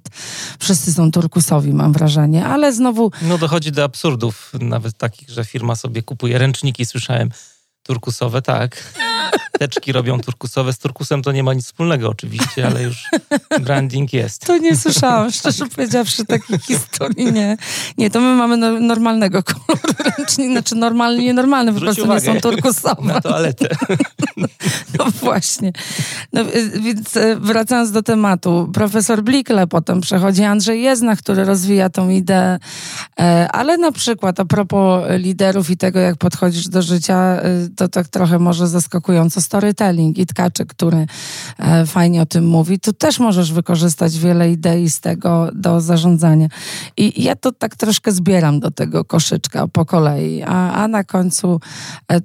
Wszyscy 0.58 0.92
są 0.92 1.10
turkusowi, 1.10 1.72
mam 1.72 1.92
wrażenie, 1.92 2.46
ale 2.46 2.72
znowu... 2.72 3.10
No 3.22 3.38
dochodzi 3.38 3.72
do 3.72 3.84
absurdów, 3.84 4.52
nawet 4.60 4.96
takich, 4.98 5.30
że 5.30 5.44
firma 5.44 5.76
sobie 5.76 6.02
kupuje 6.02 6.38
ręczniki, 6.38 6.86
słyszałem 6.86 7.30
turkusowe, 7.82 8.42
tak. 8.42 8.76
teczki 9.62 9.92
robią 9.92 10.20
turkusowe. 10.20 10.72
Z 10.72 10.78
turkusem 10.78 11.22
to 11.22 11.32
nie 11.32 11.42
ma 11.42 11.54
nic 11.54 11.64
wspólnego 11.64 12.08
oczywiście, 12.08 12.66
ale 12.66 12.82
już 12.82 13.10
branding 13.60 14.12
jest. 14.12 14.46
To 14.46 14.58
nie 14.58 14.76
słyszałam, 14.76 15.30
szczerze 15.32 15.66
powiedziawszy, 15.66 16.24
takiej 16.24 16.58
historii 16.58 17.32
nie. 17.32 17.56
Nie, 17.98 18.10
to 18.10 18.20
my 18.20 18.34
mamy 18.34 18.56
no, 18.56 18.80
normalnego 18.80 19.42
koloru 19.42 19.94
ręcznika, 20.18 20.52
znaczy 20.52 20.74
normalny, 20.74 21.22
nienormalny, 21.22 21.72
po 21.72 21.80
prostu 21.80 22.06
nie 22.06 22.20
są 22.20 22.40
turkusowe. 22.40 23.02
Na 23.12 23.20
toaletę. 23.20 23.68
No 24.98 25.04
właśnie. 25.10 25.72
No, 26.32 26.44
więc 26.80 27.16
e, 27.16 27.36
wracając 27.36 27.90
do 27.90 28.02
tematu, 28.02 28.70
profesor 28.74 29.22
Blikle, 29.22 29.66
potem 29.66 30.00
przechodzi 30.00 30.44
Andrzej 30.44 30.82
Jezna, 30.82 31.16
który 31.16 31.44
rozwija 31.44 31.90
tą 31.90 32.08
ideę, 32.08 32.58
e, 33.20 33.48
ale 33.52 33.78
na 33.78 33.92
przykład 33.92 34.40
a 34.40 34.44
propos 34.44 35.04
liderów 35.18 35.70
i 35.70 35.76
tego, 35.76 36.00
jak 36.00 36.16
podchodzisz 36.16 36.68
do 36.68 36.82
życia, 36.82 37.16
e, 37.16 37.42
to 37.76 37.88
tak 37.88 38.08
trochę 38.08 38.38
może 38.38 38.68
zaskakująco 38.68 39.40
storytelling 39.52 40.18
i 40.18 40.26
Tkaczyk, 40.26 40.68
który 40.68 41.06
fajnie 41.86 42.22
o 42.22 42.26
tym 42.26 42.46
mówi, 42.46 42.80
tu 42.80 42.92
też 42.92 43.18
możesz 43.18 43.52
wykorzystać 43.52 44.18
wiele 44.18 44.50
idei 44.50 44.90
z 44.90 45.00
tego 45.00 45.48
do 45.54 45.80
zarządzania. 45.80 46.48
I 46.96 47.22
ja 47.22 47.36
to 47.36 47.52
tak 47.52 47.76
troszkę 47.76 48.12
zbieram 48.12 48.60
do 48.60 48.70
tego 48.70 49.04
koszyczka 49.04 49.68
po 49.68 49.84
kolei, 49.84 50.42
a, 50.42 50.72
a 50.72 50.88
na 50.88 51.04
końcu 51.04 51.60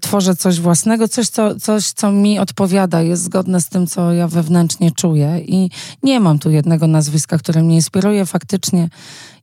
tworzę 0.02 0.36
coś 0.36 0.60
własnego, 0.60 1.08
coś 1.08 1.30
co, 1.30 1.60
coś, 1.60 1.92
co 1.92 2.12
mi 2.12 2.40
odpowiada, 2.40 3.02
jest 3.02 3.24
zgodne 3.24 3.62
z 3.62 3.70
tym, 3.70 3.88
co 3.88 4.14
ja 4.14 4.28
wewnętrznie 4.28 4.92
czuję. 4.92 5.40
I 5.40 5.70
nie 6.04 6.20
mam 6.20 6.40
tu 6.40 6.52
jednego 6.52 6.88
nazwiska, 6.88 7.38
które 7.38 7.64
mnie 7.64 7.76
inspiruje. 7.76 8.26
Faktycznie 8.26 8.90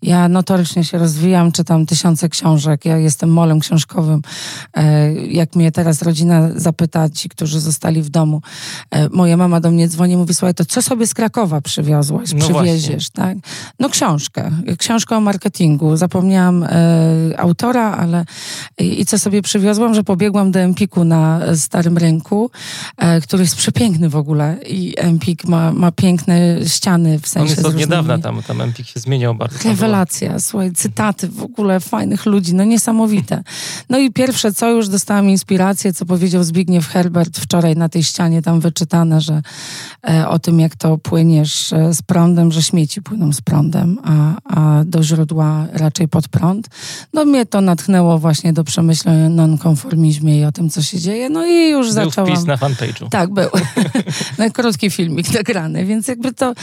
ja 0.05 0.29
notorycznie 0.29 0.85
się 0.85 0.99
rozwijam, 0.99 1.53
czytam 1.53 1.87
tysiące 1.87 2.29
książek, 2.29 2.85
ja 2.85 2.99
jestem 2.99 3.33
molem 3.33 3.61
książkowym. 3.61 4.23
E, 4.77 5.13
jak 5.15 5.57
mnie 5.57 5.73
teraz 5.73 6.03
rodzina 6.03 6.49
zapyta, 6.57 7.09
ci, 7.09 7.29
którzy 7.29 7.61
zostali 7.61 8.03
w 8.03 8.09
domu, 8.09 8.43
e, 8.91 9.09
moja 9.09 9.37
mama 9.37 9.61
do 9.61 9.71
mnie 9.71 9.89
dzwoni 9.89 10.13
i 10.13 10.17
mówi, 10.17 10.35
słuchaj, 10.35 10.55
to 10.55 10.65
co 10.65 10.83
sobie 10.83 11.07
z 11.07 11.15
Krakowa 11.15 11.61
przywiozłaś, 11.61 12.33
no 12.33 12.39
przywieziesz, 12.39 13.11
tak? 13.11 13.39
No 13.79 13.89
książkę, 13.89 14.51
książkę 14.79 15.17
o 15.17 15.21
marketingu. 15.21 15.97
Zapomniałam 15.97 16.63
e, 16.63 16.69
autora, 17.39 17.97
ale 17.97 18.25
i 18.79 19.07
co 19.07 19.19
sobie 19.19 19.43
przywiozłam, 19.43 19.95
że 19.95 20.05
pobiegłam 20.05 20.51
do 20.51 20.61
Empiku 20.61 21.05
na 21.05 21.41
Starym 21.57 21.99
Rynku, 21.99 22.51
który 23.23 23.43
jest 23.43 23.57
przepiękny 23.57 24.09
w 24.09 24.17
ogóle 24.17 24.59
i 24.67 24.95
Empik 24.97 25.45
ma, 25.45 25.73
ma 25.73 25.93
piękne 25.93 26.59
ściany 26.67 27.19
w 27.19 27.29
sensie 27.29 27.43
On 27.43 27.57
jest 27.57 27.67
od 27.67 27.77
niedawna 27.77 28.19
tam, 28.19 28.43
tam 28.43 28.61
Empik 28.61 28.87
się 28.87 29.01
zmieniał 29.01 29.35
bardzo 29.35 29.59
rewelacja, 29.95 30.41
słuchaj, 30.41 30.73
cytaty 30.73 31.29
w 31.29 31.43
ogóle 31.43 31.81
fajnych 31.81 32.27
ludzi, 32.27 32.55
no 32.55 32.65
niesamowite. 32.65 33.43
No 33.91 33.99
i 33.99 34.13
pierwsze 34.13 34.53
co, 34.53 34.71
już 34.71 34.89
dostałam 34.89 35.31
inspirację, 35.31 35.93
co 35.93 36.07
powiedział 36.07 36.45
Zbigniew 36.45 36.89
Herbert 36.89 37.39
wczoraj 37.39 37.77
na 37.77 37.89
tej 37.89 38.05
ścianie 38.05 38.43
tam 38.43 38.61
wyczytane, 38.61 39.21
że 39.21 39.43
e, 40.09 40.29
o 40.29 40.39
tym, 40.39 40.61
jak 40.61 40.77
to 40.77 40.99
płyniesz 40.99 41.73
e, 41.73 41.95
z 41.95 42.03
prądem, 42.03 42.53
że 42.53 42.63
śmieci 42.63 43.03
płyną 43.03 43.33
z 43.33 43.41
prądem, 43.41 43.99
a, 44.05 44.35
a 44.45 44.85
do 44.85 45.03
źródła 45.03 45.67
raczej 45.73 46.09
pod 46.09 46.29
prąd. 46.29 46.69
No 47.13 47.25
mnie 47.25 47.47
to 47.47 47.61
natchnęło 47.61 48.19
właśnie 48.19 48.53
do 48.53 48.65
przemyśleń 48.65 49.27
o 49.27 49.29
nonkonformizmie 49.29 50.41
i 50.41 50.45
o 50.45 50.53
tym, 50.53 50.71
co 50.71 50.83
się 50.83 50.99
dzieje, 50.99 51.31
no 51.31 51.47
i 51.47 51.71
już 51.71 51.87
był 51.87 51.95
zaczęłam... 51.95 52.27
Był 52.27 52.37
wpis 52.37 52.47
na 52.47 52.57
fanpage'u. 52.57 53.09
Tak, 53.09 53.31
był. 53.31 53.49
no, 54.39 54.51
krótki 54.53 54.91
filmik 54.91 55.35
nagrany, 55.35 55.85
więc 55.85 56.09
jakby 56.09 56.33
to, 56.33 56.55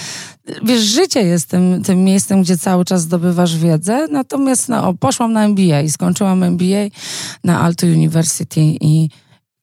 wiesz, 0.63 0.81
życie 0.81 1.21
jest 1.21 1.49
tym, 1.49 1.83
tym 1.83 2.03
miejscem, 2.03 2.41
gdzie 2.41 2.57
cały 2.57 2.85
czas 2.85 3.07
zdobywasz 3.11 3.57
wiedzę. 3.57 4.07
Natomiast 4.11 4.69
no, 4.69 4.93
poszłam 4.93 5.33
na 5.33 5.45
MBA, 5.45 5.89
skończyłam 5.89 6.43
MBA 6.43 6.83
na 7.43 7.59
Alto 7.61 7.87
University 7.87 8.61
i, 8.61 9.09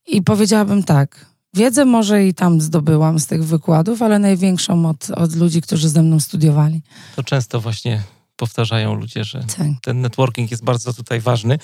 i 0.06 0.22
powiedziałabym 0.22 0.82
tak, 0.82 1.26
wiedzę 1.54 1.84
może 1.84 2.26
i 2.26 2.34
tam 2.34 2.60
zdobyłam 2.60 3.18
z 3.18 3.26
tych 3.26 3.44
wykładów, 3.44 4.02
ale 4.02 4.18
największą 4.18 4.88
od, 4.88 5.10
od 5.10 5.36
ludzi, 5.36 5.62
którzy 5.62 5.88
ze 5.88 6.02
mną 6.02 6.20
studiowali. 6.20 6.82
To 7.16 7.22
często 7.22 7.60
właśnie 7.60 8.02
powtarzają 8.36 8.94
ludzie, 8.94 9.24
że 9.24 9.44
tak. 9.56 9.66
ten 9.82 10.00
networking 10.00 10.50
jest 10.50 10.64
bardzo 10.64 10.92
tutaj 10.92 11.20
ważny. 11.20 11.58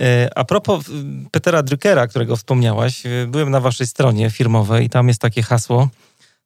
E, 0.00 0.30
a 0.34 0.44
propos 0.44 0.84
Petera 1.30 1.62
Druckera, 1.62 2.06
którego 2.06 2.36
wspomniałaś, 2.36 3.06
e, 3.06 3.26
byłem 3.28 3.50
na 3.50 3.60
waszej 3.60 3.86
stronie 3.86 4.30
firmowej 4.30 4.86
i 4.86 4.88
tam 4.88 5.08
jest 5.08 5.20
takie 5.20 5.42
hasło, 5.42 5.88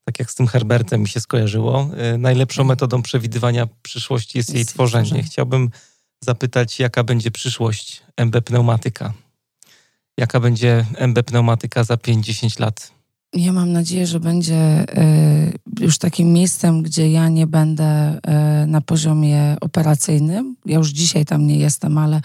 tak 0.05 0.18
jak 0.18 0.30
z 0.30 0.34
tym 0.34 0.46
Herbertem 0.46 1.00
mi 1.00 1.09
się 1.09 1.20
skojarzyło, 1.20 1.88
y, 2.14 2.18
najlepszą 2.18 2.62
mhm. 2.62 2.68
metodą 2.68 3.02
przewidywania 3.02 3.66
przyszłości 3.82 4.38
jest, 4.38 4.48
jest 4.48 4.57
jej 4.57 4.66
tworzenie. 4.66 5.05
tworzenie. 5.05 5.22
Chciałbym 5.22 5.70
zapytać, 6.20 6.80
jaka 6.80 7.05
będzie 7.05 7.30
przyszłość 7.30 8.02
MB 8.16 8.40
Pneumatyka? 8.40 9.12
Jaka 10.18 10.40
będzie 10.40 10.86
MB 10.98 11.22
Pneumatyka 11.22 11.84
za 11.84 11.94
5-10 11.94 12.61
lat? 12.61 12.93
Ja 13.35 13.53
mam 13.53 13.72
nadzieję, 13.72 14.07
że 14.07 14.20
będzie 14.20 14.85
y, 14.99 15.59
już 15.80 15.99
takim 15.99 16.32
miejscem, 16.32 16.82
gdzie 16.82 17.11
ja 17.11 17.28
nie 17.28 17.47
będę 17.47 18.14
y, 18.14 18.66
na 18.66 18.80
poziomie 18.80 19.57
operacyjnym. 19.61 20.57
Ja 20.66 20.78
już 20.78 20.91
dzisiaj 20.91 21.24
tam 21.24 21.47
nie 21.47 21.57
jestem, 21.57 21.99
ale 21.99 22.20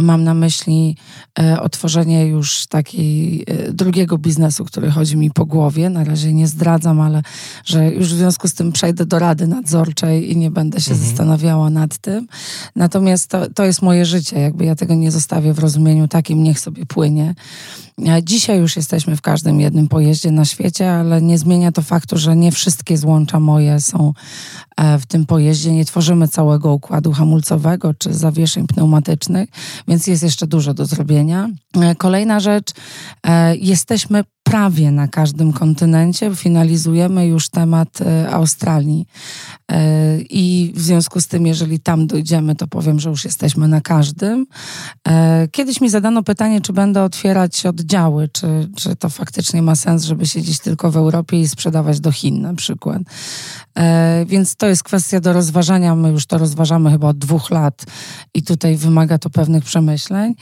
Mam 0.00 0.24
na 0.24 0.34
myśli 0.34 0.96
e, 1.38 1.60
otworzenie 1.60 2.26
już 2.26 2.66
takiej 2.66 3.44
e, 3.46 3.72
drugiego 3.72 4.18
biznesu, 4.18 4.64
który 4.64 4.90
chodzi 4.90 5.16
mi 5.16 5.30
po 5.30 5.46
głowie. 5.46 5.90
Na 5.90 6.04
razie 6.04 6.32
nie 6.32 6.48
zdradzam, 6.48 7.00
ale 7.00 7.22
że 7.64 7.90
już 7.90 8.14
w 8.14 8.16
związku 8.16 8.48
z 8.48 8.54
tym 8.54 8.72
przejdę 8.72 9.06
do 9.06 9.18
rady 9.18 9.46
nadzorczej 9.46 10.32
i 10.32 10.36
nie 10.36 10.50
będę 10.50 10.80
się 10.80 10.92
mhm. 10.92 11.08
zastanawiała 11.08 11.70
nad 11.70 11.98
tym. 11.98 12.26
Natomiast 12.76 13.28
to, 13.28 13.50
to 13.50 13.64
jest 13.64 13.82
moje 13.82 14.06
życie. 14.06 14.40
Jakby 14.40 14.64
ja 14.64 14.76
tego 14.76 14.94
nie 14.94 15.10
zostawię 15.10 15.52
w 15.52 15.58
rozumieniu 15.58 16.08
takim, 16.08 16.42
niech 16.42 16.60
sobie 16.60 16.86
płynie. 16.86 17.34
Dzisiaj 18.22 18.58
już 18.58 18.76
jesteśmy 18.76 19.16
w 19.16 19.20
każdym 19.20 19.60
jednym 19.60 19.88
pojeździe 19.88 20.29
na 20.32 20.44
świecie, 20.44 20.92
ale 20.92 21.22
nie 21.22 21.38
zmienia 21.38 21.72
to 21.72 21.82
faktu, 21.82 22.18
że 22.18 22.36
nie 22.36 22.52
wszystkie 22.52 22.98
złącza 22.98 23.40
moje 23.40 23.80
są 23.80 24.12
e, 24.76 24.98
w 24.98 25.06
tym 25.06 25.26
pojeździe. 25.26 25.72
Nie 25.72 25.84
tworzymy 25.84 26.28
całego 26.28 26.72
układu 26.72 27.12
hamulcowego 27.12 27.94
czy 27.94 28.14
zawieszeń 28.14 28.66
pneumatycznych, 28.66 29.48
więc 29.88 30.06
jest 30.06 30.22
jeszcze 30.22 30.46
dużo 30.46 30.74
do 30.74 30.86
zrobienia. 30.86 31.48
E, 31.76 31.94
kolejna 31.94 32.40
rzecz, 32.40 32.72
e, 33.26 33.56
jesteśmy 33.56 34.24
prawie 34.50 34.90
na 34.90 35.08
każdym 35.08 35.52
kontynencie. 35.52 36.36
Finalizujemy 36.36 37.26
już 37.26 37.48
temat 37.48 38.00
e, 38.00 38.30
Australii. 38.30 39.06
E, 39.72 40.18
I 40.20 40.72
w 40.76 40.80
związku 40.80 41.20
z 41.20 41.28
tym, 41.28 41.46
jeżeli 41.46 41.80
tam 41.80 42.06
dojdziemy, 42.06 42.54
to 42.56 42.66
powiem, 42.66 43.00
że 43.00 43.10
już 43.10 43.24
jesteśmy 43.24 43.68
na 43.68 43.80
każdym. 43.80 44.46
E, 45.08 45.48
kiedyś 45.48 45.80
mi 45.80 45.90
zadano 45.90 46.22
pytanie, 46.22 46.60
czy 46.60 46.72
będę 46.72 47.02
otwierać 47.02 47.66
oddziały, 47.66 48.28
czy, 48.28 48.70
czy 48.76 48.96
to 48.96 49.08
faktycznie 49.08 49.62
ma 49.62 49.76
sens, 49.76 50.04
żeby 50.04 50.26
siedzieć 50.26 50.58
tylko 50.58 50.90
w 50.90 50.96
Europie 50.96 51.40
i 51.40 51.48
sprzedawać 51.48 52.00
do 52.00 52.12
Chin 52.12 52.40
na 52.40 52.54
przykład. 52.54 53.02
Więc 54.26 54.56
to 54.56 54.66
jest 54.66 54.82
kwestia 54.82 55.20
do 55.20 55.32
rozważania. 55.32 55.94
My 55.94 56.10
już 56.10 56.26
to 56.26 56.38
rozważamy 56.38 56.90
chyba 56.90 57.08
od 57.08 57.18
dwóch 57.18 57.50
lat 57.50 57.84
i 58.34 58.42
tutaj 58.42 58.76
wymaga 58.76 59.18
to 59.18 59.30
pewnych 59.30 59.64
przemyśleń. 59.64 60.34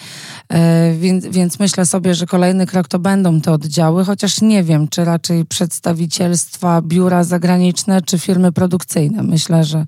Więc, 0.99 1.27
więc 1.27 1.59
myślę 1.59 1.87
sobie, 1.87 2.15
że 2.15 2.27
kolejny 2.27 2.67
krok 2.67 2.89
to 2.89 2.99
będą 2.99 3.41
te 3.41 3.53
oddziały 3.53 3.98
chociaż 4.05 4.41
nie 4.41 4.65
wiem, 4.65 4.89
czy 4.89 5.05
raczej 5.05 5.45
przedstawicielstwa, 5.45 6.83
biura 6.83 7.25
zagraniczne, 7.25 8.03
czy 8.03 8.19
firmy 8.19 8.53
produkcyjne. 8.53 9.23
Myślę, 9.23 9.65
że 9.65 9.85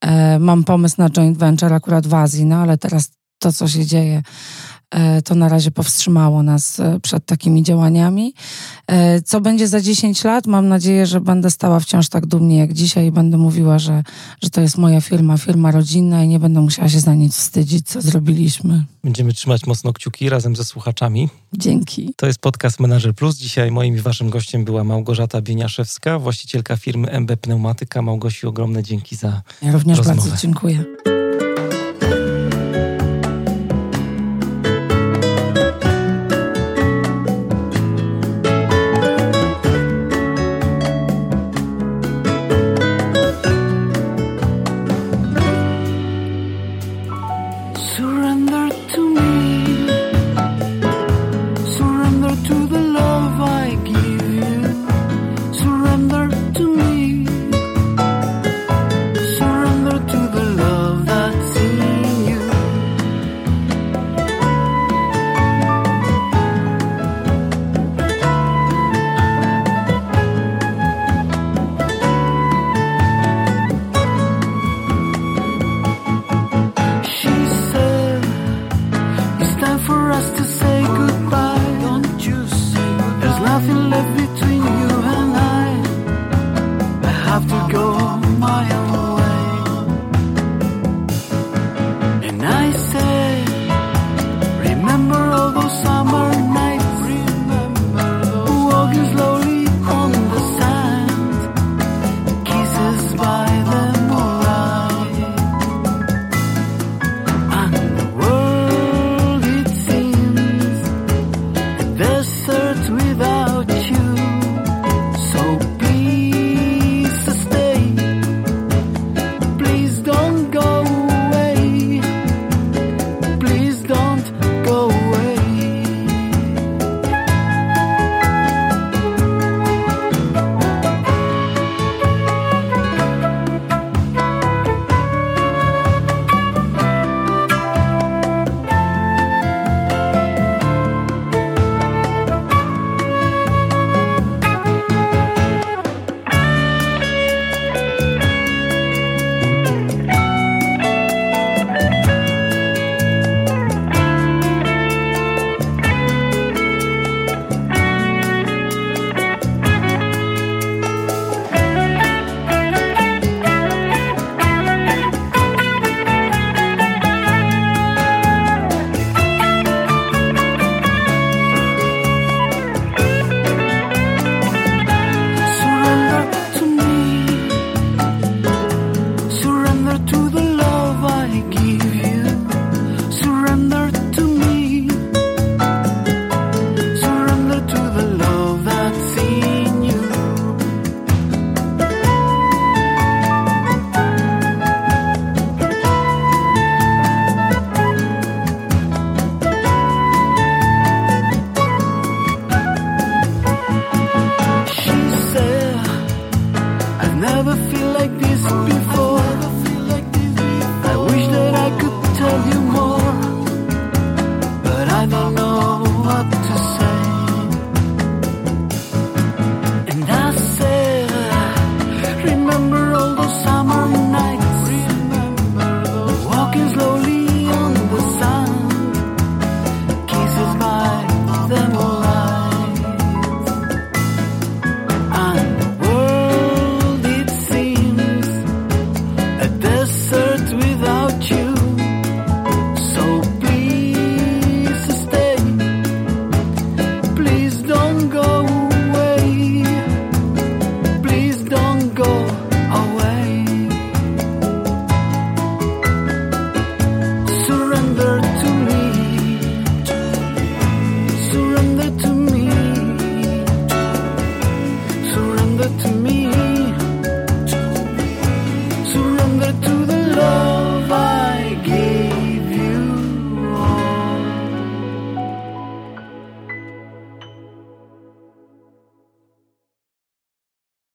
e, 0.00 0.38
mam 0.38 0.64
pomysł 0.64 0.94
na 0.98 1.10
joint 1.10 1.38
venture 1.38 1.72
akurat 1.72 2.06
w 2.06 2.14
Azji, 2.14 2.44
no 2.44 2.56
ale 2.56 2.78
teraz 2.78 3.10
to, 3.38 3.52
co 3.52 3.68
się 3.68 3.86
dzieje 3.86 4.22
to 5.24 5.34
na 5.34 5.48
razie 5.48 5.70
powstrzymało 5.70 6.42
nas 6.42 6.80
e, 6.80 7.00
przed 7.00 7.26
takimi 7.26 7.62
działaniami. 7.62 8.34
E, 8.86 9.22
co 9.22 9.40
będzie 9.40 9.68
za 9.68 9.80
10 9.80 10.24
lat? 10.24 10.46
Mam 10.46 10.68
nadzieję, 10.68 11.06
że 11.06 11.20
będę 11.20 11.50
stała 11.50 11.80
wciąż 11.80 12.08
tak 12.08 12.26
dumnie 12.26 12.58
jak 12.58 12.72
dzisiaj 12.72 13.06
i 13.06 13.12
będę 13.12 13.36
mówiła, 13.38 13.78
że, 13.78 14.02
że 14.42 14.50
to 14.50 14.60
jest 14.60 14.78
moja 14.78 15.00
firma, 15.00 15.36
firma 15.38 15.70
rodzinna 15.70 16.24
i 16.24 16.28
nie 16.28 16.38
będę 16.38 16.60
musiała 16.60 16.88
się 16.88 17.00
za 17.00 17.14
nic 17.14 17.36
wstydzić, 17.36 17.86
co 17.86 18.00
zrobiliśmy. 18.02 18.84
Będziemy 19.04 19.32
trzymać 19.32 19.66
mocno 19.66 19.92
kciuki 19.92 20.28
razem 20.28 20.56
ze 20.56 20.64
słuchaczami. 20.64 21.28
Dzięki. 21.52 22.14
To 22.16 22.26
jest 22.26 22.38
podcast 22.38 22.80
Manager 22.80 23.14
Plus. 23.14 23.36
Dzisiaj 23.36 23.70
moim 23.70 23.96
i 23.96 24.00
waszym 24.00 24.30
gościem 24.30 24.64
była 24.64 24.84
Małgorzata 24.84 25.40
Bieniaszewska, 25.42 26.18
właścicielka 26.18 26.76
firmy 26.76 27.10
MB 27.20 27.36
Pneumatyka. 27.40 28.02
Małgosi, 28.02 28.46
ogromne 28.46 28.82
dzięki 28.82 29.16
za 29.16 29.42
Ja 29.62 29.72
również 29.72 29.98
rozmowę. 29.98 30.20
bardzo 30.20 30.42
dziękuję. 30.42 30.84